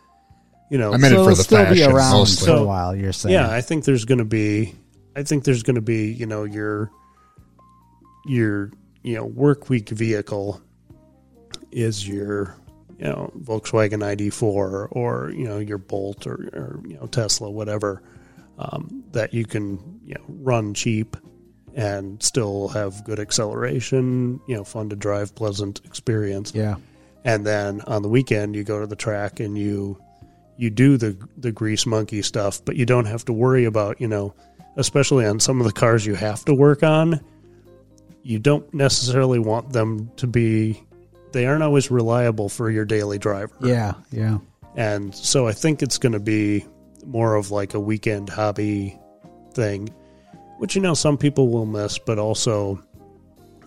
you 0.70 0.78
know, 0.78 0.92
I'm 0.92 1.02
in 1.04 1.12
it 1.12 1.16
so 1.16 1.24
for 1.24 1.30
it'll 1.30 1.36
the 1.36 1.42
still 1.44 1.58
be 1.64 1.78
fashion 1.80 1.92
around 1.92 2.12
mostly. 2.12 2.46
for 2.46 2.52
a 2.52 2.56
So, 2.58 2.66
while. 2.66 2.94
You're 2.96 3.12
saying, 3.12 3.32
yeah, 3.34 3.50
I 3.50 3.60
think 3.60 3.84
there's 3.84 4.04
going 4.04 4.18
to 4.18 4.24
be, 4.24 4.74
I 5.16 5.22
think 5.22 5.44
there's 5.44 5.62
going 5.62 5.76
to 5.76 5.80
be, 5.82 6.12
you 6.12 6.26
know, 6.26 6.44
your, 6.44 6.90
your, 8.26 8.70
you 9.02 9.14
know, 9.14 9.24
work 9.24 9.68
week 9.70 9.88
vehicle 9.90 10.60
is 11.72 12.06
your, 12.06 12.54
you 12.98 13.04
know, 13.06 13.32
Volkswagen 13.38 14.02
ID4 14.02 14.88
or, 14.90 15.30
you 15.34 15.44
know, 15.48 15.58
your 15.58 15.78
Bolt 15.78 16.26
or, 16.26 16.34
or 16.52 16.80
you 16.86 16.96
know, 16.96 17.06
Tesla, 17.06 17.50
whatever. 17.50 18.02
um, 18.58 19.04
that 19.12 19.32
you 19.32 19.44
can 19.46 20.00
you 20.04 20.14
know, 20.14 20.24
run 20.28 20.74
cheap 20.74 21.16
and 21.78 22.20
still 22.20 22.66
have 22.68 23.04
good 23.04 23.20
acceleration. 23.20 24.40
You 24.48 24.56
know, 24.56 24.64
fun 24.64 24.90
to 24.90 24.96
drive, 24.96 25.34
pleasant 25.34 25.80
experience. 25.84 26.52
Yeah. 26.52 26.74
And 27.24 27.46
then 27.46 27.80
on 27.82 28.02
the 28.02 28.08
weekend, 28.08 28.56
you 28.56 28.64
go 28.64 28.80
to 28.80 28.86
the 28.86 28.96
track 28.96 29.40
and 29.40 29.56
you 29.56 30.02
you 30.56 30.70
do 30.70 30.96
the 30.96 31.16
the 31.36 31.52
grease 31.52 31.86
monkey 31.86 32.20
stuff, 32.20 32.62
but 32.64 32.74
you 32.76 32.84
don't 32.84 33.06
have 33.06 33.24
to 33.26 33.32
worry 33.32 33.64
about 33.64 34.00
you 34.00 34.08
know, 34.08 34.34
especially 34.76 35.24
on 35.24 35.38
some 35.38 35.60
of 35.60 35.66
the 35.66 35.72
cars 35.72 36.04
you 36.04 36.16
have 36.16 36.44
to 36.46 36.54
work 36.54 36.82
on. 36.82 37.20
You 38.24 38.40
don't 38.40 38.74
necessarily 38.74 39.38
want 39.38 39.72
them 39.72 40.10
to 40.16 40.26
be. 40.26 40.82
They 41.30 41.46
aren't 41.46 41.62
always 41.62 41.90
reliable 41.92 42.48
for 42.48 42.70
your 42.70 42.86
daily 42.86 43.18
driver. 43.18 43.54
Yeah. 43.62 43.94
Yeah. 44.10 44.38
And 44.74 45.14
so 45.14 45.46
I 45.46 45.52
think 45.52 45.82
it's 45.82 45.98
going 45.98 46.12
to 46.12 46.20
be 46.20 46.66
more 47.06 47.36
of 47.36 47.50
like 47.50 47.74
a 47.74 47.80
weekend 47.80 48.30
hobby 48.30 48.98
thing, 49.52 49.90
which 50.58 50.76
you 50.76 50.82
know 50.82 50.94
some 50.94 51.16
people 51.16 51.48
will 51.48 51.66
miss, 51.66 51.98
but 51.98 52.18
also, 52.18 52.82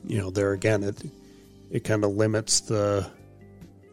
you 0.05 0.17
know, 0.17 0.29
there 0.29 0.51
again 0.53 0.83
it 0.83 1.01
it 1.71 1.83
kind 1.83 2.03
of 2.03 2.11
limits 2.11 2.61
the 2.61 3.07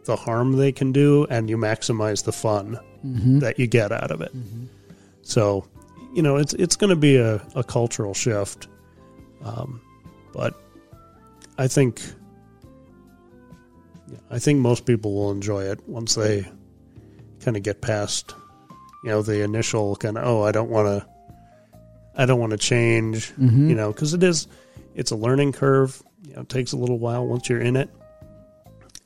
the 0.05 0.15
harm 0.15 0.53
they 0.53 0.71
can 0.71 0.91
do, 0.91 1.25
and 1.29 1.49
you 1.49 1.57
maximize 1.57 2.23
the 2.23 2.31
fun 2.31 2.79
Mhm. 3.05 3.39
that 3.39 3.57
you 3.59 3.67
get 3.67 3.91
out 3.91 4.11
of 4.11 4.21
it. 4.21 4.31
So, 5.21 5.65
you 6.13 6.21
know, 6.21 6.35
it's 6.37 6.53
it's 6.53 6.75
going 6.75 6.89
to 6.89 6.95
be 6.95 7.15
a, 7.17 7.35
a 7.55 7.63
cultural 7.63 8.13
shift, 8.13 8.67
um, 9.43 9.79
but 10.33 10.53
I 11.57 11.67
think 11.67 12.01
yeah, 14.11 14.17
I 14.31 14.39
think 14.39 14.59
most 14.59 14.85
people 14.85 15.13
will 15.13 15.31
enjoy 15.31 15.63
it 15.63 15.79
once 15.87 16.15
they 16.15 16.45
kind 17.39 17.55
of 17.55 17.63
get 17.63 17.81
past, 17.81 18.33
you 19.03 19.11
know, 19.11 19.21
the 19.21 19.41
initial 19.43 19.95
kind 19.95 20.17
of 20.17 20.25
oh, 20.27 20.43
I 20.43 20.51
don't 20.51 20.69
want 20.69 20.87
to, 20.87 21.07
I 22.19 22.25
don't 22.25 22.39
want 22.39 22.51
to 22.51 22.57
change, 22.57 23.33
Mhm. 23.37 23.69
you 23.69 23.75
know, 23.75 23.91
because 23.93 24.13
it 24.13 24.21
is, 24.23 24.47
it's 24.93 25.11
a 25.11 25.15
learning 25.15 25.53
curve. 25.53 26.03
You 26.27 26.33
know, 26.35 26.41
it 26.41 26.49
takes 26.49 26.73
a 26.73 26.77
little 26.77 26.99
while 26.99 27.25
once 27.25 27.47
you're 27.49 27.61
in 27.61 27.75
it. 27.77 27.89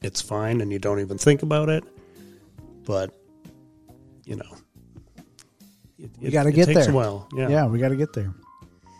It's 0.01 0.19
fine, 0.21 0.61
and 0.61 0.71
you 0.71 0.79
don't 0.79 0.99
even 0.99 1.17
think 1.17 1.43
about 1.43 1.69
it. 1.69 1.83
But 2.85 3.11
you 4.25 4.35
know, 4.37 4.57
it, 5.99 6.09
We 6.21 6.31
got 6.31 6.43
to 6.43 6.51
get 6.51 6.65
takes 6.67 6.85
there. 6.85 6.93
Well, 6.93 7.27
yeah. 7.35 7.49
Yeah, 7.49 7.65
we 7.67 7.77
got 7.79 7.89
to 7.89 7.95
get 7.95 8.13
there. 8.13 8.33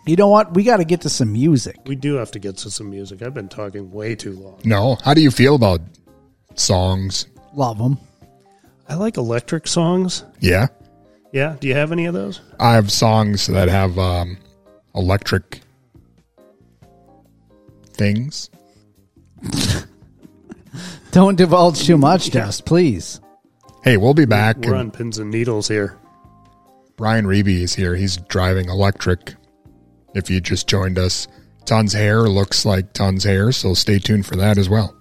You 0.06 0.16
know 0.18 0.28
what? 0.28 0.54
We 0.54 0.64
got 0.64 0.78
to 0.78 0.84
get 0.86 1.02
to 1.02 1.10
some 1.10 1.32
music. 1.32 1.78
We 1.88 1.96
do 1.96 2.16
have 2.16 2.32
to 2.32 2.40
get 2.40 2.58
to 2.58 2.70
some 2.70 2.90
music. 2.90 3.22
I've 3.22 3.34
been 3.34 3.48
talking 3.48 3.90
way 3.90 4.16
too 4.16 4.34
long. 4.34 4.60
No. 4.66 4.96
How 5.04 5.14
do 5.14 5.22
you 5.22 5.32
feel 5.32 5.56
about 5.56 5.80
songs? 6.56 7.26
Love 7.56 7.78
them. 7.78 7.98
I 8.90 8.96
like 8.96 9.16
electric 9.18 9.66
songs. 9.68 10.24
Yeah. 10.42 10.68
Yeah. 11.34 11.58
Do 11.60 11.68
you 11.68 11.74
have 11.74 11.92
any 11.92 12.06
of 12.06 12.14
those? 12.14 12.40
I 12.60 12.74
have 12.74 12.92
songs 12.92 13.48
that 13.48 13.68
have 13.68 13.98
um, 13.98 14.38
electric 14.96 15.62
things. 17.94 18.52
Don't 21.12 21.36
divulge 21.36 21.86
too 21.86 21.98
much, 21.98 22.30
Dust, 22.30 22.66
please. 22.66 23.20
Hey, 23.84 23.98
we'll 23.98 24.14
be 24.14 24.26
back. 24.26 24.58
We're 24.60 24.76
on 24.76 24.92
pins 24.92 25.18
and 25.18 25.30
needles 25.32 25.68
here. 25.68 25.98
Brian 26.96 27.26
Riebe 27.26 27.62
is 27.62 27.74
here. 27.74 27.96
He's 27.96 28.18
driving 28.18 28.70
electric. 28.70 29.34
If 30.14 30.30
you 30.30 30.40
just 30.40 30.68
joined 30.68 31.00
us, 31.00 31.28
Ton's 31.66 31.94
hair 31.94 32.22
looks 32.22 32.66
like 32.66 32.94
Ton's 32.94 33.24
hair, 33.24 33.52
so 33.52 33.74
stay 33.74 33.98
tuned 33.98 34.28
for 34.28 34.36
that 34.36 34.60
as 34.60 34.70
well. 34.70 34.96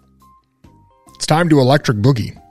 It's 1.15 1.27
time 1.27 1.51
to 1.51 1.61
electric 1.61 1.99
boogie. 1.99 2.42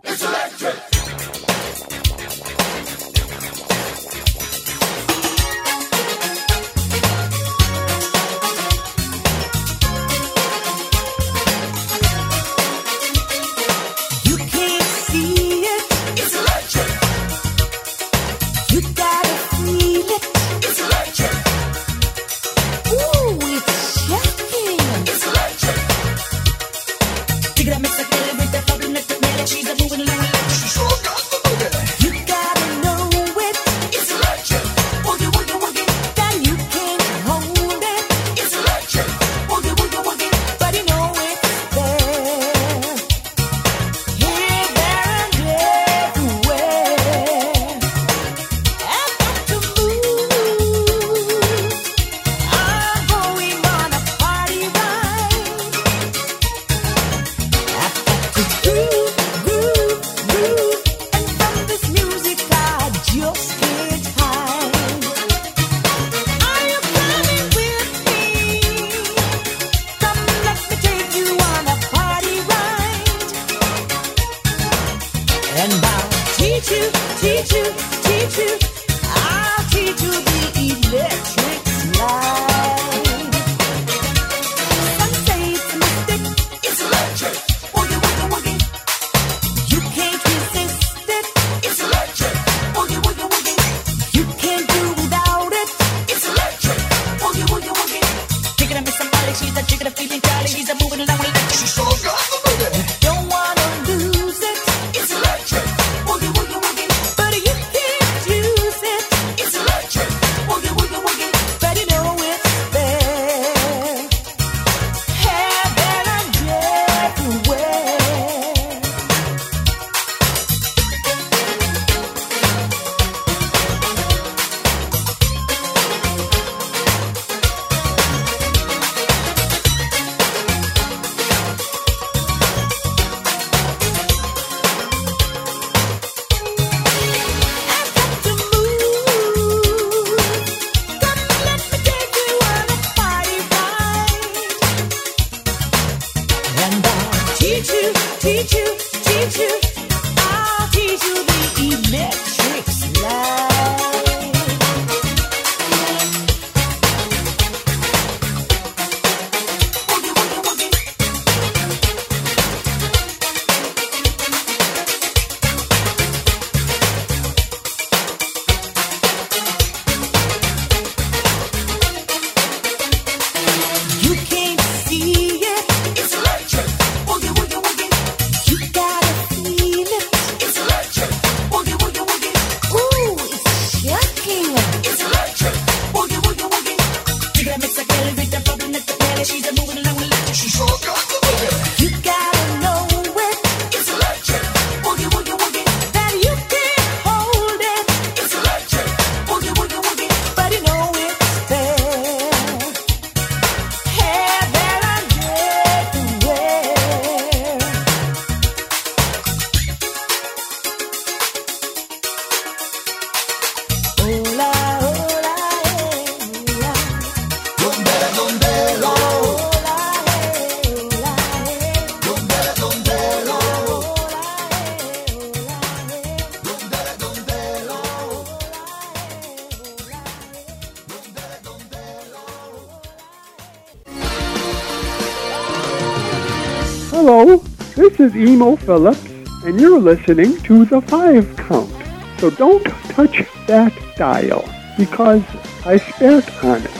is 238.11 238.29
Emo 238.29 238.55
Phillips, 238.55 239.05
and 239.43 239.59
you're 239.59 239.79
listening 239.79 240.37
to 240.43 240.65
The 240.65 240.81
Five 240.81 241.35
Count. 241.35 241.71
So 242.19 242.29
don't 242.29 242.63
touch 242.89 243.23
that 243.47 243.73
dial 243.95 244.43
because 244.77 245.23
I 245.65 245.77
spent 245.77 246.43
on 246.43 246.61
it. 246.61 246.70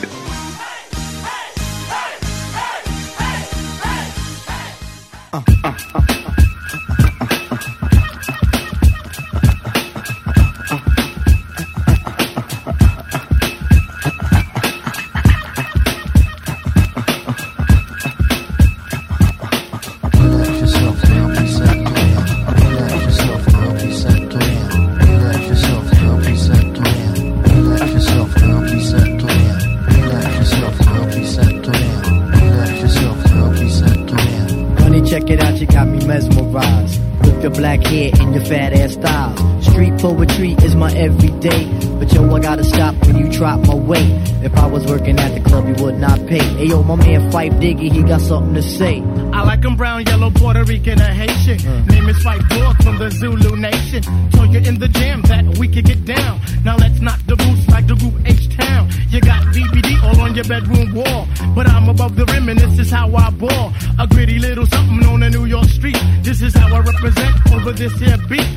Pipe 47.32 47.54
Diggy, 47.54 47.90
he 47.90 48.04
got 48.04 48.20
something 48.20 48.54
to 48.56 48.62
say. 48.62 49.02
I 49.32 49.44
like 49.44 49.64
him 49.64 49.78
brown, 49.78 50.04
yellow, 50.04 50.30
Puerto 50.32 50.66
Rican, 50.66 51.00
and 51.00 51.16
Haitian. 51.16 51.60
Mm. 51.60 51.90
Name 51.90 52.10
is 52.10 52.22
Fight 52.22 52.42
Boy 52.50 52.74
from 52.84 52.98
the 52.98 53.10
Zulu 53.10 53.56
Nation. 53.56 54.04
Told 54.32 54.52
you 54.52 54.60
in 54.60 54.78
the 54.78 54.90
jam 54.90 55.22
that 55.24 55.58
we 55.58 55.70
could 55.70 55.86
get 55.86 56.04
down. 56.04 56.42
Now 56.66 56.76
let's 56.76 57.00
knock 57.00 57.20
the 57.28 57.38
boots 57.38 57.70
like 57.70 57.88
the 57.88 57.96
group 57.96 58.16
H-Town. 58.26 58.90
You 59.10 59.22
got 59.22 59.44
DVD 59.54 60.04
all 60.04 60.20
on 60.20 60.36
your 60.36 60.44
bedroom 60.44 60.94
wall. 60.94 61.26
But 61.56 61.68
I'm 61.68 61.88
above 61.88 62.18
the 62.18 62.26
rim 62.26 62.50
and 62.50 62.60
this 62.60 62.78
is 62.78 62.92
how 62.92 63.16
I 63.16 63.30
ball. 63.30 63.74
A 63.98 64.08
gritty 64.08 64.38
little 64.38 64.66
something 64.66 65.08
on 65.08 65.22
the 65.22 65.30
New 65.30 65.46
York 65.46 65.66
street. 65.66 65.98
This 66.24 66.42
is 66.42 66.54
how 66.54 66.68
I 66.76 66.80
represent 66.82 67.54
over 67.54 67.72
this 67.72 67.94
here 67.94 68.18
beat. 68.28 68.48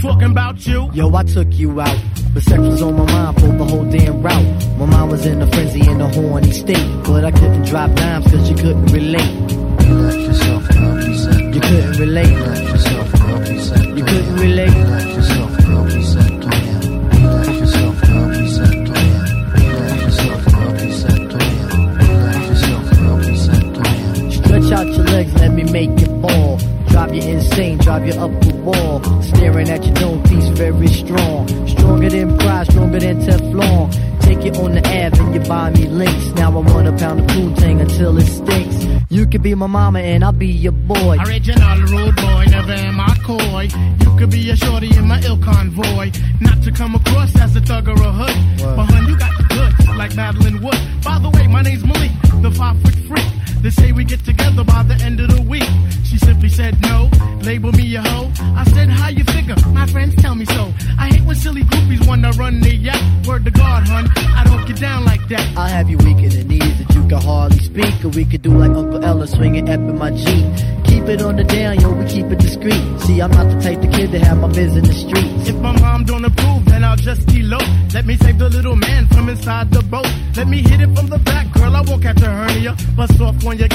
Talking 0.00 0.32
about 0.32 0.66
you. 0.66 0.90
Yo, 0.92 1.14
I 1.14 1.22
took 1.22 1.52
you 1.52 1.80
out. 1.80 1.98
But 2.34 2.42
sex 2.42 2.58
was 2.58 2.82
on 2.82 2.94
my 2.96 3.06
mind 3.12 3.40
for 3.40 3.46
the 3.46 3.64
whole 3.64 3.84
damn 3.84 4.20
route 4.22 4.53
mind 4.94 5.10
was 5.10 5.26
in 5.26 5.42
a 5.42 5.46
frenzy 5.46 5.80
in 5.90 6.00
a 6.00 6.08
horny 6.08 6.52
state. 6.52 6.88
But 7.04 7.24
I 7.24 7.30
couldn't 7.30 7.64
drop 7.64 7.90
dimes 7.94 8.30
cause 8.30 8.48
you 8.50 8.56
couldn't 8.56 8.86
relate. 8.92 9.34
You 9.86 9.94
left 10.04 10.20
yourself, 10.28 10.62
you 11.54 11.60
couldn't 11.60 11.96
relate. 12.04 12.36
You 13.98 14.04
couldn't 14.04 14.36
relate. 14.36 15.23
mama 39.74 39.98
and 39.98 40.22
I'll 40.22 40.30
be 40.30 40.46
your 40.46 40.70
boy. 40.70 41.18
Original 41.26 41.63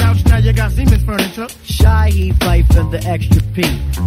couch, 0.00 0.24
now 0.26 0.38
you 0.38 0.52
got 0.52 0.72
Siemens 0.72 1.04
furniture. 1.04 1.48
Shy, 1.64 2.10
he 2.10 2.32
fight 2.32 2.66
for 2.66 2.82
the 2.84 3.02
extra 3.06 3.42
P. 3.54 3.62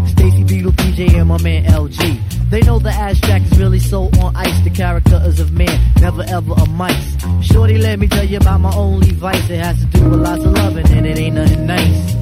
Stacy 0.07 0.43
Beetle, 0.43 0.71
PJ, 0.73 1.13
and 1.19 1.29
my 1.29 1.41
man 1.41 1.65
LG. 1.65 2.49
They 2.49 2.61
know 2.61 2.79
the 2.79 2.91
abstract 2.91 3.45
is 3.45 3.59
really 3.59 3.79
so 3.79 4.09
on 4.21 4.35
ice. 4.35 4.59
The 4.63 4.69
character 4.69 5.21
is 5.25 5.39
of 5.39 5.51
man, 5.53 5.79
never 5.99 6.23
ever 6.23 6.53
a 6.53 6.65
mice. 6.67 7.15
Shorty, 7.41 7.77
let 7.77 7.99
me 7.99 8.07
tell 8.07 8.25
you 8.25 8.37
about 8.37 8.61
my 8.61 8.73
only 8.75 9.11
vice. 9.11 9.49
It 9.49 9.59
has 9.59 9.79
to 9.79 9.85
do 9.85 10.09
with 10.09 10.19
lots 10.19 10.43
of 10.43 10.51
loving, 10.51 10.87
and 10.91 11.05
it 11.05 11.17
ain't 11.17 11.35
nothing 11.35 11.65
nice. 11.65 12.13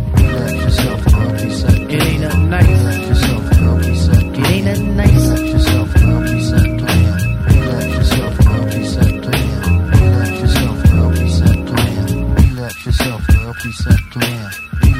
It 1.93 2.01
ain't 2.01 2.21
nothing 2.21 2.49
nice. 2.49 2.67
It 4.39 4.47
ain't 4.47 4.65
nothing 4.65 4.95
nice. 4.95 5.50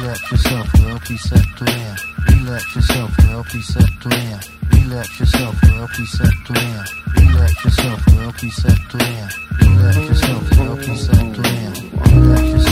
Relax 0.02 0.32
yourself, 0.32 0.72
girl, 0.72 0.98
please 0.98 1.22
settle 1.22 1.68
in. 1.68 1.96
Relax 2.26 2.74
yourself, 2.74 3.16
girl, 3.18 3.44
please 3.44 3.66
settle 3.68 4.12
in. 4.12 4.40
Relax 4.72 5.20
yourself, 5.20 5.60
girl, 5.60 5.88
please 5.94 6.10
settle 6.10 6.56
in. 6.56 6.84
Relax 7.14 7.64
yourself, 7.64 8.06
girl, 8.06 8.32
please 8.32 8.56
settle 8.56 9.00
in. 9.00 9.28
Relax 9.60 9.96
yourself, 9.96 10.50
girl, 10.56 10.76
please 10.76 11.06
settle 11.06 11.46
in. 11.46 12.20
Relax 12.20 12.42
yourself. 12.42 12.71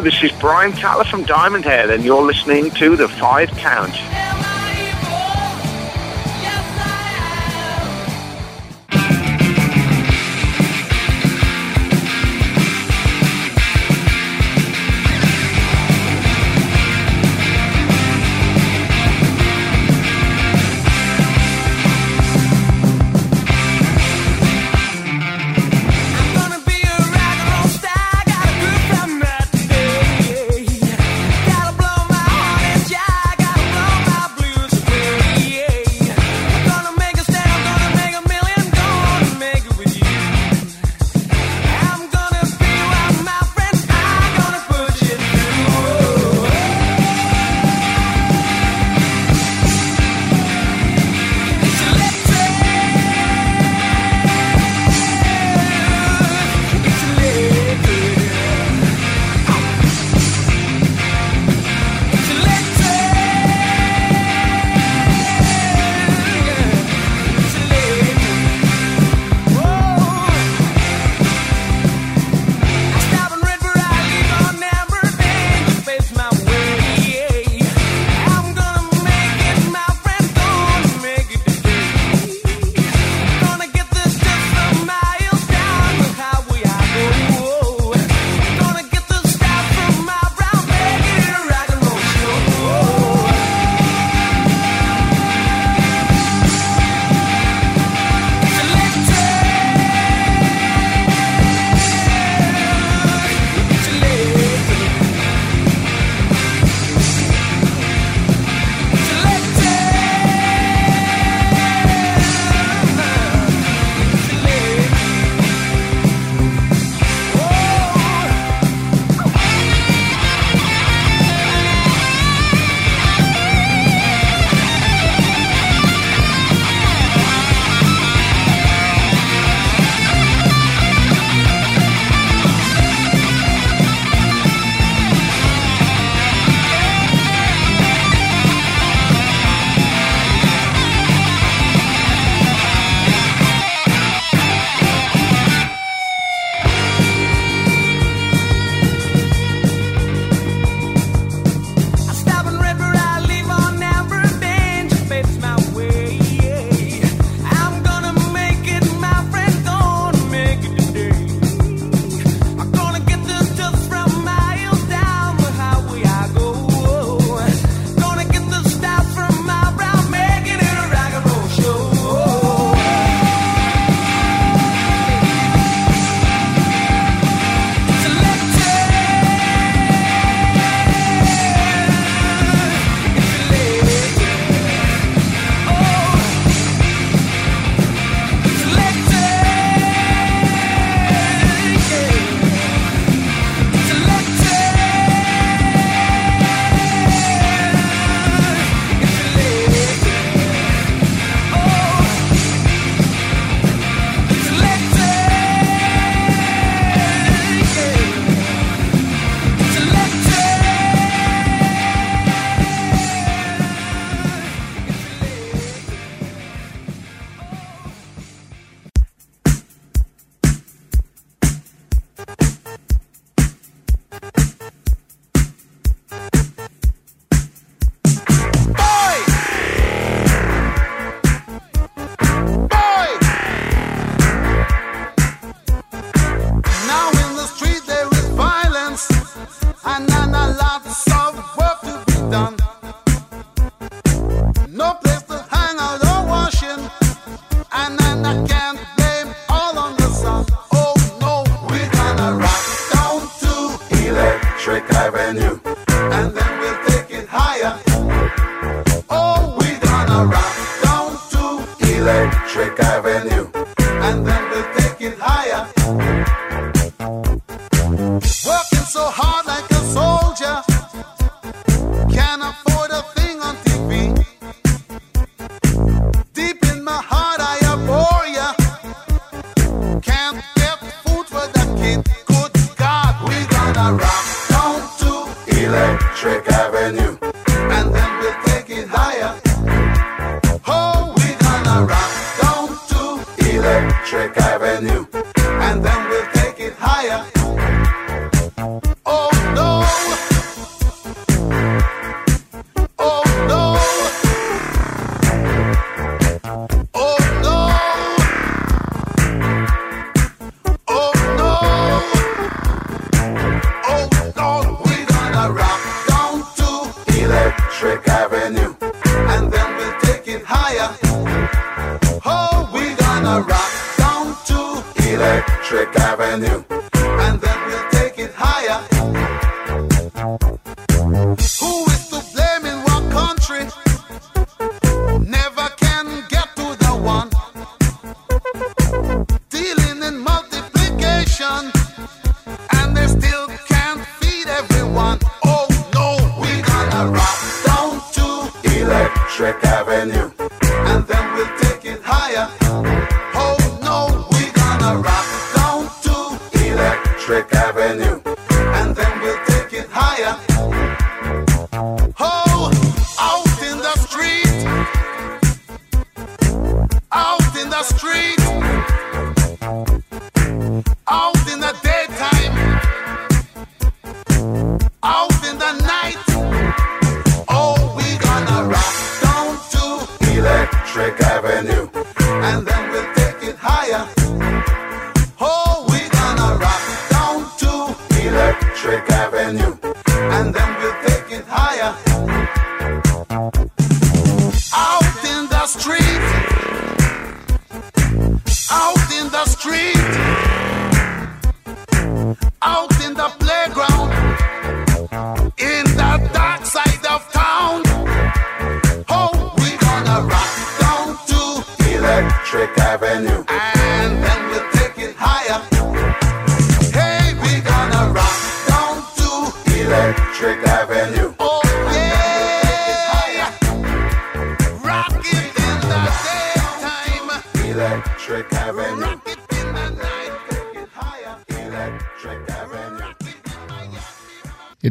This 0.00 0.22
is 0.24 0.32
Brian 0.40 0.72
Taller 0.72 1.04
from 1.04 1.22
Diamond 1.22 1.64
Head, 1.64 1.88
and 1.88 2.04
you're 2.04 2.20
listening 2.20 2.70
to 2.72 2.96
The 2.96 3.08
Five 3.08 3.48
Count. 3.52 3.94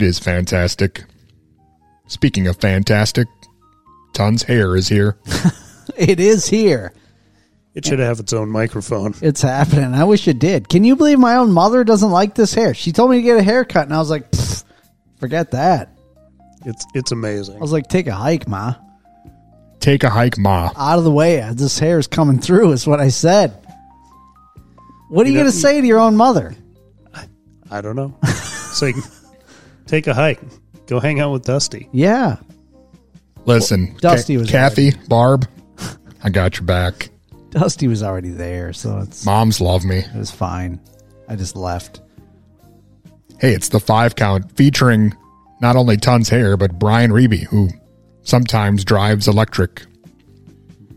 It 0.03 0.07
is 0.07 0.19
fantastic. 0.19 1.05
Speaking 2.07 2.47
of 2.47 2.57
fantastic, 2.57 3.25
Tons 4.13 4.43
Hair 4.43 4.75
is 4.75 4.89
here. 4.89 5.17
It 5.97 6.19
is 6.19 6.47
here. 6.47 6.91
It 7.75 7.85
should 7.85 7.99
have 7.99 8.19
its 8.19 8.31
own 8.33 8.49
microphone. 8.49 9.13
It's 9.21 9.41
happening. 9.41 9.93
I 9.93 10.05
wish 10.05 10.27
it 10.27 10.39
did. 10.39 10.67
Can 10.69 10.83
you 10.85 10.95
believe 10.95 11.19
my 11.19 11.35
own 11.35 11.51
mother 11.51 11.83
doesn't 11.83 12.09
like 12.09 12.35
this 12.35 12.53
hair? 12.53 12.73
She 12.73 12.91
told 12.93 13.11
me 13.11 13.17
to 13.17 13.21
get 13.21 13.37
a 13.37 13.43
haircut, 13.43 13.83
and 13.83 13.93
I 13.93 13.99
was 13.99 14.09
like, 14.09 14.25
forget 15.19 15.51
that. 15.51 15.95
It's 16.65 16.85
it's 16.95 17.11
amazing. 17.11 17.57
I 17.57 17.59
was 17.59 17.71
like, 17.73 17.87
take 17.89 18.07
a 18.07 18.13
hike, 18.15 18.47
ma. 18.47 18.75
Take 19.79 20.03
a 20.03 20.09
hike, 20.09 20.37
Ma. 20.37 20.71
Out 20.75 20.97
of 20.97 21.03
the 21.03 21.11
way. 21.11 21.47
This 21.53 21.77
hair 21.79 21.99
is 21.99 22.07
coming 22.07 22.39
through, 22.39 22.71
is 22.71 22.87
what 22.87 22.99
I 23.01 23.09
said. 23.09 23.51
What 25.09 25.25
are 25.25 25.29
you, 25.29 25.33
You 25.33 25.39
know- 25.39 25.43
going 25.43 25.51
to 25.53 25.57
say 25.59 25.79
to 25.81 25.87
your 25.87 25.99
own 25.99 26.15
mother? 26.17 26.55
I 27.69 27.81
don't 27.81 27.95
know. 27.95 28.17
Say, 28.73 28.93
take 29.85 30.07
a 30.07 30.13
hike. 30.13 30.39
Go 30.87 30.99
hang 30.99 31.19
out 31.19 31.31
with 31.31 31.43
Dusty. 31.43 31.89
Yeah. 31.91 32.37
Listen, 33.45 33.95
Dusty 33.99 34.35
Ca- 34.35 34.39
was 34.39 34.49
Kathy, 34.49 34.91
Barb, 35.07 35.47
I 36.23 36.29
got 36.29 36.57
your 36.57 36.65
back. 36.65 37.09
Dusty 37.49 37.87
was 37.87 38.01
already 38.01 38.29
there, 38.31 38.73
so 38.73 38.99
it's 38.99 39.25
Moms 39.25 39.61
love 39.61 39.83
me. 39.85 39.97
it 39.99 40.15
was 40.15 40.31
fine. 40.31 40.79
I 41.27 41.35
just 41.35 41.55
left. 41.55 42.01
Hey, 43.39 43.53
it's 43.53 43.69
the 43.69 43.79
five 43.79 44.15
count 44.15 44.51
featuring 44.55 45.15
not 45.61 45.75
only 45.75 45.97
Tons 45.97 46.29
Hair, 46.29 46.57
but 46.57 46.79
Brian 46.79 47.11
Reeby, 47.11 47.43
who 47.43 47.69
sometimes 48.23 48.83
drives 48.85 49.27
electric. 49.27 49.85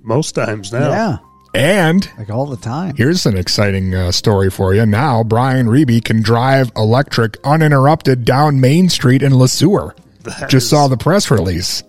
Most 0.03 0.35
times 0.35 0.73
now. 0.73 0.91
Yeah. 0.91 1.17
And 1.57 2.11
Like 2.19 2.31
all 2.31 2.47
the 2.47 2.57
time. 2.57 2.95
here's 2.97 3.25
an 3.27 3.37
exciting 3.37 3.95
uh, 3.95 4.13
story 4.13 4.51
for 4.51 4.75
you. 4.75 4.85
Now, 4.87 5.25
Brian 5.25 5.67
Reeby 5.67 6.05
can 6.05 6.23
drive 6.23 6.71
electric 6.77 7.39
uninterrupted 7.45 8.25
down 8.25 8.61
Main 8.61 8.89
Street 8.89 9.23
in 9.23 9.37
Le 9.37 9.49
Sueur. 9.49 9.95
That 10.25 10.51
Just 10.51 10.65
is- 10.65 10.71
saw 10.71 10.89
the 10.89 10.97
press 10.97 11.31
release. 11.31 11.83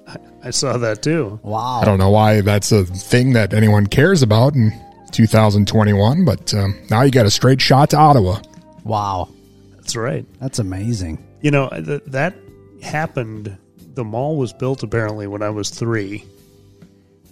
I 0.43 0.51
saw 0.51 0.77
that 0.77 1.01
too. 1.03 1.39
Wow. 1.43 1.81
I 1.81 1.85
don't 1.85 1.97
know 1.97 2.09
why 2.11 2.39
that's 2.41 2.71
a 2.71 2.85
thing 2.85 3.33
that 3.33 3.53
anyone 3.53 3.87
cares 3.87 4.21
about 4.21 4.55
in 4.55 4.71
2021, 5.11 6.23
but 6.23 6.53
um, 6.53 6.77
now 6.89 7.01
you 7.01 7.11
got 7.11 7.25
a 7.25 7.31
straight 7.31 7.59
shot 7.59 7.89
to 7.89 7.97
Ottawa. 7.97 8.39
Wow. 8.85 9.27
That's 9.75 9.95
right. 9.95 10.25
That's 10.39 10.59
amazing. 10.59 11.21
You 11.41 11.51
know, 11.51 11.67
th- 11.69 12.03
that 12.07 12.35
happened. 12.81 13.57
The 13.95 14.03
mall 14.05 14.37
was 14.37 14.53
built 14.53 14.83
apparently 14.83 15.27
when 15.27 15.41
I 15.41 15.49
was 15.49 15.69
three. 15.69 16.23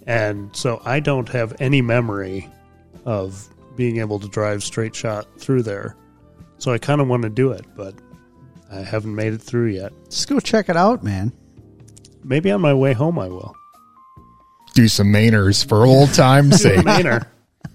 And 0.06 0.54
so 0.54 0.80
I 0.84 1.00
don't 1.00 1.28
have 1.30 1.56
any 1.60 1.82
memory 1.82 2.48
of 3.04 3.48
being 3.76 3.98
able 3.98 4.18
to 4.20 4.28
drive 4.28 4.62
straight 4.62 4.94
shot 4.94 5.26
through 5.38 5.62
there. 5.62 5.96
So 6.58 6.72
I 6.72 6.78
kind 6.78 7.00
of 7.00 7.08
want 7.08 7.22
to 7.24 7.28
do 7.28 7.52
it, 7.52 7.64
but 7.76 7.94
I 8.72 8.80
haven't 8.80 9.14
made 9.14 9.34
it 9.34 9.42
through 9.42 9.66
yet. 9.66 9.92
Just 10.08 10.28
go 10.28 10.40
check 10.40 10.68
it 10.68 10.76
out, 10.76 11.04
man. 11.04 11.32
Maybe 12.24 12.50
on 12.50 12.60
my 12.60 12.74
way 12.74 12.92
home 12.92 13.18
I 13.18 13.28
will. 13.28 13.54
Do 14.74 14.88
some 14.88 15.08
Mainers 15.08 15.66
for 15.66 15.86
old 15.86 16.12
time's 16.14 16.60
sake. 16.62 16.84
Mainer. 16.84 17.26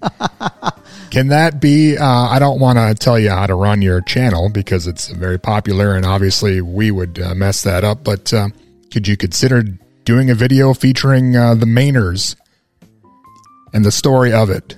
Can 1.11 1.27
that 1.27 1.59
be? 1.59 1.97
Uh, 1.97 2.05
I 2.05 2.39
don't 2.39 2.59
want 2.59 2.77
to 2.77 2.95
tell 2.95 3.19
you 3.19 3.29
how 3.29 3.45
to 3.45 3.55
run 3.55 3.81
your 3.81 4.01
channel 4.01 4.49
because 4.49 4.87
it's 4.87 5.09
very 5.09 5.37
popular, 5.37 5.95
and 5.95 6.05
obviously 6.05 6.61
we 6.61 6.89
would 6.89 7.19
uh, 7.19 7.35
mess 7.35 7.63
that 7.63 7.83
up. 7.83 8.03
But 8.03 8.33
uh, 8.33 8.49
could 8.91 9.07
you 9.07 9.17
consider 9.17 9.63
doing 10.05 10.29
a 10.29 10.35
video 10.35 10.73
featuring 10.73 11.35
uh, 11.35 11.55
the 11.55 11.65
Mainers 11.65 12.35
and 13.73 13.85
the 13.85 13.91
story 13.91 14.33
of 14.33 14.49
it 14.49 14.77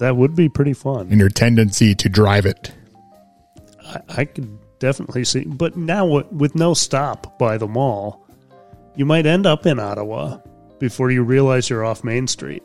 That 0.00 0.16
would 0.16 0.34
be 0.34 0.48
pretty 0.48 0.72
fun. 0.74 1.08
and 1.10 1.18
your 1.20 1.28
tendency 1.30 1.94
to 1.94 2.08
drive 2.08 2.46
it? 2.46 2.72
I, 3.86 4.00
I 4.08 4.24
could 4.24 4.58
definitely 4.78 5.24
see. 5.24 5.44
But 5.44 5.76
now, 5.76 6.04
with- 6.06 6.30
with 6.32 6.54
no 6.54 6.74
stop 6.74 7.38
by 7.38 7.56
the 7.58 7.66
mall, 7.68 8.26
you 8.96 9.04
might 9.06 9.26
end 9.26 9.46
up 9.46 9.66
in 9.66 9.78
Ottawa 9.78 10.38
before 10.78 11.10
you 11.10 11.22
realize 11.22 11.70
you're 11.70 11.84
off 11.84 12.04
Main 12.04 12.26
Street. 12.26 12.62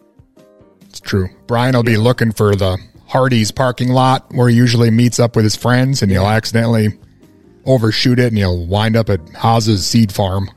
It's 0.81 0.99
true. 0.99 1.29
Brian 1.47 1.75
will 1.75 1.83
be 1.83 1.97
looking 1.97 2.31
for 2.31 2.55
the 2.55 2.77
Hardy's 3.07 3.51
parking 3.51 3.89
lot 3.89 4.25
where 4.33 4.49
he 4.49 4.55
usually 4.55 4.89
meets 4.91 5.19
up 5.19 5.35
with 5.35 5.43
his 5.45 5.55
friends, 5.55 6.01
and 6.01 6.11
he'll 6.11 6.25
accidentally 6.27 6.97
overshoot 7.65 8.19
it, 8.19 8.27
and 8.27 8.37
he'll 8.37 8.65
wind 8.65 8.95
up 8.95 9.09
at 9.09 9.19
Haas's 9.35 9.85
seed 9.85 10.11
farm. 10.11 10.49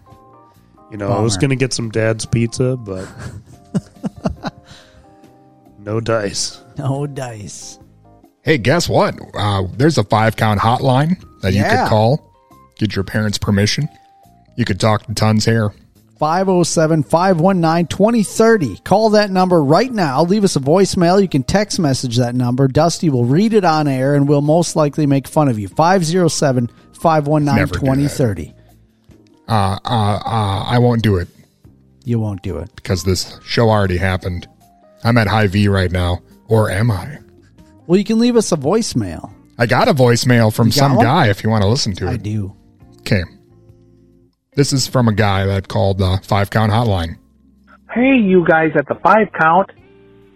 You 0.93 0.99
know, 0.99 1.09
I 1.09 1.21
was 1.21 1.35
Bummer. 1.35 1.41
going 1.41 1.51
to 1.51 1.57
get 1.57 1.73
some 1.73 1.91
dad's 1.91 2.27
pizza, 2.27 2.77
but 2.77 3.09
no 5.79 6.01
dice. 6.01 6.61
No 6.79 7.07
dice. 7.07 7.79
Hey, 8.43 8.59
guess 8.59 8.89
what? 8.89 9.19
Uh, 9.35 9.63
there's 9.77 9.99
a 9.99 10.05
five 10.05 10.37
count 10.37 10.61
hotline 10.61 11.17
that 11.43 11.53
you 11.55 11.61
Yeah. 11.61 11.85
could 11.85 11.89
call, 11.89 12.33
get 12.79 12.95
your 12.95 13.05
parents' 13.05 13.39
permission. 13.39 13.89
You 14.57 14.65
could 14.65 14.79
talk 14.81 15.07
to 15.07 15.15
Tons 15.15 15.45
Hair. 15.47 15.73
507 16.19 17.03
519 17.05 17.87
2030. 17.89 18.77
Call 18.85 19.11
that 19.11 19.31
number 19.31 19.63
right 19.63 19.91
now. 19.93 20.23
Leave 20.23 20.45
us 20.45 20.55
a 20.57 20.61
voicemail. 20.61 21.21
You 21.21 21.27
can 21.29 21.43
text 21.43 21.81
message 21.81 22.17
that 22.19 22.35
number. 22.37 22.69
Dusty 22.69 23.11
will 23.11 23.25
read 23.25 23.55
it 23.55 23.65
on 23.65 23.89
air 23.89 24.15
and 24.15 24.29
we'll 24.29 24.41
most 24.43 24.77
likely 24.77 25.05
make 25.07 25.27
fun 25.27 25.49
of 25.49 25.59
you. 25.59 25.67
507 25.69 26.69
519 26.93 27.57
Never 27.57 27.73
do 27.75 27.81
that. 27.81 27.87
2030. 27.87 28.55
Uh, 29.49 29.79
uh, 29.85 30.21
uh, 30.25 30.65
I 30.69 30.79
won't 30.79 31.03
do 31.03 31.17
it 31.17 31.29
You 32.05 32.19
won't 32.21 32.43
do 32.43 32.59
it. 32.59 32.75
because 32.77 33.05
this 33.05 33.39
show 33.45 33.69
already 33.71 33.97
happened. 33.99 34.47
I'm 35.05 35.19
at 35.19 35.27
high 35.27 35.49
V 35.49 35.69
right 35.69 35.91
now, 35.91 36.21
or 36.49 36.71
am 36.71 36.91
I? 36.91 37.19
Well, 37.87 37.99
you 37.99 38.05
can 38.05 38.19
leave 38.19 38.37
us 38.37 38.53
a 38.53 38.57
voicemail. 38.57 39.33
I 39.59 39.67
got 39.67 39.89
a 39.89 39.95
voicemail 39.95 40.53
from 40.55 40.69
You 40.69 40.73
got 40.73 40.79
some 40.79 40.97
one? 40.97 41.05
guy 41.05 41.29
if 41.29 41.43
you 41.45 41.51
want 41.51 41.63
to 41.63 41.69
listen 41.69 41.93
to 41.97 42.07
it. 42.07 42.11
I 42.11 42.17
do. 42.17 42.57
Okay. 43.01 43.23
This 44.55 44.73
is 44.73 44.87
from 44.87 45.09
a 45.09 45.13
guy 45.15 45.45
that 45.47 45.69
called 45.69 45.99
the 45.99 46.21
five 46.25 46.51
count 46.51 46.73
hotline. 46.73 47.17
Hey, 47.93 48.17
you 48.17 48.47
guys 48.49 48.71
at 48.77 48.87
the 48.87 48.95
five 49.03 49.29
count, 49.39 49.71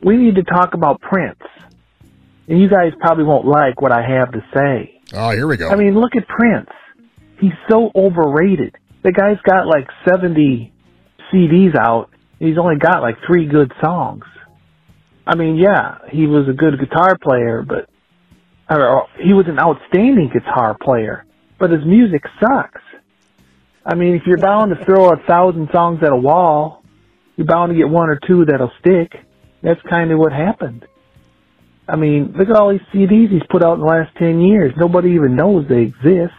we 0.03 0.16
need 0.16 0.35
to 0.35 0.43
talk 0.43 0.74
about 0.74 1.01
Prince. 1.01 1.39
And 2.49 2.61
you 2.61 2.69
guys 2.69 2.93
probably 3.01 3.24
won't 3.24 3.47
like 3.47 3.81
what 3.81 3.93
I 3.93 4.03
have 4.07 4.33
to 4.33 4.45
say. 4.55 5.01
Oh, 5.15 5.31
here 5.31 5.47
we 5.47 5.57
go. 5.57 5.69
I 5.69 5.77
mean, 5.77 5.95
look 5.99 6.15
at 6.16 6.27
Prince. 6.28 6.69
He's 7.41 7.53
so 7.70 7.91
overrated. 7.95 8.74
The 9.02 9.12
guy's 9.12 9.40
got 9.48 9.66
like 9.66 9.89
70 10.09 10.73
CDs 11.32 11.77
out. 11.77 12.10
And 12.40 12.48
he's 12.48 12.59
only 12.59 12.77
got 12.77 13.02
like 13.02 13.16
three 13.27 13.47
good 13.47 13.73
songs. 13.82 14.24
I 15.27 15.35
mean, 15.35 15.56
yeah, 15.56 15.98
he 16.12 16.27
was 16.27 16.48
a 16.48 16.52
good 16.52 16.78
guitar 16.78 17.16
player, 17.20 17.64
but 17.66 17.89
or 18.68 19.06
he 19.23 19.32
was 19.32 19.47
an 19.48 19.59
outstanding 19.59 20.31
guitar 20.32 20.77
player, 20.81 21.24
but 21.59 21.70
his 21.70 21.85
music 21.85 22.23
sucks. 22.40 22.82
I 23.85 23.94
mean, 23.94 24.14
if 24.14 24.23
you're 24.27 24.39
bound 24.39 24.74
to 24.77 24.85
throw 24.85 25.10
a 25.10 25.16
thousand 25.28 25.68
songs 25.73 26.01
at 26.02 26.12
a 26.12 26.16
wall, 26.16 26.82
you're 27.36 27.47
bound 27.47 27.70
to 27.70 27.77
get 27.77 27.89
one 27.89 28.09
or 28.09 28.18
two 28.27 28.44
that'll 28.44 28.73
stick. 28.81 29.12
That's 29.62 29.81
kind 29.89 30.10
of 30.10 30.18
what 30.18 30.32
happened. 30.32 30.85
I 31.89 31.97
mean, 31.97 32.35
look 32.36 32.48
at 32.48 32.56
all 32.56 32.73
these 32.73 32.81
CDs 32.93 33.31
he's 33.31 33.47
put 33.48 33.62
out 33.62 33.74
in 33.74 33.81
the 33.81 33.86
last 33.86 34.16
10 34.18 34.40
years. 34.40 34.73
Nobody 34.77 35.10
even 35.10 35.36
knows 35.36 35.66
they 35.68 35.82
exist. 35.82 36.35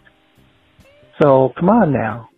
So, 1.21 1.53
come 1.57 1.69
on 1.69 1.93
now. 1.93 2.29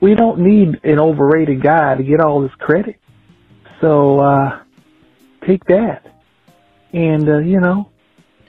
We 0.00 0.14
don't 0.14 0.40
need 0.40 0.80
an 0.84 0.98
overrated 0.98 1.62
guy 1.62 1.96
to 1.96 2.02
get 2.02 2.20
all 2.20 2.40
this 2.40 2.54
credit. 2.58 2.96
So, 3.80 4.20
uh, 4.20 4.60
take 5.46 5.64
that. 5.64 6.06
And, 6.92 7.28
uh, 7.28 7.38
you 7.38 7.60
know, 7.60 7.90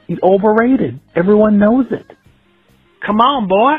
he's 0.07 0.19
overrated. 0.23 0.99
Everyone 1.15 1.57
knows 1.57 1.85
it. 1.91 2.05
Come 3.05 3.19
on, 3.21 3.47
boy. 3.47 3.77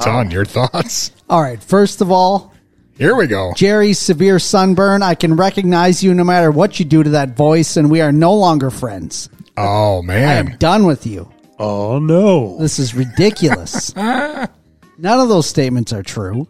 Ton, 0.00 0.30
your 0.30 0.44
thoughts? 0.44 1.12
All 1.30 1.40
right. 1.40 1.62
First 1.62 2.00
of 2.02 2.10
all, 2.10 2.52
Here 2.98 3.14
we 3.14 3.26
go. 3.26 3.52
Jerry's 3.56 3.98
severe 3.98 4.38
sunburn. 4.38 5.02
I 5.02 5.14
can 5.14 5.34
recognize 5.36 6.02
you 6.02 6.12
no 6.14 6.24
matter 6.24 6.50
what 6.50 6.78
you 6.78 6.84
do 6.84 7.02
to 7.02 7.10
that 7.10 7.36
voice, 7.36 7.76
and 7.76 7.90
we 7.90 8.00
are 8.00 8.12
no 8.12 8.34
longer 8.34 8.70
friends. 8.70 9.30
Oh, 9.56 10.02
man, 10.02 10.28
I 10.28 10.34
am 10.34 10.58
done 10.58 10.84
with 10.84 11.06
you. 11.06 11.30
Oh, 11.58 11.98
no. 11.98 12.58
This 12.58 12.78
is 12.78 12.94
ridiculous. 12.94 13.94
None 14.98 15.20
of 15.20 15.28
those 15.28 15.48
statements 15.48 15.92
are 15.92 16.02
true. 16.02 16.48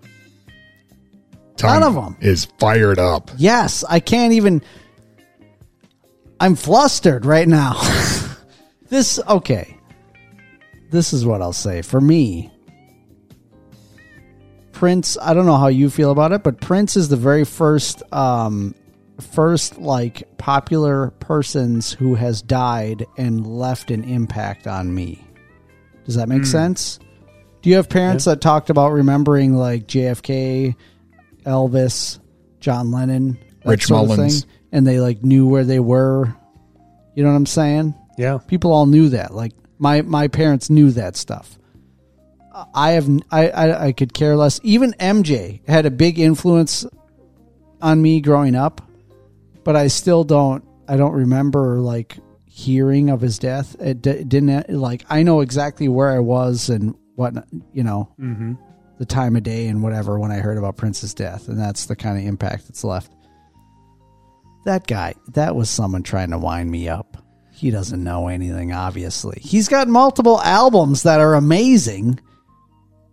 None 1.63 1.83
of 1.83 1.95
them. 1.95 2.17
is 2.21 2.45
fired 2.59 2.99
up. 2.99 3.31
Yes, 3.37 3.85
I 3.89 4.01
can't 4.01 4.33
even. 4.33 4.63
I'm 6.41 6.55
flustered 6.55 7.27
right 7.27 7.49
now. 7.49 7.75
this, 8.89 9.19
okay. 9.29 9.77
This 10.91 11.13
is 11.13 11.27
what 11.27 11.43
I'll 11.43 11.53
say. 11.53 11.83
For 11.83 12.01
me, 12.01 12.51
Prince, 14.73 15.19
I 15.21 15.35
don't 15.35 15.47
know 15.47 15.57
how 15.57 15.67
you 15.67 15.91
feel 15.91 16.13
about 16.13 16.33
it, 16.33 16.45
but 16.45 16.61
Prince 16.61 16.97
is 16.97 17.09
the 17.09 17.17
very 17.17 17.45
first, 17.45 18.03
um, 18.13 18.75
first 19.21 19.79
like 19.79 20.39
popular 20.39 21.11
persons 21.19 21.93
who 21.93 22.15
has 22.15 22.41
died 22.41 23.05
and 23.17 23.45
left 23.47 23.91
an 23.91 24.05
impact 24.05 24.69
on 24.69 24.95
me. 24.95 25.27
Does 26.07 26.15
that 26.15 26.29
make 26.29 26.43
Hmm. 26.43 26.45
sense? 26.45 27.01
Do 27.69 27.73
you 27.73 27.77
have 27.77 27.91
parents 27.91 28.25
that 28.25 28.41
talked 28.41 28.71
about 28.71 28.93
remembering 28.93 29.53
like 29.53 29.87
JFK, 29.87 30.75
Elvis, 31.45 32.19
John 32.61 32.91
Lennon, 32.91 33.37
Rich 33.63 33.91
Mullins. 33.91 34.47
and 34.73 34.87
they 34.87 35.01
like 35.01 35.23
knew 35.23 35.47
where 35.47 35.65
they 35.65 35.79
were? 35.79 36.35
You 37.15 37.25
know 37.25 37.29
what 37.29 37.37
I'm 37.37 37.45
saying? 37.45 37.95
Yeah. 38.17 38.39
People 38.39 38.73
all 38.73 38.87
knew 38.87 39.11
that. 39.11 39.35
Like 39.35 39.53
my 39.79 40.01
my 40.01 40.29
parents 40.29 40.71
knew 40.71 40.93
that 40.93 41.15
stuff. 41.15 41.59
I 42.73 42.93
have 42.93 43.07
I, 43.31 43.51
I 43.51 43.87
I 43.89 43.93
could 43.93 44.15
care 44.15 44.35
less. 44.35 44.61
Even 44.63 44.93
MJ 44.93 45.61
had 45.69 45.85
a 45.85 45.91
big 45.91 46.19
influence 46.19 46.87
on 47.83 48.01
me 48.01 48.23
growing 48.23 48.55
up, 48.55 48.81
but 49.63 49.77
I 49.77 49.89
still 49.89 50.25
don't 50.25 50.65
I 50.89 50.97
don't 50.97 51.13
remember 51.13 51.81
like 51.81 52.17
hearing 52.47 53.11
of 53.11 53.21
his 53.21 53.39
death. 53.39 53.77
It, 53.79 54.01
d- 54.01 54.25
didn't 54.25 54.71
like 54.71 55.05
I 55.11 55.23
know 55.23 55.43
exactly 55.43 55.87
where 55.87 56.09
I 56.09 56.21
was 56.21 56.71
and 56.71 56.95
what 57.19 57.35
you 57.73 57.83
know 57.83 58.09
Mm-hmm. 58.21 58.53
the 58.99 59.05
time 59.07 59.35
of 59.37 59.43
day 59.43 59.67
and 59.67 59.83
whatever 59.83 60.19
when 60.19 60.31
I 60.31 60.37
heard 60.37 60.57
about 60.57 60.77
Prince's 60.77 61.15
death, 61.15 61.49
and 61.49 61.59
that's 61.59 61.87
the 61.87 61.97
kind 61.97 62.17
of 62.17 62.25
impact 62.25 62.69
that's 62.69 62.85
left. 62.85 63.13
That 64.65 64.87
guy, 64.87 65.15
that 65.35 65.57
was 65.57 65.71
someone 65.71 66.03
trying 66.03 66.31
to 66.31 66.39
wind 66.39 66.71
me 66.71 66.89
up. 66.89 67.17
He 67.53 67.71
doesn't 67.71 68.03
know 68.05 68.29
anything, 68.29 68.73
obviously. 68.73 69.39
He's 69.41 69.69
got 69.69 69.89
multiple 69.89 70.41
albums 70.43 71.03
that 71.05 71.21
are 71.21 71.35
amazing. 71.35 72.21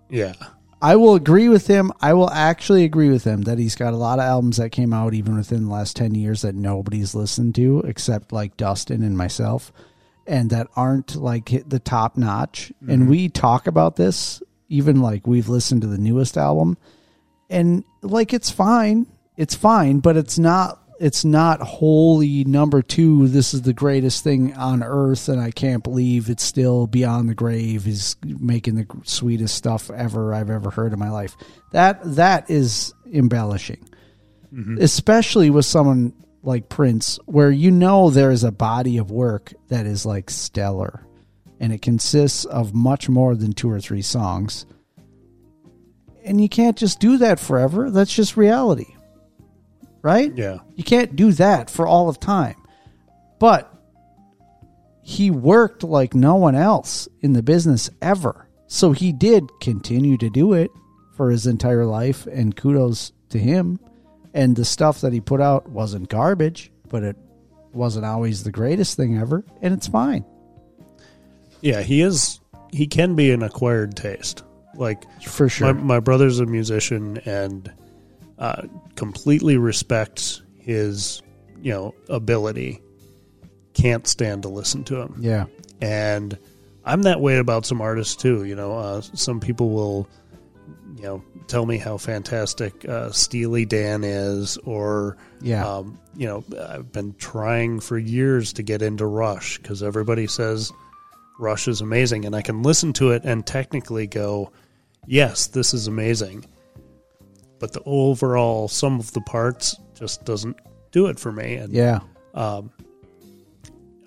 Yeah. 0.10 0.34
I 0.82 0.98
will 0.98 1.16
agree 1.16 1.50
with 1.50 1.66
him. 1.66 1.92
I 2.02 2.14
will 2.14 2.30
actually 2.30 2.84
agree 2.84 3.10
with 3.10 3.24
him 3.24 3.44
that 3.44 3.58
he's 3.58 3.76
got 3.76 3.94
a 3.94 3.98
lot 3.98 4.20
of 4.20 4.26
albums 4.26 4.58
that 4.58 4.72
came 4.72 4.94
out 4.94 5.14
even 5.16 5.36
within 5.36 5.66
the 5.66 5.72
last 5.72 5.96
10 5.96 6.14
years 6.14 6.42
that 6.44 6.54
nobody's 6.54 7.16
listened 7.16 7.56
to 7.56 7.80
except 7.88 8.32
like 8.32 8.56
Dustin 8.58 9.02
and 9.02 9.18
myself 9.18 9.72
and 10.28 10.50
that 10.50 10.68
aren't 10.76 11.16
like 11.16 11.50
hit 11.50 11.70
the 11.70 11.80
top 11.80 12.18
notch. 12.18 12.72
And 12.88 13.02
mm-hmm. 13.02 13.10
we 13.10 13.30
talk 13.30 13.68
about 13.68 13.96
this 13.96 14.42
even 14.70 15.02
like 15.02 15.28
we've 15.28 15.50
listened 15.50 15.82
to 15.82 15.88
the 15.88 15.98
newest 15.98 16.38
album 16.38 16.78
and 17.50 17.84
like 18.02 18.34
it's 18.34 18.50
fine. 18.50 19.08
It's 19.38 19.56
fine, 19.56 20.00
but 20.00 20.18
it's 20.18 20.40
not 20.40 20.82
it's 20.98 21.26
not 21.26 21.60
wholly 21.60 22.46
number 22.46 22.82
2 22.82 23.28
this 23.28 23.54
is 23.54 23.64
the 23.64 23.74
greatest 23.74 24.24
thing 24.24 24.54
on 24.54 24.82
earth 24.82 25.28
and 25.28 25.42
I 25.42 25.52
can't 25.52 25.84
believe 25.84 26.30
it's 26.30 26.42
still 26.42 26.88
beyond 26.88 27.28
the 27.28 27.36
grave 27.36 27.86
is 27.86 28.16
making 28.24 28.76
the 28.76 28.88
sweetest 29.04 29.56
stuff 29.56 29.92
ever 29.92 30.34
I've 30.34 30.50
ever 30.50 30.70
heard 30.70 30.94
in 30.94 31.00
my 31.00 31.10
life. 31.10 31.36
That 31.74 32.00
that 32.16 32.50
is 32.50 32.94
embellishing. 33.12 33.90
Mm-hmm. 34.54 34.78
Especially 34.80 35.50
with 35.50 35.66
someone 35.66 36.14
like 36.46 36.70
Prince 36.70 37.20
where 37.26 37.52
you 37.52 37.72
know 37.72 38.10
there 38.10 38.32
is 38.32 38.44
a 38.44 38.52
body 38.52 38.98
of 38.98 39.12
work 39.12 39.54
that 39.70 39.86
is 39.86 40.06
like 40.06 40.30
stellar 40.30 41.06
and 41.60 41.74
it 41.74 41.82
consists 41.82 42.46
of 42.46 42.74
much 42.74 43.10
more 43.10 43.36
than 43.36 43.54
two 43.54 43.70
or 43.70 43.80
three 43.80 44.02
songs. 44.02 44.66
And 46.24 46.42
you 46.42 46.50
can't 46.50 46.78
just 46.78 47.00
do 47.00 47.18
that 47.20 47.40
forever. 47.40 47.90
That's 47.90 48.14
just 48.14 48.36
reality. 48.36 48.96
Right? 50.02 50.36
Yeah. 50.36 50.60
You 50.76 50.84
can't 50.84 51.16
do 51.16 51.32
that 51.34 51.70
for 51.70 51.88
all 51.88 52.10
of 52.10 52.20
time. 52.20 52.56
But 53.40 53.72
he 55.02 55.30
worked 55.30 55.84
like 55.84 56.16
no 56.16 56.36
one 56.36 56.56
else 56.56 57.08
in 57.22 57.34
the 57.34 57.44
business 57.44 57.90
ever. 58.02 58.50
So 58.68 58.92
he 58.92 59.12
did 59.12 59.50
continue 59.62 60.18
to 60.18 60.30
do 60.30 60.54
it 60.54 60.72
for 61.16 61.30
his 61.30 61.48
entire 61.48 61.86
life, 61.86 62.26
and 62.28 62.56
kudos 62.56 63.12
to 63.30 63.38
him. 63.38 63.80
And 64.36 64.56
the 64.56 64.66
stuff 64.66 65.02
that 65.02 65.14
he 65.14 65.22
put 65.22 65.42
out 65.42 65.68
wasn't 65.70 66.10
garbage, 66.10 66.72
but 66.90 67.02
it 67.04 67.16
wasn't 67.74 68.06
always 68.06 68.44
the 68.44 68.52
greatest 68.52 68.96
thing 68.98 69.18
ever, 69.18 69.44
and 69.62 69.74
it's 69.74 69.88
fine. 69.88 70.24
Yeah, 71.62 71.82
he 71.82 72.02
is. 72.02 72.40
He 72.72 72.86
can 72.86 73.16
be 73.16 73.32
an 73.32 73.42
acquired 73.42 73.96
taste. 73.96 74.44
Like 74.76 75.06
For 75.24 75.48
sure. 75.50 75.74
my, 75.74 75.82
my 75.82 76.00
brother's 76.02 76.40
a 76.40 76.46
musician 76.46 77.18
and 77.26 77.72
uh, 78.38 78.64
completely 78.96 79.58
respects 79.58 80.42
his, 80.60 81.22
you 81.62 81.72
know, 81.72 81.96
ability. 82.10 82.82
Can't 83.74 84.06
stand 84.06 84.44
to 84.44 84.50
listen 84.50 84.84
to 84.86 85.02
him. 85.02 85.16
Yeah. 85.20 85.46
and 85.82 86.38
I'm 86.88 87.02
that 87.04 87.20
way 87.20 87.38
about 87.38 87.66
some 87.66 87.82
artists 87.82 88.16
too. 88.16 88.44
You 88.44 88.56
know, 88.56 88.78
uh, 88.78 89.02
some 89.02 89.40
people 89.40 89.72
will 89.72 90.08
you 90.96 91.02
know, 91.04 91.24
tell 91.48 91.66
me 91.66 91.78
how 91.78 91.98
fantastic 91.98 92.88
uh, 92.88 93.12
Steely 93.12 93.66
Dan 93.66 94.04
is, 94.04 94.58
or 94.60 95.18
Yeah. 95.42 95.66
um, 95.68 96.00
you 96.16 96.26
know, 96.28 96.44
I've 96.70 96.92
been 96.92 97.14
trying 97.16 97.82
for 97.82 97.98
years 97.98 98.54
to 98.54 98.64
get 98.64 98.82
into 98.82 99.06
Rush 99.06 99.58
because 99.58 99.84
everybody 99.84 100.26
says 100.28 100.72
Rush 101.38 101.68
is 101.68 101.82
amazing, 101.82 102.24
and 102.26 102.34
I 102.36 102.42
can 102.42 102.64
listen 102.64 102.94
to 102.94 103.12
it 103.12 103.24
and 103.26 103.46
technically 103.46 104.08
go, 104.08 104.52
yes, 105.06 105.48
this 105.48 105.74
is 105.74 105.88
amazing. 105.88 106.46
But 107.60 107.74
the 107.74 107.82
overall 107.86 108.68
sum 108.70 109.00
of 109.00 109.12
the 109.12 109.22
parts 109.22 109.76
just 109.96 110.24
doesn't 110.24 110.58
do 110.92 111.08
it 111.08 111.20
for 111.20 111.32
me. 111.32 111.56
And 111.56 111.74
Yeah. 111.74 112.00
um, 112.34 112.72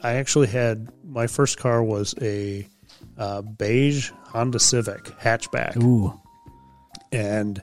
I 0.02 0.14
actually 0.14 0.46
had 0.46 0.88
my 1.04 1.26
first 1.26 1.58
car 1.58 1.82
was 1.82 2.14
a 2.22 2.66
uh, 3.18 3.42
beige 3.42 4.10
Honda 4.28 4.58
Civic 4.60 5.04
hatchback, 5.20 5.76
Ooh. 5.82 6.18
And 7.12 7.62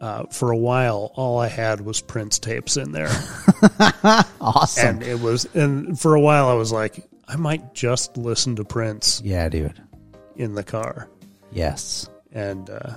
uh, 0.00 0.24
for 0.26 0.50
a 0.50 0.56
while, 0.56 1.12
all 1.14 1.38
I 1.38 1.48
had 1.48 1.82
was 1.82 2.00
Prince 2.00 2.38
tapes 2.38 2.76
in 2.76 2.92
there. 2.92 3.10
Awesome. 4.40 4.88
And 4.88 5.02
it 5.02 5.20
was, 5.20 5.44
and 5.54 6.00
for 6.00 6.14
a 6.14 6.20
while, 6.20 6.48
I 6.48 6.54
was 6.54 6.72
like, 6.72 7.06
I 7.28 7.36
might 7.36 7.74
just 7.74 8.16
listen 8.16 8.56
to 8.56 8.64
Prince 8.64 9.20
yeah, 9.22 9.48
dude. 9.50 9.80
in 10.34 10.54
the 10.54 10.64
car. 10.64 11.08
Yes. 11.52 12.08
And 12.32 12.70
uh, 12.70 12.94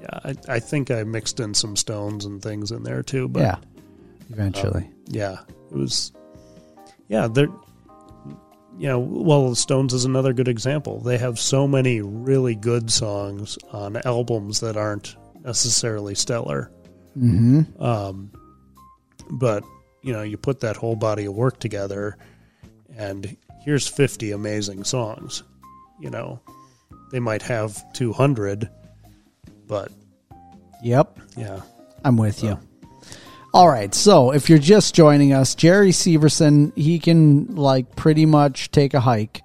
yeah, 0.00 0.18
I, 0.24 0.34
I 0.48 0.60
think 0.60 0.92
I 0.92 1.02
mixed 1.02 1.40
in 1.40 1.52
some 1.54 1.74
Stones 1.76 2.24
and 2.24 2.40
things 2.40 2.70
in 2.70 2.84
there 2.84 3.02
too. 3.02 3.28
But 3.28 3.40
yeah. 3.40 3.56
Eventually. 4.30 4.84
um, 4.84 4.94
yeah, 5.08 5.38
it 5.70 5.76
was. 5.76 6.12
Yeah, 7.08 7.28
they're. 7.28 7.48
You 8.76 8.88
know, 8.88 8.98
well, 8.98 9.50
the 9.50 9.56
Stones 9.56 9.94
is 9.94 10.04
another 10.04 10.32
good 10.32 10.48
example. 10.48 11.00
They 11.00 11.16
have 11.18 11.38
so 11.38 11.68
many 11.68 12.00
really 12.00 12.54
good 12.56 12.90
songs 12.90 13.56
on 13.72 13.96
albums 14.04 14.60
that 14.60 14.76
aren't 14.76 15.16
necessarily 15.44 16.14
stellar. 16.14 16.70
hmm 17.14 17.62
Um, 17.78 18.32
but 19.30 19.64
you 20.02 20.12
know, 20.12 20.22
you 20.22 20.36
put 20.36 20.60
that 20.60 20.76
whole 20.76 20.96
body 20.96 21.24
of 21.24 21.34
work 21.34 21.58
together, 21.60 22.16
and 22.96 23.36
here's 23.64 23.86
50 23.86 24.32
amazing 24.32 24.84
songs. 24.84 25.42
You 26.00 26.10
know, 26.10 26.40
they 27.12 27.20
might 27.20 27.42
have 27.42 27.82
200, 27.94 28.68
but 29.66 29.90
Yep. 30.82 31.18
yeah, 31.36 31.60
I'm 32.04 32.16
with 32.16 32.42
you. 32.42 32.58
All 33.54 33.68
right, 33.68 33.94
so 33.94 34.32
if 34.32 34.50
you're 34.50 34.58
just 34.58 34.96
joining 34.96 35.32
us, 35.32 35.54
Jerry 35.54 35.90
Severson, 35.90 36.76
he 36.76 36.98
can 36.98 37.54
like 37.54 37.94
pretty 37.94 38.26
much 38.26 38.72
take 38.72 38.94
a 38.94 39.00
hike. 39.00 39.42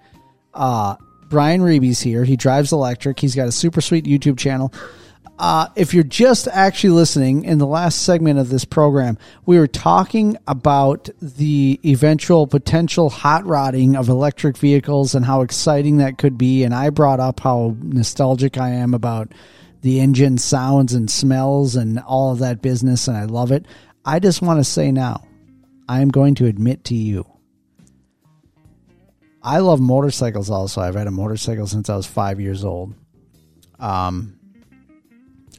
Uh, 0.52 0.96
Brian 1.30 1.62
Reeby's 1.62 2.02
here. 2.02 2.24
He 2.24 2.36
drives 2.36 2.72
electric. 2.72 3.20
He's 3.20 3.36
got 3.36 3.48
a 3.48 3.52
super 3.52 3.82
sweet 3.82 4.06
YouTube 4.06 4.40
channel. 4.40 4.74
Uh, 5.38 5.68
if 5.76 5.94
you're 5.94 6.04
just 6.04 6.48
actually 6.48 6.90
listening, 6.90 7.44
in 7.44 7.60
the 7.60 7.68
last 7.68 8.02
segment 8.02 8.40
of 8.40 8.50
this 8.50 8.66
program, 8.66 9.16
we 9.46 9.60
were 9.60 9.68
talking 9.68 10.38
about 10.48 11.08
the 11.22 11.80
eventual 11.86 12.48
potential 12.48 13.12
hot 13.12 13.46
rodding 13.46 13.96
of 13.96 14.10
electric 14.10 14.58
vehicles 14.58 15.14
and 15.14 15.24
how 15.24 15.42
exciting 15.42 15.98
that 15.98 16.18
could 16.18 16.36
be. 16.36 16.64
And 16.64 16.74
I 16.74 16.90
brought 16.90 17.20
up 17.20 17.42
how 17.42 17.76
nostalgic 17.80 18.58
I 18.58 18.70
am 18.70 18.96
about 18.96 19.32
the 19.82 20.00
engine 20.00 20.38
sounds 20.38 20.94
and 20.94 21.10
smells 21.10 21.76
and 21.76 22.00
all 22.00 22.32
of 22.32 22.40
that 22.40 22.62
business, 22.62 23.08
and 23.08 23.16
I 23.16 23.26
love 23.26 23.52
it. 23.52 23.66
I 24.10 24.18
just 24.18 24.42
want 24.42 24.60
to 24.60 24.64
say 24.64 24.92
now, 24.92 25.24
I 25.88 26.02
am 26.02 26.10
going 26.10 26.34
to 26.36 26.48
admit 26.48 26.86
to 26.86 26.96
you, 26.96 27.28
I 29.44 29.60
love 29.60 29.80
motorcycles 29.80 30.50
also. 30.50 30.82
I've 30.82 30.96
had 30.96 31.06
a 31.06 31.12
motorcycle 31.12 31.68
since 31.68 31.92
I 31.92 31.96
was 31.96 32.08
five 32.08 32.40
years 32.40 32.66
old. 32.66 32.96
Um, 33.78 34.40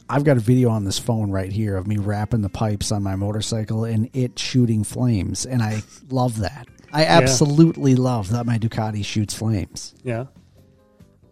I've 0.09 0.25
got 0.25 0.37
a 0.37 0.41
video 0.41 0.71
on 0.71 0.85
this 0.85 0.99
phone 0.99 1.31
right 1.31 1.53
here 1.53 1.77
of 1.77 1.87
me 1.87 1.99
wrapping 1.99 2.43
the 2.43 2.49
pipes 2.49 2.91
on 2.91 3.05
my 3.05 3.15
motorcycle 3.15 3.85
and 3.85 4.11
it 4.15 4.37
shooting 4.37 4.83
flames, 4.83 5.47
and 5.47 5.63
I 5.63 5.85
love 6.11 6.41
that. 6.41 6.67
I 6.93 7.05
absolutely 7.05 7.95
love 7.95 8.31
that 8.31 8.47
my 8.47 8.59
Ducati 8.59 9.05
shoots 9.05 9.33
flames. 9.33 9.95
yeah, 10.03 10.25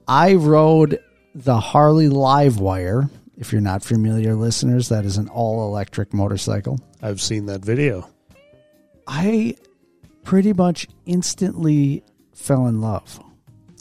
I 0.07 0.35
rode 0.35 1.01
the 1.35 1.59
Harley 1.59 2.09
Livewire. 2.09 3.11
If 3.39 3.52
you're 3.52 3.60
not 3.60 3.85
familiar, 3.85 4.35
listeners, 4.35 4.89
that 4.89 5.05
is 5.05 5.16
an 5.16 5.28
all 5.28 5.69
electric 5.69 6.12
motorcycle. 6.12 6.81
I've 7.01 7.20
seen 7.20 7.47
that 7.47 7.65
video. 7.65 8.09
I 9.06 9.55
pretty 10.24 10.52
much 10.52 10.89
instantly 11.06 12.02
fell 12.35 12.66
in 12.66 12.81
love. 12.81 13.20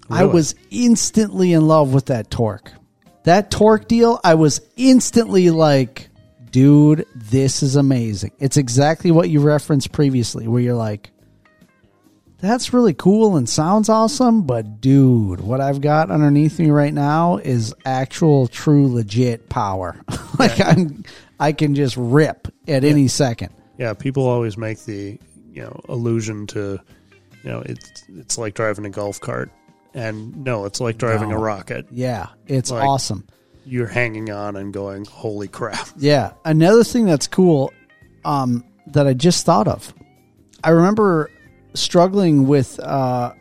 I 0.10 0.26
was 0.26 0.56
instantly 0.70 1.54
in 1.54 1.68
love 1.68 1.94
with 1.94 2.06
that 2.06 2.32
torque. 2.32 2.72
That 3.24 3.52
torque 3.52 3.90
deal, 3.90 4.22
I 4.24 4.36
was 4.36 4.62
instantly 4.78 5.50
like, 5.50 6.10
dude, 6.50 7.06
this 7.14 7.62
is 7.62 7.76
amazing. 7.76 8.32
It's 8.40 8.56
exactly 8.56 9.12
what 9.12 9.30
you 9.30 9.42
referenced 9.42 9.92
previously, 9.92 10.48
where 10.48 10.62
you're 10.62 10.76
like, 10.76 11.12
that's 12.40 12.74
really 12.74 12.94
cool 12.94 13.36
and 13.38 13.48
sounds 13.50 13.90
awesome, 13.90 14.44
but 14.44 14.80
dude, 14.80 15.42
what 15.42 15.60
I've 15.62 15.82
got 15.82 16.12
underneath 16.12 16.60
me 16.60 16.70
right 16.70 16.94
now 16.94 17.38
is 17.38 17.74
actual, 17.86 18.48
true, 18.48 18.88
legit 18.94 19.50
power. 19.50 20.00
like 20.40 20.60
I'm, 20.60 21.04
I 21.40 21.52
can 21.52 21.74
just 21.76 21.98
rip 21.98 22.48
at 22.68 22.84
any 22.84 23.08
second. 23.08 23.50
Yeah, 23.78 23.94
people 23.94 24.28
always 24.28 24.58
make 24.58 24.84
the 24.86 25.20
you 25.52 25.64
know 25.64 25.80
allusion 25.90 26.46
to 26.48 26.80
you 27.44 27.50
know 27.50 27.62
it's 27.66 28.04
it's 28.10 28.38
like 28.38 28.54
driving 28.54 28.86
a 28.86 28.90
golf 28.90 29.20
cart, 29.20 29.52
and 29.94 30.44
no, 30.44 30.66
it's 30.66 30.80
like 30.80 30.98
driving 30.98 31.32
a 31.32 31.38
rocket. 31.38 31.88
Yeah, 31.92 32.28
it's 32.48 32.72
Like, 32.72 32.84
awesome. 32.84 33.28
You're 33.66 33.88
hanging 33.88 34.30
on 34.32 34.56
and 34.56 34.74
going, 34.74 35.06
holy 35.06 35.48
crap! 35.48 35.90
Yeah. 35.98 36.34
Another 36.46 36.84
thing 36.84 37.06
that's 37.06 37.28
cool 37.28 37.74
um, 38.24 38.64
that 38.88 39.08
I 39.08 39.14
just 39.14 39.46
thought 39.46 39.68
of. 39.68 39.94
I 40.64 40.70
remember 40.70 41.30
struggling 41.80 42.48
with 42.48 42.80
uh, 42.80 43.34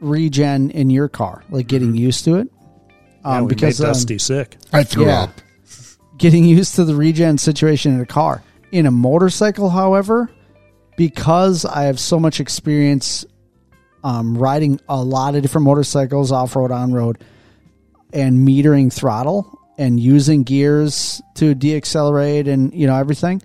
regen 0.00 0.70
in 0.70 0.90
your 0.90 1.08
car, 1.08 1.44
like 1.50 1.66
getting 1.66 1.94
used 1.94 2.24
to 2.24 2.36
it. 2.36 2.48
Mm-hmm. 2.52 3.28
Yeah, 3.28 3.38
Um, 3.38 3.44
we 3.44 3.54
because 3.54 3.80
made 3.80 3.86
um, 3.86 3.92
Dusty 3.92 4.18
sick. 4.18 4.56
I 4.72 4.84
threw 4.84 5.06
yeah, 5.06 5.22
up. 5.22 5.30
getting 6.18 6.44
used 6.44 6.74
to 6.76 6.84
the 6.84 6.94
regen 6.94 7.38
situation 7.38 7.94
in 7.94 8.00
a 8.00 8.06
car. 8.06 8.42
In 8.72 8.86
a 8.86 8.90
motorcycle, 8.90 9.70
however, 9.70 10.30
because 10.96 11.64
I 11.64 11.84
have 11.84 12.00
so 12.00 12.18
much 12.18 12.40
experience 12.40 13.24
um, 14.02 14.36
riding 14.36 14.80
a 14.88 15.02
lot 15.02 15.34
of 15.34 15.42
different 15.42 15.64
motorcycles, 15.64 16.30
off 16.32 16.54
road, 16.56 16.70
on 16.70 16.92
road, 16.92 17.18
and 18.12 18.46
metering 18.46 18.92
throttle 18.92 19.58
and 19.78 19.98
using 20.00 20.42
gears 20.42 21.20
to 21.34 21.54
deaccelerate 21.54 22.48
and 22.48 22.72
you 22.72 22.86
know 22.86 22.96
everything, 22.96 23.42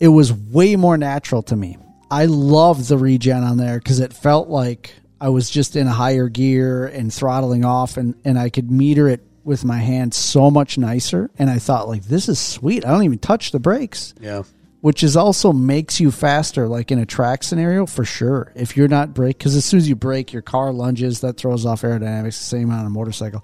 it 0.00 0.08
was 0.08 0.32
way 0.32 0.76
more 0.76 0.96
natural 0.96 1.42
to 1.42 1.56
me. 1.56 1.76
I 2.10 2.24
loved 2.26 2.88
the 2.88 2.98
regen 2.98 3.42
on 3.42 3.56
there 3.56 3.78
because 3.78 4.00
it 4.00 4.12
felt 4.12 4.48
like 4.48 4.94
I 5.20 5.28
was 5.28 5.50
just 5.50 5.76
in 5.76 5.86
a 5.86 5.92
higher 5.92 6.28
gear 6.28 6.86
and 6.86 7.12
throttling 7.12 7.64
off, 7.64 7.96
and 7.96 8.14
and 8.24 8.38
I 8.38 8.50
could 8.50 8.70
meter 8.70 9.08
it 9.08 9.24
with 9.44 9.64
my 9.64 9.78
hand 9.78 10.14
so 10.14 10.50
much 10.50 10.78
nicer. 10.78 11.30
And 11.38 11.48
I 11.50 11.58
thought 11.58 11.88
like 11.88 12.04
this 12.04 12.28
is 12.28 12.38
sweet. 12.38 12.84
I 12.84 12.90
don't 12.90 13.04
even 13.04 13.18
touch 13.18 13.50
the 13.50 13.60
brakes 13.60 14.14
Yeah, 14.20 14.42
which 14.80 15.02
is 15.02 15.16
also 15.16 15.52
makes 15.52 16.00
you 16.00 16.10
faster 16.10 16.68
like 16.68 16.90
in 16.90 16.98
a 16.98 17.06
track 17.06 17.42
scenario 17.42 17.86
for 17.86 18.04
sure 18.04 18.52
if 18.54 18.76
you're 18.76 18.88
not 18.88 19.14
brake 19.14 19.38
because 19.38 19.56
as 19.56 19.64
soon 19.64 19.78
as 19.78 19.88
you 19.88 19.96
brake 19.96 20.32
your 20.32 20.42
car 20.42 20.72
lunges 20.72 21.20
that 21.20 21.36
throws 21.36 21.66
off 21.66 21.82
aerodynamics 21.82 22.24
the 22.24 22.32
same 22.32 22.70
on 22.70 22.86
a 22.86 22.90
motorcycle 22.90 23.42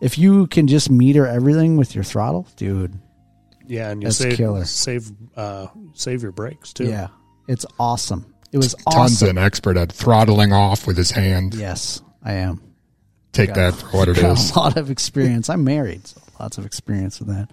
if 0.00 0.18
you 0.18 0.46
can 0.46 0.68
just 0.68 0.90
meter 0.90 1.26
everything 1.26 1.76
with 1.76 1.94
your 1.94 2.04
throttle 2.04 2.46
dude 2.56 2.98
yeah, 3.66 3.90
and 3.90 4.02
you 4.02 4.10
save 4.10 4.36
killer. 4.36 4.64
save 4.64 5.10
uh, 5.36 5.66
save 5.92 6.22
your 6.22 6.32
brakes 6.32 6.72
too. 6.72 6.84
yeah 6.88 7.08
it's 7.48 7.66
awesome 7.80 8.32
it 8.52 8.58
was 8.58 8.74
Tons 8.90 8.96
awesome 9.22 9.28
an 9.30 9.38
expert 9.38 9.76
at 9.76 9.90
throttling 9.92 10.52
off 10.52 10.86
with 10.86 10.96
his 10.96 11.10
hand. 11.10 11.54
yes 11.54 12.00
i 12.22 12.34
am 12.34 12.62
Take 13.32 13.48
Got- 13.48 13.56
that 13.56 13.74
for 13.74 13.96
what 13.98 14.08
it 14.08 14.16
got 14.20 14.38
is. 14.38 14.50
a 14.52 14.58
lot 14.58 14.76
of 14.76 14.90
experience 14.90 15.48
i'm 15.50 15.64
married 15.64 16.06
so 16.06 16.20
lots 16.38 16.56
of 16.58 16.64
experience 16.66 17.18
with 17.18 17.28
that 17.28 17.48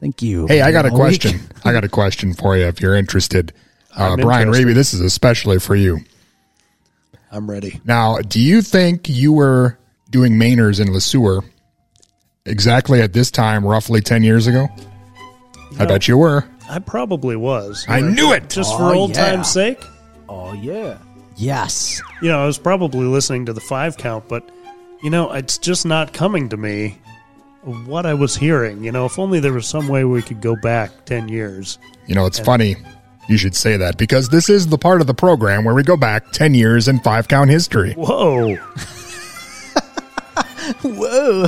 thank 0.00 0.20
you 0.22 0.46
Hey, 0.46 0.60
I 0.62 0.72
got 0.72 0.84
a 0.84 0.90
All 0.90 0.94
week. 0.94 1.20
question. 1.22 1.40
I 1.64 1.72
got 1.72 1.84
a 1.84 1.88
question 1.88 2.34
for 2.34 2.56
you 2.56 2.64
if 2.66 2.80
you're 2.80 2.94
interested. 2.96 3.52
Uh, 3.98 4.10
I'm 4.12 4.16
Brian 4.20 4.42
interested. 4.42 4.64
Raby, 4.66 4.74
this 4.74 4.92
is 4.92 5.00
especially 5.00 5.58
for 5.58 5.74
you. 5.74 6.00
I'm 7.32 7.48
ready. 7.48 7.80
Now, 7.86 8.18
do 8.18 8.38
you 8.38 8.60
think 8.60 9.08
you 9.08 9.32
were 9.32 9.78
doing 10.10 10.34
Mainers 10.34 10.80
in 10.80 10.92
Le 10.92 11.00
Sueur 11.00 11.42
exactly 12.44 13.00
at 13.00 13.14
this 13.14 13.30
time, 13.30 13.64
roughly 13.64 14.02
10 14.02 14.22
years 14.22 14.46
ago? 14.46 14.68
I 15.78 15.84
know- 15.84 15.86
bet 15.86 16.08
you 16.08 16.18
were. 16.18 16.44
I 16.68 16.78
probably 16.80 17.36
was. 17.36 17.84
I 17.88 18.00
knew 18.00 18.32
it! 18.32 18.50
Just 18.50 18.72
Oh, 18.74 18.78
for 18.78 18.94
old 18.94 19.10
yeah. 19.10 19.30
time's 19.30 19.50
sake. 19.50 19.82
oh 20.28 20.52
yeah 20.54 20.98
yes 21.36 22.00
You 22.22 22.28
know, 22.30 22.42
I 22.42 22.46
was 22.46 22.58
probably 22.58 23.06
listening 23.06 23.46
to 23.46 23.52
the 23.52 23.60
five 23.60 23.96
count, 23.96 24.26
but 24.28 24.48
you 25.02 25.10
know, 25.10 25.30
it's 25.32 25.58
just 25.58 25.86
not 25.86 26.12
coming 26.12 26.48
to 26.48 26.56
me 26.56 26.98
what 27.84 28.06
I 28.06 28.14
was 28.14 28.34
hearing. 28.36 28.82
You 28.82 28.90
know, 28.92 29.06
if 29.06 29.18
only 29.18 29.40
there 29.40 29.52
was 29.52 29.66
some 29.68 29.88
way 29.88 30.04
we 30.04 30.22
could 30.22 30.40
go 30.40 30.56
back 30.56 30.90
ten 31.04 31.28
years. 31.28 31.78
You 32.06 32.14
know, 32.14 32.26
it's 32.26 32.38
And- 32.38 32.46
funny 32.46 32.76
you 33.28 33.36
should 33.36 33.56
say 33.56 33.76
that 33.76 33.96
because 33.98 34.28
this 34.28 34.48
is 34.48 34.68
the 34.68 34.78
part 34.78 35.00
of 35.00 35.08
the 35.08 35.14
program 35.14 35.64
where 35.64 35.74
we 35.74 35.82
go 35.82 35.96
back 35.96 36.30
10 36.30 36.54
years 36.54 36.86
in 36.86 37.00
five 37.00 37.26
count 37.26 37.50
history. 37.50 37.92
Whoa! 37.94 38.54
whoa 40.82 41.46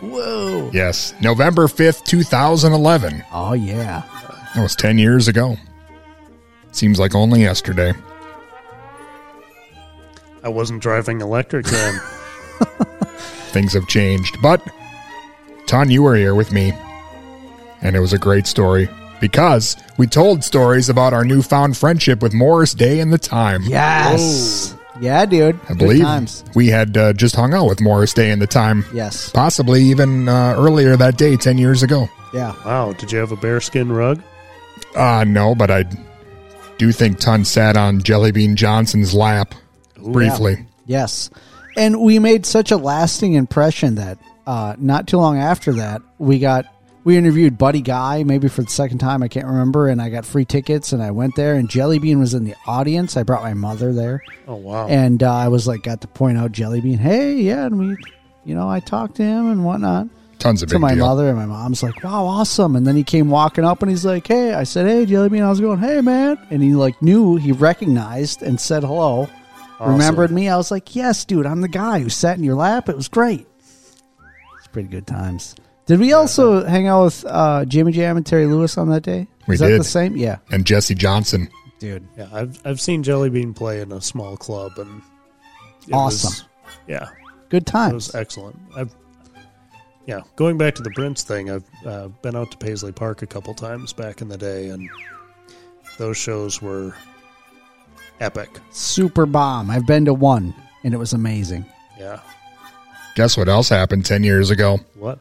Whoa. 0.00 0.70
Yes, 0.72 1.12
November 1.20 1.66
5th, 1.66 2.04
2011. 2.04 3.24
Oh, 3.32 3.52
yeah. 3.52 4.02
That 4.54 4.62
was 4.62 4.74
10 4.76 4.98
years 4.98 5.28
ago. 5.28 5.56
Seems 6.72 6.98
like 6.98 7.14
only 7.14 7.42
yesterday. 7.42 7.92
I 10.42 10.48
wasn't 10.48 10.82
driving 10.82 11.20
electric 11.20 11.66
then. 11.66 11.94
Things 13.52 13.72
have 13.72 13.86
changed. 13.88 14.36
But, 14.42 14.62
Ton, 15.66 15.90
you 15.90 16.02
were 16.02 16.16
here 16.16 16.34
with 16.34 16.52
me. 16.52 16.72
And 17.82 17.94
it 17.96 18.00
was 18.00 18.12
a 18.12 18.18
great 18.18 18.46
story 18.46 18.88
because 19.20 19.76
we 19.98 20.06
told 20.06 20.42
stories 20.44 20.88
about 20.88 21.12
our 21.12 21.24
newfound 21.24 21.76
friendship 21.76 22.22
with 22.22 22.32
Morris 22.34 22.74
Day 22.74 23.00
and 23.00 23.12
the 23.12 23.18
Time. 23.18 23.62
Yes. 23.64 24.74
Yeah, 25.00 25.24
dude. 25.26 25.60
I 25.64 25.68
Good 25.68 25.78
believe 25.78 26.02
times. 26.02 26.44
we 26.54 26.68
had 26.68 26.96
uh, 26.96 27.12
just 27.12 27.36
hung 27.36 27.54
out 27.54 27.68
with 27.68 27.80
Morris 27.80 28.12
Day 28.12 28.30
and 28.30 28.42
the 28.42 28.46
Time. 28.48 28.84
Yes. 28.92 29.30
Possibly 29.30 29.82
even 29.82 30.28
uh, 30.28 30.54
earlier 30.56 30.96
that 30.96 31.16
day, 31.16 31.36
10 31.36 31.56
years 31.58 31.82
ago. 31.84 32.08
Yeah. 32.34 32.54
Wow. 32.64 32.92
Did 32.94 33.12
you 33.12 33.18
have 33.18 33.30
a 33.32 33.36
bearskin 33.36 33.92
rug? 33.92 34.20
Uh, 34.94 35.24
no, 35.24 35.54
but 35.54 35.70
I 35.70 35.84
do 36.78 36.92
think 36.92 37.18
Ton 37.18 37.44
sat 37.44 37.76
on 37.76 38.00
Jellybean 38.00 38.54
Johnson's 38.54 39.14
lap 39.14 39.54
briefly. 39.96 40.66
Yes. 40.86 41.30
And 41.76 42.00
we 42.00 42.18
made 42.18 42.46
such 42.46 42.70
a 42.70 42.76
lasting 42.76 43.34
impression 43.34 43.96
that 43.96 44.18
uh, 44.46 44.74
not 44.78 45.06
too 45.06 45.18
long 45.18 45.38
after 45.38 45.74
that, 45.74 46.02
we 46.18 46.38
got 46.38 46.66
we 47.04 47.16
interviewed 47.16 47.56
Buddy 47.56 47.80
Guy 47.80 48.22
maybe 48.24 48.48
for 48.48 48.62
the 48.62 48.70
second 48.70 48.98
time, 48.98 49.22
I 49.22 49.28
can't 49.28 49.46
remember, 49.46 49.88
and 49.88 50.02
I 50.02 50.10
got 50.10 50.26
free 50.26 50.44
tickets 50.44 50.92
and 50.92 51.02
I 51.02 51.10
went 51.10 51.36
there 51.36 51.54
and 51.54 51.68
Jellybean 51.68 52.18
was 52.18 52.34
in 52.34 52.44
the 52.44 52.54
audience. 52.66 53.16
I 53.16 53.22
brought 53.22 53.42
my 53.42 53.54
mother 53.54 53.92
there. 53.92 54.22
Oh 54.46 54.56
wow. 54.56 54.88
And 54.88 55.22
uh, 55.22 55.32
I 55.32 55.48
was 55.48 55.66
like 55.66 55.82
got 55.82 56.00
to 56.00 56.08
point 56.08 56.38
out 56.38 56.52
Jellybean, 56.52 56.98
"Hey, 56.98 57.34
yeah," 57.34 57.66
and 57.66 57.78
we 57.78 57.96
you 58.44 58.54
know, 58.54 58.68
I 58.68 58.80
talked 58.80 59.16
to 59.16 59.22
him 59.22 59.50
and 59.50 59.64
whatnot. 59.64 60.08
Tons 60.38 60.62
of 60.62 60.68
to 60.68 60.74
big 60.76 60.80
my 60.80 60.94
deal. 60.94 61.06
mother 61.06 61.28
and 61.28 61.36
my 61.36 61.46
mom's 61.46 61.82
like, 61.82 62.02
"Wow, 62.04 62.24
awesome!" 62.26 62.76
And 62.76 62.86
then 62.86 62.94
he 62.96 63.02
came 63.04 63.28
walking 63.30 63.64
up 63.64 63.82
and 63.82 63.90
he's 63.90 64.04
like, 64.04 64.26
"Hey," 64.26 64.54
I 64.54 64.64
said, 64.64 64.86
"Hey, 64.86 65.04
Jellybean," 65.06 65.42
I 65.42 65.48
was 65.50 65.60
going, 65.60 65.78
"Hey, 65.80 66.00
man," 66.00 66.38
and 66.50 66.62
he 66.62 66.74
like 66.74 67.00
knew 67.02 67.36
he 67.36 67.52
recognized 67.52 68.42
and 68.42 68.60
said 68.60 68.84
hello, 68.84 69.28
Awesome. 69.80 69.92
remembered 69.92 70.30
me. 70.30 70.48
I 70.48 70.56
was 70.56 70.70
like, 70.70 70.94
"Yes, 70.94 71.24
dude, 71.24 71.46
I'm 71.46 71.60
the 71.60 71.68
guy 71.68 71.98
who 72.00 72.08
sat 72.08 72.38
in 72.38 72.44
your 72.44 72.54
lap. 72.54 72.88
It 72.88 72.96
was 72.96 73.08
great." 73.08 73.46
It's 74.58 74.68
pretty 74.72 74.88
good 74.88 75.06
times. 75.06 75.54
Did 75.86 76.00
we 76.00 76.12
also 76.12 76.64
hang 76.66 76.86
out 76.86 77.04
with 77.04 77.24
uh, 77.26 77.64
Jimmy 77.64 77.92
Jam 77.92 78.16
and 78.18 78.26
Terry 78.26 78.46
Lewis 78.46 78.76
on 78.76 78.90
that 78.90 79.02
day? 79.02 79.26
We 79.46 79.54
Is 79.54 79.60
that 79.60 79.68
did. 79.68 79.80
the 79.80 79.84
same? 79.84 80.16
Yeah, 80.16 80.36
And 80.50 80.66
Jesse 80.66 80.94
Johnson. 80.94 81.48
dude. 81.78 82.06
Yeah, 82.18 82.28
I've 82.32 82.60
I've 82.66 82.80
seen 82.80 83.02
Jellybean 83.02 83.56
play 83.56 83.80
in 83.80 83.90
a 83.92 84.00
small 84.00 84.36
club 84.36 84.72
and 84.76 85.00
Awesome. 85.92 86.28
was- 86.28 86.44
yeah, 86.86 87.08
Good 87.48 87.66
times. 87.66 87.92
it 87.92 87.94
was 87.94 88.14
excellent. 88.14 88.58
I've 88.76 88.94
yeah, 90.08 90.22
going 90.36 90.56
back 90.56 90.74
to 90.76 90.82
the 90.82 90.90
Prince 90.90 91.22
thing, 91.22 91.50
I've 91.50 91.64
uh, 91.84 92.08
been 92.22 92.34
out 92.34 92.50
to 92.52 92.56
Paisley 92.56 92.92
Park 92.92 93.20
a 93.20 93.26
couple 93.26 93.52
times 93.52 93.92
back 93.92 94.22
in 94.22 94.28
the 94.28 94.38
day, 94.38 94.70
and 94.70 94.88
those 95.98 96.16
shows 96.16 96.62
were 96.62 96.94
epic. 98.18 98.48
Super 98.70 99.26
bomb. 99.26 99.70
I've 99.70 99.86
been 99.86 100.06
to 100.06 100.14
one, 100.14 100.54
and 100.82 100.94
it 100.94 100.96
was 100.96 101.12
amazing. 101.12 101.66
Yeah, 101.98 102.20
Guess 103.16 103.36
what 103.36 103.48
else 103.50 103.68
happened 103.68 104.06
10 104.06 104.24
years 104.24 104.48
ago? 104.48 104.78
what? 104.94 105.18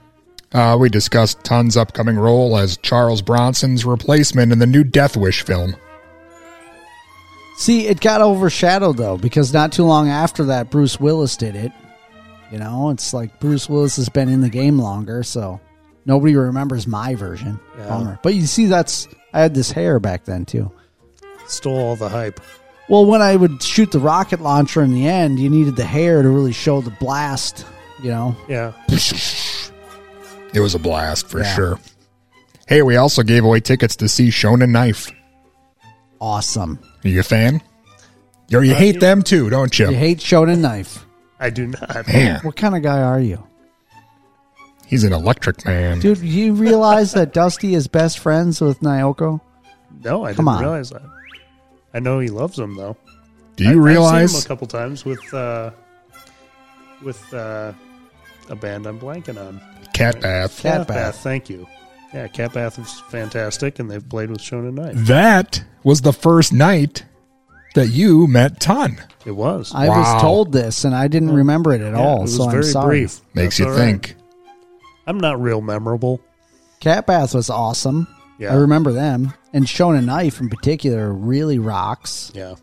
Uh, 0.53 0.77
we 0.79 0.87
discussed 0.87 1.43
Ton's 1.43 1.75
upcoming 1.75 2.15
role 2.15 2.55
as 2.55 2.77
Charles 2.77 3.21
Bronson's 3.21 3.83
replacement 3.83 4.53
in 4.53 4.59
the 4.59 4.65
new 4.65 4.85
Death 4.85 5.17
Wish 5.17 5.43
film. 5.43 5.75
See, 7.57 7.87
it 7.87 7.99
got 7.99 8.21
overshadowed 8.21 8.95
though 8.95 9.17
because 9.17 9.51
not 9.51 9.73
too 9.73 9.83
long 9.83 10.07
after 10.07 10.45
that, 10.45 10.69
Bruce 10.69 10.97
Willis 10.97 11.35
did 11.35 11.57
it. 11.57 11.73
You 12.51 12.59
know, 12.59 12.89
it's 12.91 13.13
like 13.13 13.39
Bruce 13.39 13.67
Willis 13.69 13.97
has 13.97 14.09
been 14.09 14.29
in 14.29 14.41
the 14.41 14.49
game 14.49 14.79
longer, 14.79 15.21
so 15.23 15.59
nobody 16.05 16.35
remembers 16.35 16.87
my 16.87 17.15
version. 17.15 17.59
Yeah. 17.77 17.87
Bummer. 17.89 18.19
But 18.23 18.35
you 18.35 18.45
see, 18.45 18.65
that's 18.67 19.07
I 19.33 19.41
had 19.41 19.53
this 19.53 19.71
hair 19.71 19.99
back 19.99 20.23
then 20.25 20.45
too. 20.45 20.71
Stole 21.47 21.77
all 21.77 21.95
the 21.95 22.09
hype. 22.09 22.39
Well, 22.89 23.05
when 23.05 23.21
I 23.21 23.35
would 23.35 23.61
shoot 23.61 23.91
the 23.91 23.99
rocket 23.99 24.39
launcher 24.41 24.81
in 24.81 24.93
the 24.93 25.07
end, 25.07 25.39
you 25.39 25.49
needed 25.49 25.75
the 25.75 25.83
hair 25.85 26.21
to 26.21 26.29
really 26.29 26.53
show 26.53 26.79
the 26.81 26.91
blast. 26.91 27.65
You 28.01 28.11
know, 28.11 28.35
Yeah, 28.47 28.73
It 30.53 30.59
was 30.61 30.75
a 30.75 30.79
blast 30.79 31.27
for 31.27 31.39
Yeah. 31.41 31.55
sure. 31.55 31.79
Hey, 32.67 32.81
we 32.81 32.95
also 32.95 33.23
gave 33.23 33.43
away 33.43 33.59
tickets 33.59 33.95
to 33.97 34.07
see 34.07 34.27
Shonen 34.29 34.69
Knife. 34.69 35.11
awesome. 36.21 36.79
Are 37.03 37.07
you 37.09 37.19
a 37.19 37.23
fan? 37.23 37.61
Or 38.53 38.63
you 38.63 38.73
uh, 38.73 38.77
hate 38.77 38.99
them 38.99 39.21
too, 39.23 39.49
don't 39.49 39.77
you? 39.77 39.89
You 39.89 39.95
hate 39.95 40.19
Shonen 40.19 40.59
Knife. 40.59 41.05
I 41.39 41.49
do 41.49 41.67
not. 41.67 42.07
Man, 42.07 42.39
What 42.43 42.55
kind 42.55 42.75
of 42.75 42.81
guy 42.83 43.01
are 43.01 43.19
you, 43.19 43.45
he's 44.87 45.03
an 45.03 45.13
electric 45.13 45.65
man. 45.65 45.99
dude? 45.99 46.17
You 46.19 46.53
realize 46.53 47.13
that 47.13 47.33
Dusty 47.33 47.73
is 47.75 47.87
best 47.87 48.19
friends 48.19 48.59
with 48.61 48.79
Naoko? 48.81 49.41
No, 50.03 50.25
I 50.25 50.33
Come 50.33 50.45
didn't 50.45 50.57
on. 50.57 50.61
realize 50.63 50.89
that. 50.91 51.01
I 51.93 51.99
know 51.99 52.19
he 52.19 52.29
loves 52.29 52.57
them 52.57 52.75
though. 52.75 52.97
Do 53.55 53.63
you 53.63 53.69
I- 53.69 53.73
I've 53.73 53.77
realize? 53.83 54.31
seen 54.31 54.39
him 54.41 54.45
a 54.45 54.47
couple 54.47 54.67
times 54.67 55.05
with 55.05 55.33
uh, 55.33 55.71
with 57.03 57.33
uh, 57.33 57.73
a 58.49 58.55
band 58.55 58.85
I'm 58.85 58.99
blanking 58.99 59.39
on. 59.39 59.61
Cat 59.93 60.21
Bath. 60.21 60.61
Cat 60.61 60.87
Bath. 60.87 61.17
Thank 61.23 61.49
you. 61.49 61.67
Yeah, 62.13 62.27
Cat 62.27 62.53
Bath 62.53 62.79
is 62.79 62.99
fantastic, 63.09 63.79
and 63.79 63.89
they've 63.91 64.07
played 64.07 64.29
with 64.29 64.39
Shonen 64.39 64.73
Knife. 64.75 64.95
That 65.07 65.63
was 65.83 66.01
the 66.01 66.13
first 66.13 66.53
night 66.53 67.03
that 67.77 67.87
you 67.89 68.27
met 68.27 68.59
Ton. 68.59 68.97
It 69.25 69.31
was. 69.31 69.71
I 69.73 69.87
Wow. 69.87 69.99
was 69.99 70.21
told 70.21 70.51
this, 70.51 70.83
and 70.83 70.93
I 70.95 71.07
didn't 71.07 71.31
remember 71.33 71.73
it 71.73 71.81
at 71.81 71.93
Yeah, 71.93 71.99
all. 71.99 72.19
it 72.19 72.21
was 72.23 72.35
so 72.37 72.45
very 72.49 72.57
I'm 72.65 72.71
sorry. 72.71 72.99
brief. 73.01 73.21
Makes 73.33 73.57
That's 73.57 73.59
you 73.59 73.65
all 73.65 73.71
right. 73.71 73.77
think. 73.79 74.15
I'm 75.05 75.19
not 75.19 75.41
real 75.41 75.61
memorable. 75.61 76.19
Cat 76.79 77.07
Bath 77.07 77.33
was 77.33 77.49
awesome. 77.49 78.07
Yeah. 78.39 78.51
I 78.53 78.55
remember 78.57 78.91
them. 78.91 79.33
And 79.53 79.65
Shonen 79.65 80.05
Knife 80.05 80.39
in 80.39 80.49
particular 80.49 81.11
really 81.11 81.57
rocks. 81.59 82.31
Yeah. 82.35 82.55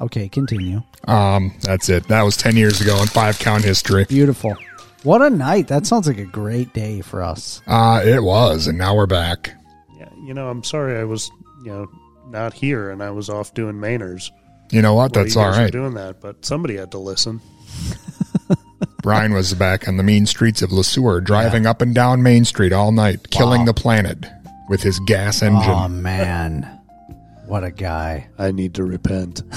Okay, 0.00 0.28
continue. 0.28 0.82
Um, 1.06 1.54
that's 1.62 1.88
it. 1.88 2.06
That 2.08 2.22
was 2.22 2.36
ten 2.36 2.56
years 2.56 2.80
ago 2.80 3.00
in 3.00 3.06
five 3.08 3.38
count 3.38 3.64
history. 3.64 4.04
Beautiful. 4.08 4.56
What 5.02 5.22
a 5.22 5.30
night. 5.30 5.68
That 5.68 5.86
sounds 5.86 6.06
like 6.06 6.18
a 6.18 6.24
great 6.24 6.72
day 6.74 7.00
for 7.00 7.22
us. 7.22 7.62
Uh, 7.66 8.02
it 8.04 8.22
was, 8.22 8.66
and 8.66 8.76
now 8.78 8.94
we're 8.96 9.06
back. 9.06 9.52
Yeah. 9.98 10.08
You 10.24 10.34
know, 10.34 10.48
I'm 10.48 10.62
sorry 10.64 10.98
I 10.98 11.04
was, 11.04 11.30
you 11.64 11.70
know, 11.72 11.86
not 12.30 12.52
here 12.52 12.90
and 12.90 13.02
I 13.02 13.10
was 13.10 13.28
off 13.28 13.54
doing 13.54 13.76
Mainers. 13.76 14.30
You 14.70 14.82
know 14.82 14.94
what? 14.94 15.12
That's 15.12 15.34
you 15.34 15.40
all 15.40 15.50
guys 15.50 15.56
were 15.56 15.64
right. 15.64 15.72
doing 15.72 15.94
that, 15.94 16.20
but 16.20 16.44
somebody 16.44 16.76
had 16.76 16.90
to 16.92 16.98
listen. 16.98 17.40
Brian 19.02 19.32
was 19.32 19.54
back 19.54 19.88
on 19.88 19.96
the 19.96 20.02
mean 20.02 20.26
streets 20.26 20.60
of 20.60 20.72
Le 20.72 20.84
Sueur, 20.84 21.20
driving 21.20 21.66
up 21.66 21.80
and 21.80 21.94
down 21.94 22.22
Main 22.22 22.44
Street 22.44 22.72
all 22.72 22.92
night, 22.92 23.30
killing 23.30 23.64
the 23.64 23.72
planet 23.72 24.26
with 24.68 24.82
his 24.82 24.98
gas 25.00 25.40
engine. 25.42 25.70
Oh, 25.70 25.88
man. 25.88 26.62
What 27.46 27.64
a 27.64 27.70
guy. 27.70 28.28
I 28.38 28.50
need 28.50 28.74
to 28.74 28.84
repent. 28.84 29.42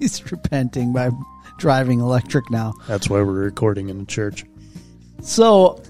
He's 0.00 0.32
repenting 0.32 0.92
by 0.92 1.10
driving 1.58 2.00
electric 2.00 2.50
now. 2.50 2.72
That's 2.88 3.08
why 3.08 3.18
we're 3.18 3.32
recording 3.32 3.90
in 3.90 3.98
the 4.00 4.06
church. 4.06 4.44
So 5.22 5.80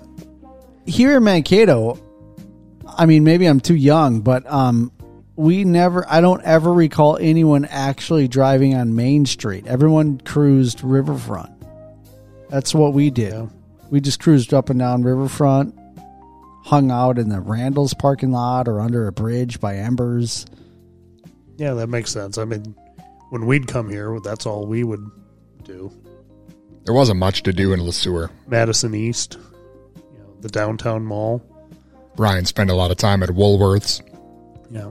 here 0.86 1.16
in 1.16 1.24
Mankato, 1.24 1.98
I 2.86 3.06
mean, 3.06 3.24
maybe 3.24 3.46
I'm 3.46 3.60
too 3.60 3.74
young, 3.74 4.20
but 4.20 4.50
um, 4.52 4.92
we 5.36 5.64
never, 5.64 6.04
I 6.08 6.20
don't 6.20 6.42
ever 6.42 6.72
recall 6.72 7.16
anyone 7.16 7.64
actually 7.64 8.28
driving 8.28 8.74
on 8.74 8.94
Main 8.94 9.26
Street. 9.26 9.66
Everyone 9.66 10.20
cruised 10.20 10.82
Riverfront. 10.82 11.50
That's 12.50 12.74
what 12.74 12.92
we 12.92 13.10
did. 13.10 13.50
We 13.90 14.00
just 14.00 14.20
cruised 14.20 14.54
up 14.54 14.70
and 14.70 14.78
down 14.78 15.02
Riverfront, 15.02 15.76
hung 16.64 16.90
out 16.90 17.18
in 17.18 17.28
the 17.28 17.40
Randall's 17.40 17.94
parking 17.94 18.32
lot 18.32 18.68
or 18.68 18.80
under 18.80 19.06
a 19.06 19.12
bridge 19.12 19.60
by 19.60 19.76
Embers. 19.76 20.46
Yeah, 21.56 21.74
that 21.74 21.88
makes 21.88 22.10
sense. 22.10 22.38
I 22.38 22.44
mean, 22.44 22.74
when 23.30 23.46
we'd 23.46 23.66
come 23.66 23.88
here, 23.88 24.18
that's 24.22 24.46
all 24.46 24.66
we 24.66 24.84
would 24.84 25.04
do. 25.64 25.92
There 26.84 26.94
wasn't 26.94 27.18
much 27.18 27.42
to 27.44 27.52
do 27.52 27.72
in 27.72 27.82
Le 27.82 27.92
Sueur. 27.92 28.30
Madison 28.46 28.94
East, 28.94 29.38
you 29.96 30.18
know, 30.18 30.36
the 30.40 30.48
downtown 30.48 31.04
mall. 31.04 31.42
Brian 32.16 32.44
spent 32.44 32.70
a 32.70 32.74
lot 32.74 32.90
of 32.90 32.96
time 32.96 33.22
at 33.22 33.30
Woolworths. 33.30 34.02
Yeah. 34.70 34.90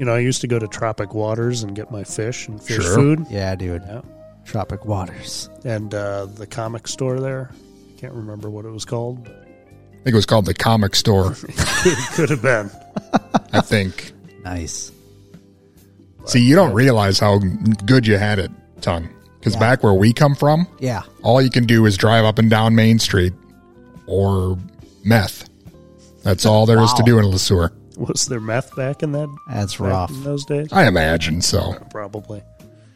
You 0.00 0.06
know, 0.06 0.14
I 0.14 0.20
used 0.20 0.40
to 0.40 0.46
go 0.46 0.58
to 0.58 0.66
Tropic 0.66 1.12
Waters 1.12 1.62
and 1.62 1.76
get 1.76 1.90
my 1.90 2.04
fish 2.04 2.48
and 2.48 2.58
fish 2.60 2.82
Sure. 2.82 2.94
food. 2.94 3.26
Yeah, 3.28 3.54
dude. 3.54 3.82
Yeah. 3.86 4.00
Tropic 4.46 4.86
Waters. 4.86 5.50
And 5.62 5.92
uh, 5.94 6.24
the 6.24 6.46
comic 6.46 6.88
store 6.88 7.20
there. 7.20 7.50
Can't 7.98 8.14
remember 8.14 8.48
what 8.48 8.64
it 8.64 8.70
was 8.70 8.86
called. 8.86 9.28
I 9.28 10.02
think 10.02 10.06
it 10.06 10.14
was 10.14 10.24
called 10.24 10.46
the 10.46 10.54
Comic 10.54 10.96
Store. 10.96 11.34
could, 11.82 11.96
could 12.14 12.30
have 12.30 12.40
been. 12.40 12.70
I 13.52 13.60
think. 13.60 14.12
Nice. 14.42 14.90
See, 16.24 16.40
you 16.40 16.54
don't 16.56 16.72
realize 16.72 17.18
how 17.18 17.38
good 17.84 18.06
you 18.06 18.16
had 18.16 18.38
it, 18.38 18.50
Ton. 18.80 19.06
Because 19.38 19.52
Yeah. 19.52 19.60
back 19.60 19.82
where 19.82 19.92
we 19.92 20.14
come 20.14 20.34
from, 20.34 20.66
Yeah. 20.78 21.02
all 21.22 21.42
you 21.42 21.50
can 21.50 21.66
do 21.66 21.84
is 21.84 21.98
drive 21.98 22.24
up 22.24 22.38
and 22.38 22.48
down 22.48 22.74
Main 22.74 22.98
Street 23.00 23.34
or 24.06 24.56
meth. 25.04 25.46
That's 26.22 26.46
all 26.46 26.64
there 26.64 26.80
is 26.80 26.90
to 26.94 27.02
Wow. 27.02 27.06
do 27.06 27.18
in 27.18 27.26
Le 27.26 27.38
Sueur. 27.38 27.70
Was 27.96 28.26
there 28.26 28.40
meth 28.40 28.74
back 28.76 29.02
in 29.02 29.12
that? 29.12 29.28
That's 29.48 29.76
back 29.76 29.88
rough. 29.88 30.10
in 30.10 30.22
those 30.24 30.44
days. 30.44 30.72
I 30.72 30.86
imagine 30.86 31.42
so. 31.42 31.74
Probably. 31.90 32.42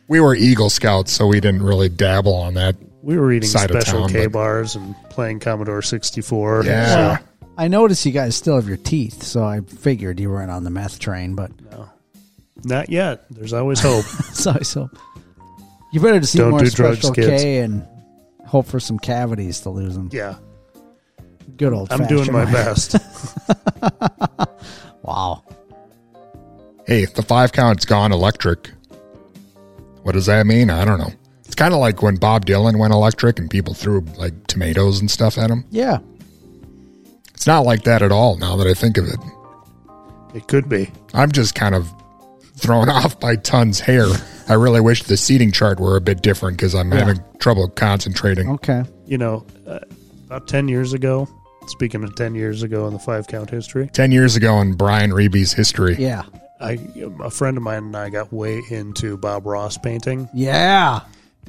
We 0.09 0.21
were 0.21 0.35
Eagle 0.35 0.71
Scouts, 0.71 1.13
so 1.13 1.27
we 1.27 1.41
didn't 1.41 1.63
really 1.63 1.89
dabble 1.89 2.35
on 2.35 2.55
that 2.55 2.77
We 3.03 3.17
were 3.17 3.33
eating 3.33 3.49
side 3.49 3.71
special 3.71 4.01
town, 4.01 4.09
K 4.11 4.27
but- 4.27 4.33
bars 4.33 4.77
and 4.77 4.95
playing 5.11 5.41
Commodore 5.41 5.83
64. 5.83 6.65
Yeah. 6.65 6.97
Well, 6.97 7.19
I 7.57 7.69
noticed 7.69 8.05
you 8.05 8.13
guys 8.13 8.35
still 8.37 8.57
have 8.57 8.67
your 8.69 8.77
teeth, 8.77 9.23
so 9.23 9.45
I 9.45 9.61
figured 9.61 10.19
you 10.21 10.29
weren't 10.31 10.51
on 10.51 10.65
the 10.65 10.71
meth 10.71 10.99
train, 10.99 11.35
but 11.35 11.51
No. 11.71 11.89
Not 12.65 12.89
yet. 12.91 13.25
There's 13.31 13.53
always 13.53 13.81
hope. 13.81 14.05
so 14.33 14.55
so 14.63 14.89
you 15.93 16.01
better 16.01 16.19
just 16.21 16.35
eat 16.35 16.39
Don't 16.39 16.51
more 16.51 16.61
do 16.61 16.71
drugs, 16.71 16.99
special 16.99 17.15
kids. 17.15 17.43
K 17.43 17.59
and 17.59 17.87
hope 18.47 18.67
for 18.67 18.81
some 18.81 18.99
cavities 18.99 19.61
to 19.61 19.71
lose 19.71 19.95
them. 19.95 20.09
yeah. 20.13 20.37
Good 21.57 21.73
old. 21.73 21.93
I'm 21.93 22.07
doing 22.07 22.33
my 22.33 22.45
best. 22.47 22.97
wow. 25.05 25.43
Hey, 26.87 27.03
if 27.03 27.15
the 27.15 27.23
five 27.23 27.53
count's 27.53 27.85
gone 27.85 28.13
electric, 28.13 28.71
what 30.03 30.13
does 30.13 30.27
that 30.27 30.47
mean? 30.47 30.69
I 30.71 30.85
don't 30.85 30.99
know. 30.99 31.13
It's 31.47 31.55
kind 31.55 31.73
of 31.73 31.81
like 31.81 32.03
when 32.03 32.17
Bob 32.17 32.45
Dylan 32.47 32.79
went 32.79 32.93
electric 32.93 33.39
and 33.39 33.49
people 33.49 33.75
threw 33.75 34.01
like 34.19 34.47
tomatoes 34.49 35.01
and 35.01 35.11
stuff 35.11 35.39
at 35.39 35.51
him. 35.51 35.65
Yeah. 35.71 35.99
It's 37.33 37.47
not 37.47 37.65
like 37.65 37.85
that 37.85 38.03
at 38.03 38.13
all 38.13 38.37
now 38.37 38.57
that 38.57 38.67
I 38.67 38.75
think 38.75 38.97
of 38.97 39.07
it. 39.07 39.17
It 40.35 40.47
could 40.49 40.69
be. 40.69 40.91
I'm 41.15 41.31
just 41.33 41.55
kind 41.55 41.75
of 41.75 41.91
thrown 42.57 42.89
off 42.91 43.19
by 43.21 43.37
Ton's 43.37 43.81
hair. 43.81 44.07
I 44.49 44.55
really 44.55 44.81
wish 44.81 45.05
the 45.05 45.17
seating 45.17 45.53
chart 45.53 45.81
were 45.81 45.97
a 45.97 46.01
bit 46.01 46.23
different 46.23 46.57
because 46.59 46.75
I'm 46.75 46.93
Yeah. 46.93 46.99
having 47.01 47.21
trouble 47.39 47.69
concentrating. 47.69 48.49
Okay. 48.51 48.83
You 49.07 49.19
know, 49.19 49.47
uh, 49.67 49.79
about 50.27 50.49
10 50.49 50.69
years 50.69 50.93
ago, 50.93 51.29
speaking 51.67 52.03
of 52.05 52.15
10 52.15 52.35
years 52.35 52.63
ago 52.63 52.87
in 52.87 52.93
the 52.93 52.99
five 52.99 53.27
count 53.27 53.51
history, 53.51 53.89
10 53.93 54.13
years 54.13 54.37
ago 54.37 54.61
in 54.61 54.75
Brian 54.75 55.13
Riebe's 55.13 55.53
history. 55.53 55.97
Yeah. 55.99 56.23
I 56.61 56.79
a 57.23 57.31
friend 57.31 57.57
of 57.57 57.63
mine 57.63 57.85
and 57.85 57.97
I 57.97 58.11
got 58.11 58.33
way 58.33 58.63
into 58.71 59.17
Bob 59.17 59.45
Ross 59.47 59.77
painting. 59.77 60.29
Yeah. 60.33 61.01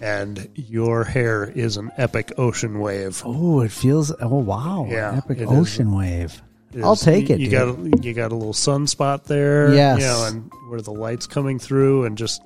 And 0.01 0.49
your 0.55 1.03
hair 1.05 1.45
is 1.45 1.77
an 1.77 1.91
epic 1.97 2.33
ocean 2.37 2.79
wave. 2.79 3.21
Oh, 3.23 3.61
it 3.61 3.71
feels. 3.71 4.11
Oh 4.19 4.39
wow. 4.39 4.87
Yeah, 4.89 5.15
Epic 5.17 5.37
it 5.37 5.43
is. 5.43 5.49
ocean 5.49 5.95
wave. 5.95 6.41
It 6.73 6.83
I'll 6.83 6.93
is- 6.93 7.01
take 7.01 7.29
it. 7.29 7.39
You 7.39 7.49
dude. 7.49 7.91
got 7.93 8.03
you 8.03 8.13
got 8.13 8.31
a 8.33 8.35
little 8.35 8.51
sunspot 8.53 9.23
there. 9.25 9.73
Yes. 9.73 9.99
You 10.01 10.05
know, 10.07 10.25
and 10.27 10.51
where 10.69 10.81
the 10.81 10.91
light's 10.91 11.27
coming 11.27 11.59
through, 11.59 12.03
and 12.05 12.17
just 12.17 12.41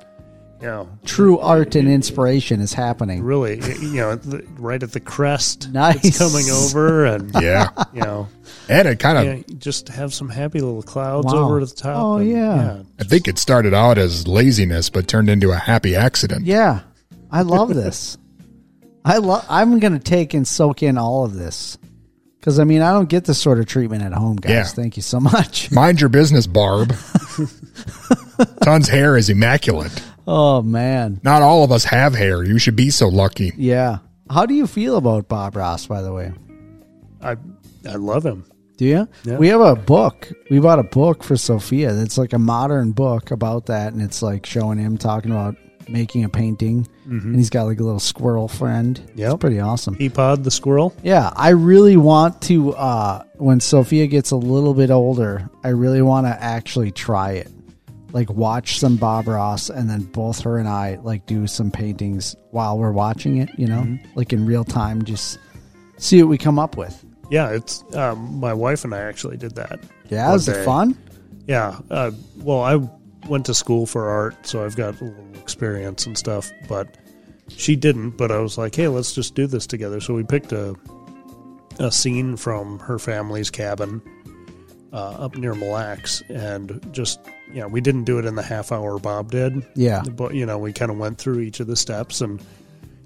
you 0.62 0.68
know, 0.68 0.90
True 1.06 1.40
art 1.40 1.76
and 1.76 1.88
inspiration 1.88 2.60
is 2.62 2.74
happening. 2.74 3.24
really, 3.24 3.60
you 3.82 3.96
know, 3.96 4.20
right 4.58 4.82
at 4.84 4.92
the 4.92 5.00
crest, 5.00 5.70
Nice. 5.72 6.04
it's 6.04 6.18
coming 6.18 6.50
over, 6.50 7.06
and 7.06 7.32
Yeah. 7.42 7.70
you 7.94 8.02
know, 8.02 8.28
And 8.68 8.88
it 8.88 9.00
kind 9.00 9.18
of, 9.18 9.26
yeah, 9.50 9.56
just 9.58 9.88
have 9.90 10.14
some 10.14 10.28
happy 10.30 10.60
little 10.60 10.84
clouds 10.84 11.34
Wow. 11.34 11.46
over 11.46 11.66
the 11.66 11.74
top. 11.74 12.02
Oh, 12.04 12.18
and, 12.18 12.30
yeah. 12.30 12.82
I 13.00 13.04
think 13.04 13.28
it 13.28 13.38
started 13.40 13.74
out 13.74 13.98
as 13.98 14.28
laziness, 14.28 14.90
but 14.90 15.08
turned 15.08 15.30
into 15.30 15.52
a 15.52 15.58
happy 15.58 15.96
accident. 15.96 16.46
Yeah, 16.46 16.82
I 17.32 17.42
love 17.44 17.74
this. 17.74 18.18
I 19.06 19.18
love. 19.20 19.46
I'm 19.50 19.80
going 19.80 19.94
to 19.94 20.00
take 20.00 20.34
and 20.34 20.46
soak 20.48 20.84
in 20.84 20.98
all 20.98 21.24
of 21.24 21.34
this 21.36 21.78
because 22.38 22.60
I 22.60 22.66
mean 22.66 22.82
I 22.82 22.92
don't 22.92 23.08
get 23.10 23.24
this 23.24 23.40
sort 23.40 23.60
of 23.60 23.66
treatment 23.66 24.04
at 24.04 24.12
home, 24.12 24.36
guys. 24.36 24.52
Yeah. 24.52 24.64
Thank 24.66 24.98
you 24.98 25.02
so 25.04 25.20
much. 25.22 25.72
Mind 25.72 26.02
your 26.02 26.10
business, 26.10 26.46
Barb. 26.48 26.94
Ton's 28.62 28.88
hair 28.90 29.16
is 29.18 29.30
immaculate. 29.30 29.92
Oh 30.32 30.62
man, 30.62 31.20
Not 31.24 31.42
all 31.42 31.64
of 31.64 31.72
us 31.72 31.84
have 31.86 32.14
hair. 32.14 32.44
You 32.44 32.60
should 32.60 32.76
be 32.76 32.90
so 32.92 33.08
lucky. 33.08 33.52
yeah. 33.58 34.00
How 34.30 34.46
do 34.46 34.54
you 34.54 34.68
feel 34.68 34.96
about 34.98 35.28
Bob 35.28 35.56
Ross, 35.56 35.88
by 35.88 36.04
the 36.04 36.14
way? 36.14 36.32
I 37.22 37.36
I 37.90 37.96
love 37.96 38.24
him. 38.26 38.46
Do 38.78 38.86
you? 38.86 39.08
Yeah. 39.24 39.38
We 39.38 39.48
have 39.48 39.60
a 39.62 39.76
book. 39.76 40.30
We 40.52 40.60
bought 40.60 40.78
a 40.78 40.84
book 40.84 41.24
for 41.24 41.36
Sophia. 41.36 41.94
That's 41.94 42.18
like 42.18 42.34
a 42.34 42.38
modern 42.40 42.92
book 42.92 43.32
about 43.32 43.66
that, 43.66 43.92
and 43.94 44.02
it's 44.04 44.22
like 44.22 44.46
showing 44.46 44.78
him 44.78 44.98
talking 45.00 45.32
about 45.32 45.56
making 45.90 46.24
a 46.24 46.30
painting, 46.30 46.88
Mhm. 47.08 47.24
and 47.24 47.36
he's 47.36 47.50
got 47.50 47.64
like 47.64 47.80
a 47.80 47.84
little 47.84 48.00
squirrel 48.00 48.48
friend. 48.48 49.02
Yeah, 49.16 49.32
it's 49.32 49.40
pretty 49.40 49.60
awesome. 49.60 49.96
Peapod 49.96 50.44
the 50.44 50.52
squirrel. 50.52 50.94
Yeah, 51.02 51.32
I 51.36 51.50
really 51.50 51.98
want 51.98 52.40
to. 52.44 52.74
uh 52.76 53.24
When 53.38 53.60
Sophia 53.62 54.06
gets 54.06 54.30
a 54.32 54.36
little 54.38 54.76
bit 54.76 54.92
older, 54.92 55.50
I 55.64 55.70
really 55.70 56.04
want 56.04 56.28
to 56.28 56.44
actually 56.44 56.92
try 56.92 57.32
it. 57.32 57.50
Like 58.12 58.30
watch 58.30 58.80
some 58.80 58.98
Bob 58.98 59.28
Ross, 59.28 59.70
and 59.70 59.90
then 59.90 60.04
both 60.04 60.42
her 60.42 60.58
and 60.58 60.68
I 60.68 60.96
like 61.04 61.26
do 61.26 61.46
some 61.48 61.70
paintings 61.70 62.36
while 62.52 62.78
we're 62.78 62.92
watching 62.92 63.38
it. 63.38 63.50
You 63.58 63.68
know, 63.68 63.98
like 64.16 64.34
in 64.34 64.46
real 64.46 64.64
time, 64.64 65.04
just 65.04 65.38
see 65.98 66.22
what 66.24 66.30
we 66.30 66.38
come 66.38 66.58
up 66.58 66.78
with. 66.78 67.06
Yeah, 67.30 67.52
it's 67.52 67.84
um, 67.96 68.40
my 68.40 68.54
wife 68.54 68.84
and 68.84 68.94
I 68.94 69.02
actually 69.02 69.38
did 69.38 69.56
that. 69.56 69.80
Yeah, 70.10 70.32
was 70.32 70.48
it 70.48 70.66
fun? 70.66 70.98
Yeah. 71.48 71.80
Uh, 71.92 72.12
well, 72.38 72.62
I 72.62 72.76
went 73.28 73.46
to 73.48 73.54
school 73.54 73.86
for 73.86 74.10
art, 74.10 74.36
so 74.48 74.66
I've 74.66 74.76
got 74.76 75.00
a 75.02 75.04
little 75.04 75.36
experience 75.36 76.06
and 76.06 76.18
stuff. 76.18 76.52
But 76.68 76.98
she 77.48 77.76
didn't. 77.76 78.12
But 78.12 78.32
I 78.32 78.40
was 78.40 78.58
like, 78.58 78.76
hey, 78.76 78.88
let's 78.88 79.14
just 79.14 79.36
do 79.36 79.46
this 79.46 79.68
together. 79.68 80.00
So 80.02 80.16
we 80.16 80.24
picked 80.24 80.52
a 80.52 80.76
a 81.80 81.92
scene 81.92 82.36
from 82.36 82.80
her 82.80 83.00
family's 83.00 83.50
cabin 83.50 84.02
uh, 84.94 85.12
up 85.26 85.36
near 85.38 85.54
Mille 85.56 85.70
Lacs, 85.72 86.22
and 86.30 86.80
just 86.92 87.20
you 87.52 87.62
know, 87.62 87.68
we 87.68 87.82
didn't 87.82 88.04
do 88.04 88.20
it 88.20 88.26
in 88.26 88.36
the 88.36 88.44
half 88.44 88.72
hour 88.72 89.00
Bob 89.00 89.32
did. 89.32 89.66
Yeah. 89.76 90.02
But 90.04 90.34
you 90.36 90.46
know, 90.46 90.58
we 90.58 90.74
kind 90.74 90.92
of 90.92 90.98
went 90.98 91.18
through 91.18 91.40
each 91.42 91.60
of 91.60 91.68
the 91.68 91.76
steps, 91.76 92.22
and 92.22 92.40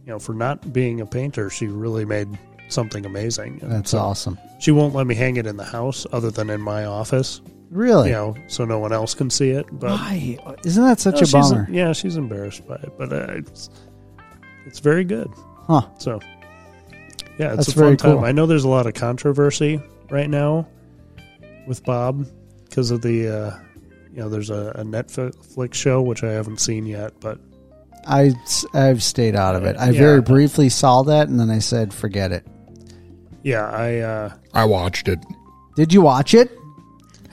you 0.05 0.11
know, 0.11 0.19
for 0.19 0.33
not 0.33 0.71
being 0.73 1.01
a 1.01 1.05
painter, 1.05 1.49
she 1.49 1.67
really 1.67 2.05
made 2.05 2.27
something 2.69 3.05
amazing. 3.05 3.59
And 3.61 3.71
That's 3.71 3.91
so 3.91 3.99
awesome. 3.99 4.37
She 4.59 4.71
won't 4.71 4.93
let 4.95 5.07
me 5.07 5.15
hang 5.15 5.35
it 5.37 5.45
in 5.45 5.57
the 5.57 5.63
house, 5.63 6.05
other 6.11 6.31
than 6.31 6.49
in 6.49 6.61
my 6.61 6.85
office. 6.85 7.41
Really? 7.69 8.09
You 8.09 8.13
know, 8.15 8.35
so 8.47 8.65
no 8.65 8.77
one 8.79 8.93
else 8.93 9.13
can 9.15 9.29
see 9.29 9.49
it. 9.49 9.65
But 9.71 9.91
Why? 9.91 10.37
Isn't 10.63 10.83
that 10.83 10.99
such 10.99 11.15
No, 11.33 11.39
a 11.39 11.41
bummer? 11.41 11.67
yeah, 11.71 11.91
she's 11.91 12.17
embarrassed 12.17 12.67
by 12.67 12.75
it, 12.75 12.93
but 12.97 13.11
uh, 13.11 13.25
it's 13.29 13.69
it's 14.65 14.79
very 14.79 15.03
good. 15.03 15.27
Huh. 15.67 15.81
So 15.97 16.19
yeah, 17.39 17.47
it's 17.53 17.57
That's 17.57 17.67
a 17.69 17.71
fun 17.71 17.83
very 17.83 17.97
time. 17.97 18.15
cool. 18.17 18.25
I 18.25 18.31
know 18.31 18.45
there's 18.45 18.63
a 18.63 18.69
lot 18.69 18.85
of 18.85 18.93
controversy 18.93 19.81
right 20.11 20.29
now 20.29 20.67
with 21.67 21.83
Bob 21.83 22.25
because 22.69 22.91
of 22.91 23.01
the 23.01 23.27
uh, 23.27 23.57
you 24.11 24.19
know 24.21 24.29
there's 24.29 24.49
a, 24.49 24.71
a 24.75 24.83
Netflix 24.83 25.73
show 25.75 26.01
which 26.01 26.23
I 26.23 26.31
haven't 26.31 26.59
seen 26.59 26.85
yet, 26.85 27.13
but 27.19 27.39
I 28.07 28.33
I've 28.73 29.01
stayed 29.03 29.35
out 29.35 29.55
of 29.55 29.63
it. 29.65 29.75
I 29.77 29.89
Yeah. 29.91 29.99
very 29.99 30.21
briefly 30.21 30.69
saw 30.69 31.03
that, 31.03 31.27
and 31.29 31.39
then 31.39 31.49
I 31.49 31.59
said, 31.59 31.93
"Forget 31.93 32.31
it." 32.31 32.45
yeah, 33.43 33.67
I 33.69 33.97
uh, 33.99 34.33
I 34.53 34.65
watched 34.65 35.07
it. 35.07 35.19
Did 35.75 35.91
you 35.93 36.01
watch 36.01 36.33
it? 36.33 36.51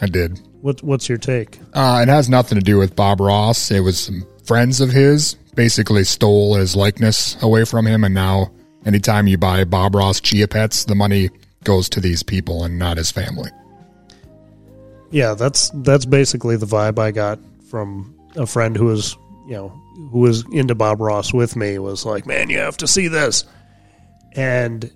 I 0.00 0.06
did. 0.06 0.40
what 0.62 0.82
what's 0.82 1.08
your 1.08 1.18
take? 1.18 1.58
Uh, 1.74 2.00
it 2.02 2.08
has 2.08 2.28
nothing 2.28 2.58
to 2.58 2.64
do 2.64 2.78
with 2.78 2.96
Bob 2.96 3.20
Ross. 3.20 3.70
It 3.70 3.80
was 3.80 3.98
some 3.98 4.26
friends 4.44 4.80
of 4.80 4.90
his 4.90 5.34
basically 5.54 6.04
stole 6.04 6.54
his 6.54 6.74
likeness 6.76 7.36
away 7.42 7.64
from 7.64 7.86
him, 7.86 8.04
and 8.04 8.14
now 8.14 8.50
anytime 8.86 9.26
you 9.26 9.36
buy 9.36 9.64
Bob 9.64 9.94
Ross 9.94 10.20
Chia 10.20 10.48
Pets, 10.48 10.84
the 10.84 10.94
money 10.94 11.28
goes 11.64 11.88
to 11.90 12.00
these 12.00 12.22
people 12.22 12.64
and 12.64 12.78
not 12.78 12.96
his 12.96 13.10
family. 13.10 13.50
Yeah, 15.10 15.34
that's 15.34 15.70
that's 15.74 16.04
basically 16.04 16.56
the 16.56 16.66
vibe 16.66 16.98
I 16.98 17.10
got 17.10 17.38
from 17.68 18.16
a 18.36 18.46
friend 18.46 18.76
who 18.76 18.86
was, 18.86 19.16
you 19.46 19.54
know, 19.54 19.68
who 20.10 20.20
was 20.20 20.44
into 20.52 20.74
Bob 20.74 21.00
Ross 21.00 21.32
with 21.32 21.56
me 21.56 21.78
was 21.78 22.04
like, 22.06 22.26
"Man, 22.26 22.48
you 22.50 22.58
have 22.58 22.76
to 22.78 22.86
see 22.86 23.08
this." 23.08 23.44
And 24.32 24.90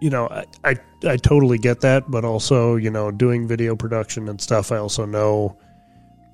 you 0.00 0.10
know, 0.10 0.28
I 0.28 0.46
I, 0.64 0.76
I 1.06 1.16
totally 1.16 1.58
get 1.58 1.80
that, 1.82 2.10
but 2.10 2.24
also, 2.24 2.76
you 2.76 2.90
know, 2.90 3.10
doing 3.10 3.46
video 3.46 3.76
production 3.76 4.28
and 4.28 4.40
stuff, 4.40 4.72
I 4.72 4.78
also 4.78 5.04
know 5.04 5.58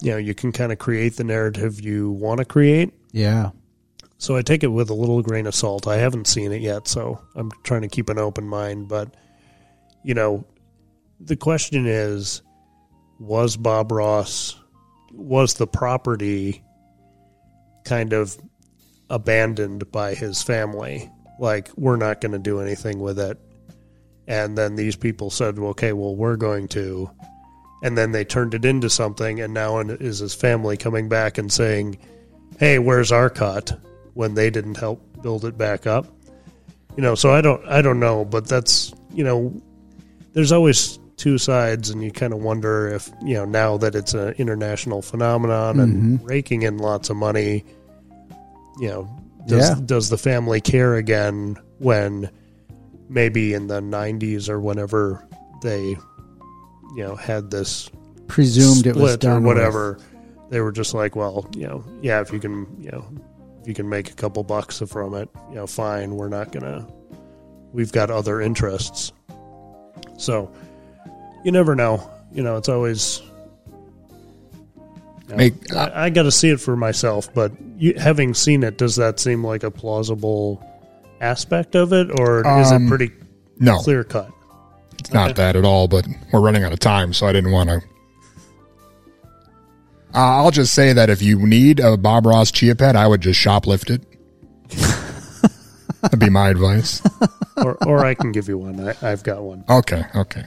you 0.01 0.13
know, 0.13 0.17
you 0.17 0.35
can 0.35 0.53
kind 0.53 0.73
of 0.73 0.79
create 0.79 1.17
the 1.17 1.25
narrative 1.25 1.81
you 1.81 2.11
want 2.13 2.39
to 2.39 2.45
create. 2.45 2.93
Yeah. 3.13 3.51
So 4.19 4.37
I 4.37 4.43
take 4.43 4.63
it 4.63 4.69
with 4.69 4.91
a 4.91 4.95
little 4.95 5.23
grain 5.23 5.47
of 5.47 5.55
salt. 5.55 5.87
I 5.87 5.97
haven't 5.97 6.27
seen 6.27 6.53
it 6.53 6.61
yet, 6.61 6.89
so 6.89 7.21
I'm 7.35 7.51
trying 7.63 7.83
to 7.83 7.89
keep 7.89 8.09
an 8.09 8.19
open 8.19 8.47
mind, 8.47 8.89
but 8.89 9.15
you 10.03 10.15
know, 10.15 10.45
the 11.21 11.37
question 11.37 11.87
is 11.87 12.43
was 13.19 13.57
Bob 13.57 13.93
Ross 13.93 14.57
was 15.13 15.55
the 15.55 15.67
property 15.67 16.63
kind 17.85 18.13
of 18.13 18.37
abandoned 19.11 19.91
by 19.91 20.15
his 20.15 20.43
family. 20.43 21.11
Like 21.39 21.71
we're 21.77 21.97
not 21.97 22.21
going 22.21 22.33
to 22.33 22.39
do 22.39 22.61
anything 22.61 23.01
with 23.01 23.19
it. 23.19 23.39
And 24.27 24.59
then 24.59 24.77
these 24.77 24.97
people 24.97 25.31
said 25.31 25.59
okay 25.59 25.93
well 25.93 26.15
we're 26.15 26.37
going 26.37 26.69
to. 26.69 27.11
And 27.83 27.97
then 27.97 28.13
they 28.13 28.25
turned 28.25 28.55
it 28.55 28.65
into 28.65 28.91
something 28.91 29.41
and 29.41 29.55
now 29.55 29.79
is 29.79 30.19
his 30.19 30.35
family 30.35 30.77
coming 30.77 31.09
back 31.09 31.39
and 31.39 31.53
saying 31.53 31.99
hey 32.59 32.79
where's 32.79 33.13
our 33.13 33.31
cut 33.31 33.79
when 34.15 34.35
they 34.35 34.51
didn't 34.51 34.77
help 34.77 35.23
build 35.23 35.45
it 35.45 35.57
back 35.57 35.87
up. 35.87 36.07
You 36.97 37.03
know 37.03 37.15
so 37.15 37.33
i 37.33 37.41
don't 37.41 37.65
i 37.67 37.81
don't 37.81 38.01
know 38.01 38.25
but 38.25 38.49
that's 38.49 38.93
you 39.13 39.25
know 39.25 39.63
there's 40.33 40.53
always 40.53 40.99
two 41.19 41.37
sides 41.37 41.91
and 41.91 42.03
you 42.03 42.11
kind 42.11 42.33
of 42.33 42.39
wonder 42.41 42.89
if 42.89 43.11
you 43.23 43.35
know 43.35 43.45
now 43.45 43.77
that 43.77 43.95
it's 43.95 44.15
an 44.15 44.31
international 44.39 45.03
phenomenon 45.03 45.79
and 45.81 46.21
Mhm. 46.21 46.29
raking 46.29 46.63
in 46.63 46.79
lots 46.79 47.11
of 47.11 47.17
money 47.17 47.65
you 48.81 48.89
know 48.89 49.09
does 49.47 49.69
Yeah. 49.69 49.77
does 49.85 50.09
the 50.09 50.17
family 50.19 50.61
care 50.61 50.95
again 50.95 51.57
when 51.79 52.31
maybe 53.11 53.53
in 53.53 53.67
the 53.67 53.81
90s 53.81 54.49
or 54.49 54.61
whenever 54.61 55.27
they 55.63 55.83
you 56.97 57.03
know 57.05 57.17
had 57.17 57.51
this 57.51 57.91
Presumed 58.29 58.87
it 58.87 58.95
was 58.95 59.13
split 59.15 59.21
done 59.21 59.45
or 59.45 59.49
with. 59.49 59.57
whatever 59.57 59.99
they 60.51 60.61
were 60.61 60.73
just 60.73 60.95
like 60.95 61.17
well 61.17 61.47
you 61.57 61.67
know 61.67 61.83
yeah 62.01 62.21
if 62.21 62.33
you 62.33 62.39
can 62.39 62.67
you 62.79 62.91
know 62.93 63.05
if 63.61 63.67
you 63.67 63.75
can 63.75 63.89
make 63.89 64.11
a 64.11 64.15
couple 64.15 64.43
bucks 64.45 64.79
from 64.87 65.15
it, 65.15 65.29
you 65.51 65.57
know, 65.57 65.67
fine. 65.67 66.15
We're 66.17 66.29
not 66.29 66.53
gonna. 66.53 66.87
We've 67.73 67.91
got 67.93 68.09
other 68.09 68.41
interests, 68.41 69.13
so 70.17 70.51
you 71.49 71.53
never 71.53 71.75
know. 71.75 72.11
You 72.31 72.43
know, 72.43 72.59
it's 72.59 72.69
always. 72.69 73.23
you 75.23 75.31
know, 75.31 75.37
Make- 75.37 75.75
I, 75.75 76.05
I 76.05 76.11
got 76.11 76.25
to 76.25 76.31
see 76.31 76.51
it 76.51 76.61
for 76.61 76.77
myself, 76.77 77.33
but 77.33 77.53
you, 77.79 77.95
having 77.95 78.35
seen 78.35 78.63
it, 78.65 78.77
does 78.77 78.97
that 78.97 79.19
seem 79.19 79.43
like 79.43 79.63
a 79.63 79.71
plausible 79.71 80.63
aspect 81.23 81.75
of 81.75 81.95
it, 81.95 82.11
or 82.21 82.41
is 82.61 82.71
Um, 82.71 82.85
it 82.85 82.89
pretty 82.91 83.13
no. 83.59 83.79
clear 83.79 84.05
cut? 84.05 84.31
It's 84.99 85.11
not 85.11 85.37
that 85.37 85.57
at 85.57 85.65
all, 85.65 85.89
but 85.89 86.07
we're 86.35 86.41
running 86.43 86.65
out 86.65 86.73
of 86.75 86.81
time, 86.81 87.15
so 87.15 87.27
I 87.27 87.33
didn't 87.33 87.53
want 87.53 87.71
to. 87.71 87.77
Uh, 90.15 90.19
I'll 90.43 90.51
just 90.51 90.75
say 90.75 90.93
that 90.93 91.09
if 91.09 91.23
you 91.23 91.39
need 91.47 91.81
a 91.81 91.97
Bob 91.97 92.27
Ross 92.27 92.51
Chia 92.51 92.75
Pet, 92.75 92.95
I 92.95 93.07
would 93.07 93.23
just 93.23 93.41
shoplift 93.41 93.89
it. 93.89 94.03
That'd 96.03 96.19
be 96.21 96.29
my 96.29 96.51
advice. 96.51 97.01
or, 97.57 97.77
or 97.87 98.05
I 98.05 98.13
can 98.13 98.33
give 98.33 98.49
you 98.49 98.59
one. 98.59 98.87
I, 98.87 98.95
I've 99.01 99.23
got 99.23 99.43
one. 99.43 99.65
Okay, 99.69 100.05
okay. 100.15 100.45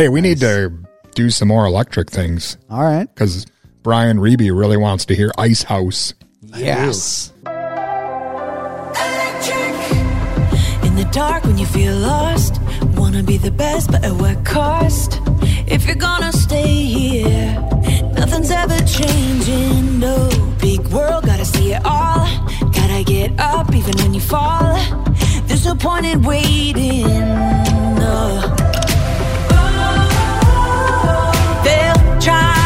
Hey, 0.00 0.08
we 0.08 0.22
need 0.22 0.40
to 0.40 0.72
do 1.14 1.28
some 1.28 1.48
more 1.48 1.66
electric 1.66 2.08
things. 2.08 2.56
All 2.70 2.82
right. 2.82 3.06
Because 3.14 3.44
Brian 3.82 4.16
Riebe 4.16 4.50
really 4.58 4.78
wants 4.78 5.04
to 5.04 5.14
hear 5.14 5.30
Ice 5.36 5.62
House. 5.62 6.14
Yes. 6.56 7.30
In 10.86 10.94
the 10.96 11.06
dark 11.12 11.44
when 11.44 11.58
you 11.58 11.66
feel 11.66 11.94
lost, 11.96 12.62
wanna 12.96 13.22
be 13.22 13.36
the 13.36 13.50
best, 13.50 13.90
but 13.90 14.02
at 14.02 14.14
what 14.14 14.42
cost? 14.42 15.20
If 15.66 15.84
you're 15.84 15.96
gonna 15.96 16.32
stay 16.32 16.86
here, 16.86 17.52
nothing's 18.14 18.50
ever 18.50 18.78
changing. 18.86 19.98
No 19.98 20.30
big 20.62 20.80
world, 20.94 21.26
gotta 21.26 21.44
see 21.44 21.74
it 21.74 21.82
all. 21.84 22.26
Gotta 22.72 23.04
get 23.04 23.38
up 23.38 23.74
even 23.74 23.94
when 23.98 24.14
you 24.14 24.22
fall. 24.22 24.78
There's 25.44 25.66
no 25.66 25.74
point 25.74 26.06
in 26.06 26.22
waiting. 26.22 27.06
No. 28.00 28.79
Try 32.20 32.59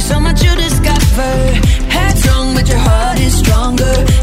There's 0.00 0.12
so 0.12 0.18
much 0.18 0.42
you 0.42 0.56
discover. 0.56 1.32
Headstrong, 1.92 2.54
but 2.54 2.66
your 2.66 2.78
heart 2.78 3.20
is 3.20 3.38
stronger. 3.38 4.19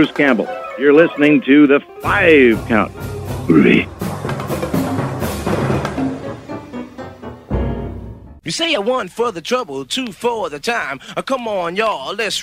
Bruce 0.00 0.12
Campbell. 0.12 0.48
You're 0.78 0.94
listening 0.94 1.42
to 1.42 1.66
the 1.66 1.78
Five 2.00 2.66
Count. 2.66 2.90
You 8.42 8.50
say 8.50 8.72
a 8.72 8.80
one 8.80 9.08
for 9.08 9.30
the 9.30 9.42
trouble, 9.42 9.84
two 9.84 10.10
for 10.12 10.48
the 10.48 10.58
time. 10.58 11.00
Uh, 11.18 11.20
come 11.20 11.46
on, 11.46 11.76
y'all, 11.76 12.14
let's 12.14 12.42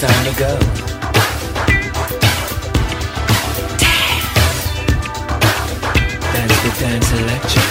time 0.00 0.24
to 0.24 0.32
go. 0.40 0.58
Dance 6.32 6.58
the 6.62 6.70
dance 6.80 7.12
electric. 7.20 7.68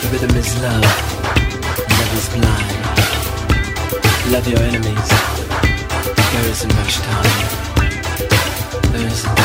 The 0.00 0.08
rhythm 0.10 0.36
is 0.36 0.50
love. 0.60 0.82
Love 1.98 2.14
is 2.18 2.28
blind. 2.34 2.68
Love 4.32 4.48
your 4.48 4.58
enemies. 4.58 5.08
There 6.32 6.46
isn't 6.50 6.74
much 6.74 6.96
time. 6.96 7.32
There 8.90 9.06
isn't. 9.06 9.43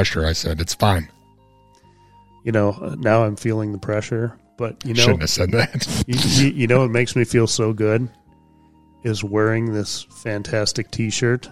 Pressure, 0.00 0.26
I 0.26 0.32
said. 0.32 0.60
It's 0.60 0.74
fine. 0.74 1.10
You 2.42 2.52
know, 2.52 2.70
uh, 2.70 2.96
now 2.98 3.24
I'm 3.24 3.36
feeling 3.36 3.72
the 3.72 3.78
pressure, 3.78 4.38
but 4.56 4.82
you 4.84 4.94
know, 4.94 5.02
Shouldn't 5.02 5.20
have 5.20 5.30
said 5.30 5.50
that. 5.52 6.04
you, 6.06 6.18
you, 6.18 6.54
you 6.54 6.66
know, 6.66 6.80
what 6.80 6.90
makes 6.90 7.14
me 7.14 7.24
feel 7.24 7.46
so 7.46 7.74
good 7.74 8.08
is 9.04 9.22
wearing 9.22 9.74
this 9.74 10.04
fantastic 10.22 10.90
T-shirt 10.90 11.50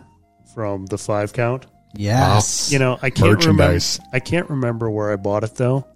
from 0.55 0.87
the 0.87 0.97
Five 0.97 1.35
Count. 1.35 1.67
Yes. 1.95 2.73
You 2.73 2.79
know, 2.79 2.99
I 3.03 3.11
can't 3.11 3.45
remember. 3.45 3.79
I 4.15 4.21
can't 4.21 4.49
remember 4.49 4.91
where 4.91 5.13
I 5.13 5.17
bought 5.17 5.45
it 5.45 5.55
though. 5.57 5.87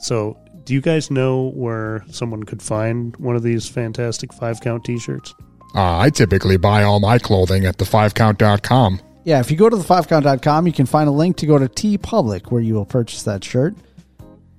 So, 0.00 0.36
do 0.64 0.74
you 0.74 0.80
guys 0.80 1.12
know 1.12 1.52
where 1.54 2.04
someone 2.10 2.42
could 2.42 2.60
find 2.60 3.16
one 3.18 3.36
of 3.36 3.44
these 3.44 3.68
fantastic 3.68 4.32
Five 4.32 4.60
Count 4.60 4.84
T-shirts? 4.84 5.32
Uh, 5.76 5.98
I 5.98 6.10
typically 6.10 6.56
buy 6.56 6.82
all 6.82 6.98
my 6.98 7.18
clothing 7.18 7.66
at 7.66 7.78
the5count.com. 7.78 9.00
Yeah, 9.24 9.40
if 9.40 9.50
you 9.50 9.56
go 9.56 9.70
to 9.70 9.76
the 9.76 9.84
5count.com, 9.84 10.66
you 10.66 10.72
can 10.72 10.86
find 10.86 11.08
a 11.08 11.12
link 11.12 11.38
to 11.38 11.46
go 11.46 11.58
to 11.58 11.66
TeePublic 11.66 12.50
where 12.50 12.60
you 12.60 12.74
will 12.74 12.84
purchase 12.84 13.22
that 13.22 13.42
shirt. 13.42 13.74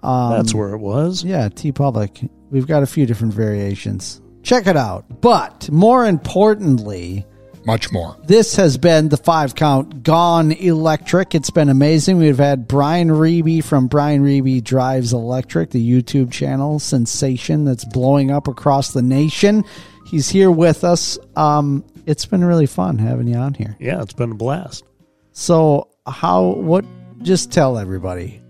Um, 0.01 0.31
That's 0.31 0.53
where 0.53 0.73
it 0.73 0.79
was. 0.79 1.23
Yeah, 1.23 1.49
TeePublic. 1.49 2.29
We've 2.49 2.67
got 2.67 2.83
a 2.83 2.87
few 2.87 3.05
different 3.05 3.33
variations. 3.33 4.21
Check 4.43 4.67
it 4.67 4.77
out. 4.77 5.21
But 5.21 5.69
more 5.71 6.05
importantly, 6.05 7.25
much 7.65 7.91
more. 7.91 8.15
This 8.23 8.55
has 8.57 8.77
been 8.77 9.09
the 9.09 9.17
five 9.17 9.55
count 9.55 10.03
gone 10.03 10.51
electric. 10.51 11.33
It's 11.33 11.49
been 11.49 11.69
amazing. 11.69 12.17
We've 12.17 12.37
had 12.37 12.67
Brian 12.67 13.09
Riebe 13.09 13.63
from 13.63 13.87
Brian 13.87 14.23
Riebe 14.23 14.63
Drives 14.63 15.13
Electric, 15.13 15.71
the 15.71 15.83
YouTube 15.83 16.31
channel 16.31 16.77
sensation 16.77 17.65
that's 17.65 17.83
blowing 17.85 18.29
up 18.29 18.47
across 18.47 18.93
the 18.93 19.01
nation. 19.01 19.63
He's 20.05 20.29
here 20.29 20.51
with 20.51 20.83
us. 20.83 21.17
Um, 21.35 21.83
it's 22.05 22.25
been 22.25 22.43
really 22.43 22.65
fun 22.65 22.97
having 22.97 23.27
you 23.27 23.35
on 23.35 23.53
here. 23.53 23.75
Yeah, 23.79 24.01
it's 24.01 24.13
been 24.13 24.31
a 24.31 24.35
blast. 24.35 24.83
So, 25.31 25.89
how, 26.07 26.43
what, 26.55 26.85
just 27.21 27.51
tell 27.51 27.77
everybody 27.77 28.41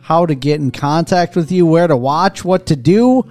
how 0.00 0.26
to 0.26 0.34
get 0.34 0.60
in 0.60 0.70
contact 0.70 1.34
with 1.36 1.50
you, 1.50 1.64
where 1.66 1.86
to 1.86 1.96
watch, 1.96 2.44
what 2.44 2.66
to 2.66 2.76
do. 2.76 3.24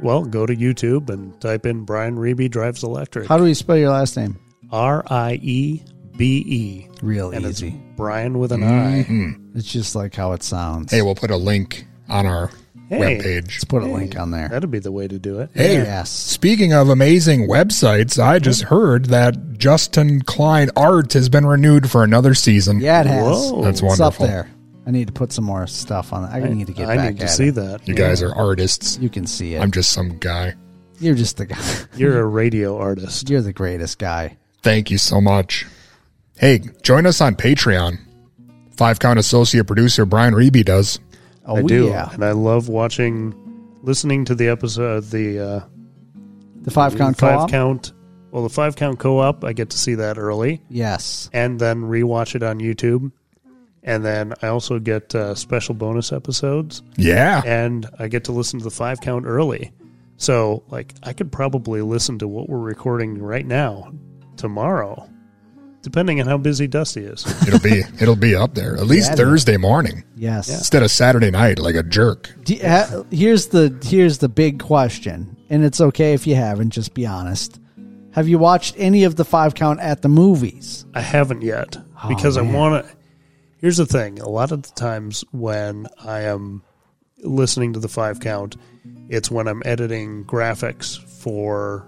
Well, 0.00 0.24
go 0.24 0.46
to 0.46 0.54
YouTube 0.54 1.10
and 1.10 1.38
type 1.40 1.66
in 1.66 1.84
Brian 1.84 2.16
Riebe 2.16 2.48
Drives 2.50 2.84
Electric. 2.84 3.26
How 3.26 3.36
do 3.36 3.42
we 3.44 3.54
spell 3.54 3.76
your 3.76 3.90
last 3.90 4.16
name? 4.16 4.38
R 4.70 5.02
I 5.10 5.40
E 5.42 5.82
B 6.16 6.44
E. 6.46 6.88
Real 7.02 7.30
and 7.32 7.44
easy. 7.46 7.68
It's 7.68 7.76
Brian 7.96 8.38
with 8.38 8.52
an 8.52 8.62
I. 8.62 9.02
Mhm. 9.04 9.56
It's 9.56 9.72
just 9.72 9.96
like 9.96 10.14
how 10.14 10.32
it 10.34 10.44
sounds. 10.44 10.92
Hey, 10.92 11.02
we'll 11.02 11.16
put 11.16 11.32
a 11.32 11.36
link 11.36 11.84
on 12.08 12.26
our 12.26 12.50
Hey. 12.88 13.18
webpage. 13.18 13.46
Let's 13.48 13.64
put 13.64 13.82
a 13.82 13.86
link 13.86 14.18
on 14.18 14.30
there. 14.30 14.48
That'd 14.48 14.70
be 14.70 14.78
the 14.78 14.92
way 14.92 15.06
to 15.08 15.18
do 15.18 15.40
it. 15.40 15.50
Hey, 15.54 16.02
speaking 16.06 16.72
of 16.72 16.88
amazing 16.88 17.46
websites, 17.48 18.22
I 18.22 18.38
just 18.38 18.62
heard 18.62 19.06
that 19.06 19.58
Justin 19.58 20.22
Klein 20.22 20.70
Art 20.76 21.12
has 21.12 21.28
been 21.28 21.44
renewed 21.46 21.90
for 21.90 22.02
another 22.04 22.34
season. 22.34 22.80
Yeah, 22.80 23.00
it 23.02 23.06
has. 23.06 23.52
That's 23.52 23.66
It's 23.68 23.82
wonderful. 23.82 24.06
up 24.06 24.30
there. 24.30 24.50
I 24.86 24.90
need 24.90 25.06
to 25.08 25.12
put 25.12 25.32
some 25.32 25.44
more 25.44 25.66
stuff 25.66 26.14
on 26.14 26.24
it. 26.24 26.28
I, 26.28 26.38
I- 26.40 26.48
need 26.48 26.66
to 26.68 26.72
get 26.72 26.88
I 26.88 26.96
back 26.96 27.14
need 27.14 27.20
to 27.20 27.28
see 27.28 27.48
it. 27.48 27.56
that. 27.56 27.86
You 27.86 27.94
guys 27.94 28.22
are 28.22 28.34
artists. 28.34 28.98
You 28.98 29.10
can 29.10 29.26
see 29.26 29.54
it. 29.54 29.60
I'm 29.60 29.70
just 29.70 29.90
some 29.90 30.16
guy. 30.18 30.54
You're 30.98 31.14
just 31.14 31.36
the 31.36 31.44
guy. 31.46 31.62
You're 31.96 32.18
a 32.20 32.24
radio 32.26 32.78
artist. 32.78 33.28
You're 33.28 33.42
the 33.42 33.52
greatest 33.52 33.98
guy. 33.98 34.38
Thank 34.62 34.90
you 34.90 34.96
so 34.98 35.20
much. 35.20 35.66
Hey, 36.38 36.60
join 36.82 37.04
us 37.04 37.20
on 37.20 37.34
Patreon. 37.36 37.98
Five 38.76 38.98
count 38.98 39.18
associate 39.18 39.66
producer 39.66 40.06
Brian 40.06 40.32
Riebe 40.34 40.64
does. 40.64 40.98
Oh, 41.48 41.56
I 41.56 41.62
do, 41.62 41.92
and 41.92 42.24
I 42.24 42.32
love 42.32 42.68
watching, 42.68 43.34
listening 43.82 44.24
to 44.26 44.34
the 44.34 44.48
episode, 44.48 45.04
the 45.04 45.38
uh, 45.40 45.60
The 46.62 46.70
five 46.70 46.96
count 46.96 47.16
five 47.18 47.38
co-op? 47.38 47.50
count. 47.50 47.92
Well, 48.30 48.42
the 48.42 48.50
five 48.50 48.76
count 48.76 48.98
co-op, 48.98 49.42
I 49.44 49.54
get 49.54 49.70
to 49.70 49.78
see 49.78 49.94
that 49.94 50.18
early. 50.18 50.60
Yes. 50.68 51.30
and 51.32 51.58
then 51.58 51.82
rewatch 51.82 52.34
it 52.34 52.42
on 52.42 52.58
YouTube. 52.58 53.10
And 53.82 54.04
then 54.04 54.34
I 54.42 54.48
also 54.48 54.78
get 54.78 55.14
uh, 55.14 55.34
special 55.34 55.74
bonus 55.74 56.12
episodes. 56.12 56.82
Yeah. 56.96 57.40
And 57.46 57.88
I 57.98 58.08
get 58.08 58.24
to 58.24 58.32
listen 58.32 58.58
to 58.58 58.64
the 58.64 58.70
five 58.70 59.00
count 59.00 59.24
early. 59.24 59.72
So, 60.18 60.62
like, 60.68 60.92
I 61.04 61.14
could 61.14 61.32
probably 61.32 61.80
listen 61.80 62.18
to 62.18 62.28
what 62.28 62.50
we're 62.50 62.58
recording 62.58 63.16
right 63.22 63.46
now 63.46 63.92
tomorrow, 64.36 65.08
depending 65.82 66.20
on 66.20 66.26
how 66.26 66.36
busy 66.38 66.66
Dusty 66.66 67.02
is. 67.04 67.24
It'll 67.46 67.60
be 67.60 67.82
it'll 68.00 68.16
be 68.16 68.34
up 68.34 68.54
there 68.54 68.76
at 68.76 68.86
least 68.86 69.08
Yeah, 69.08 69.12
it 69.14 69.16
Thursday 69.16 69.56
morning 69.56 70.04
Yes. 70.16 70.48
instead 70.48 70.82
of 70.82 70.90
Saturday 70.90 71.30
night 71.30 71.58
like 71.58 71.74
a 71.74 71.82
jerk. 71.82 72.34
Do 72.44 72.54
you 72.54 72.68
ha- 72.68 73.04
here's 73.10 73.48
the 73.48 73.76
here's 73.84 74.18
the 74.18 74.28
big 74.28 74.58
question, 74.60 75.36
and 75.50 75.64
it's 75.64 75.80
okay 75.80 76.12
if 76.14 76.26
you 76.26 76.34
haven't. 76.34 76.70
Just 76.70 76.94
be 76.94 77.06
honest. 77.06 77.60
Have 78.12 78.26
you 78.26 78.38
watched 78.38 78.74
any 78.78 79.04
of 79.04 79.14
the 79.16 79.24
five 79.24 79.54
count 79.54 79.78
at 79.80 80.02
the 80.02 80.08
movies? 80.08 80.84
I 80.94 81.00
haven't 81.00 81.42
yet 81.42 81.76
Oh, 82.02 82.08
because 82.08 82.36
I 82.36 82.42
want 82.42 82.84
to. 82.84 82.92
Here's 83.58 83.76
the 83.76 83.86
thing: 83.86 84.18
a 84.20 84.28
lot 84.28 84.50
of 84.52 84.62
the 84.62 84.70
times 84.72 85.24
when 85.30 85.86
I 86.04 86.22
am 86.22 86.62
listening 87.22 87.72
to 87.74 87.80
the 87.80 87.88
five 87.88 88.18
count, 88.20 88.56
it's 89.08 89.30
when 89.30 89.46
I'm 89.48 89.62
editing 89.64 90.24
graphics 90.24 90.98
for 91.22 91.86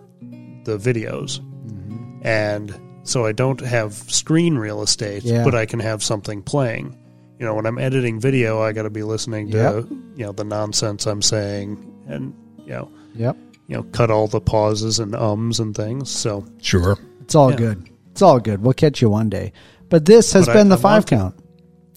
the 0.64 0.76
videos, 0.78 1.40
Mm-hmm. 1.40 2.20
and 2.26 2.80
so 3.10 3.26
I 3.26 3.32
don't 3.32 3.60
have 3.60 3.92
screen 3.94 4.56
real 4.56 4.82
estate, 4.82 5.24
Yeah. 5.24 5.42
but 5.44 5.54
I 5.54 5.66
can 5.66 5.80
have 5.80 6.02
something 6.02 6.42
playing. 6.42 6.96
You 7.38 7.46
know, 7.46 7.54
when 7.54 7.66
I'm 7.66 7.78
editing 7.78 8.20
video, 8.20 8.62
I 8.62 8.72
got 8.72 8.82
to 8.82 8.90
be 8.90 9.02
listening 9.02 9.50
to 9.50 9.56
Yep. 9.56 9.86
you 10.16 10.24
know 10.26 10.32
the 10.32 10.44
nonsense 10.44 11.06
I'm 11.06 11.22
saying, 11.22 11.76
and 12.06 12.32
you 12.64 12.70
know, 12.72 12.88
Yep. 13.16 13.36
you 13.66 13.76
know, 13.76 13.82
cut 13.92 14.10
all 14.10 14.28
the 14.28 14.40
pauses 14.40 14.98
and 15.00 15.14
ums 15.16 15.58
and 15.58 15.74
things. 15.74 16.08
So 16.10 16.44
Sure. 16.62 16.96
It's 17.22 17.34
all 17.34 17.50
Yeah. 17.50 17.56
good. 17.56 17.88
It's 18.12 18.22
all 18.22 18.38
good. 18.38 18.62
We'll 18.62 18.74
catch 18.74 19.00
you 19.02 19.08
one 19.10 19.28
day. 19.28 19.52
But 19.88 20.04
this 20.04 20.32
has 20.34 20.46
But 20.46 20.52
I- 20.56 20.58
been 20.60 20.68
the 20.68 20.76
I 20.76 20.80
five 20.80 20.92
want 21.00 21.06
to. 21.08 21.16
count. 21.16 21.34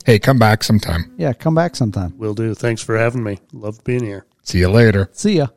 Hey, 0.06 0.20
come 0.20 0.38
back 0.40 0.64
sometime. 0.64 1.12
Yeah, 1.18 1.34
come 1.34 1.56
back 1.56 1.76
sometime. 1.76 2.14
We'll 2.18 2.34
do. 2.34 2.54
Thanks 2.56 2.82
for 2.82 2.98
having 2.98 3.24
me. 3.24 3.40
Loved 3.54 3.84
being 3.84 4.04
here. 4.04 4.26
See 4.44 4.60
you 4.60 4.70
later. 4.70 5.10
See 5.14 5.38
ya. 5.38 5.48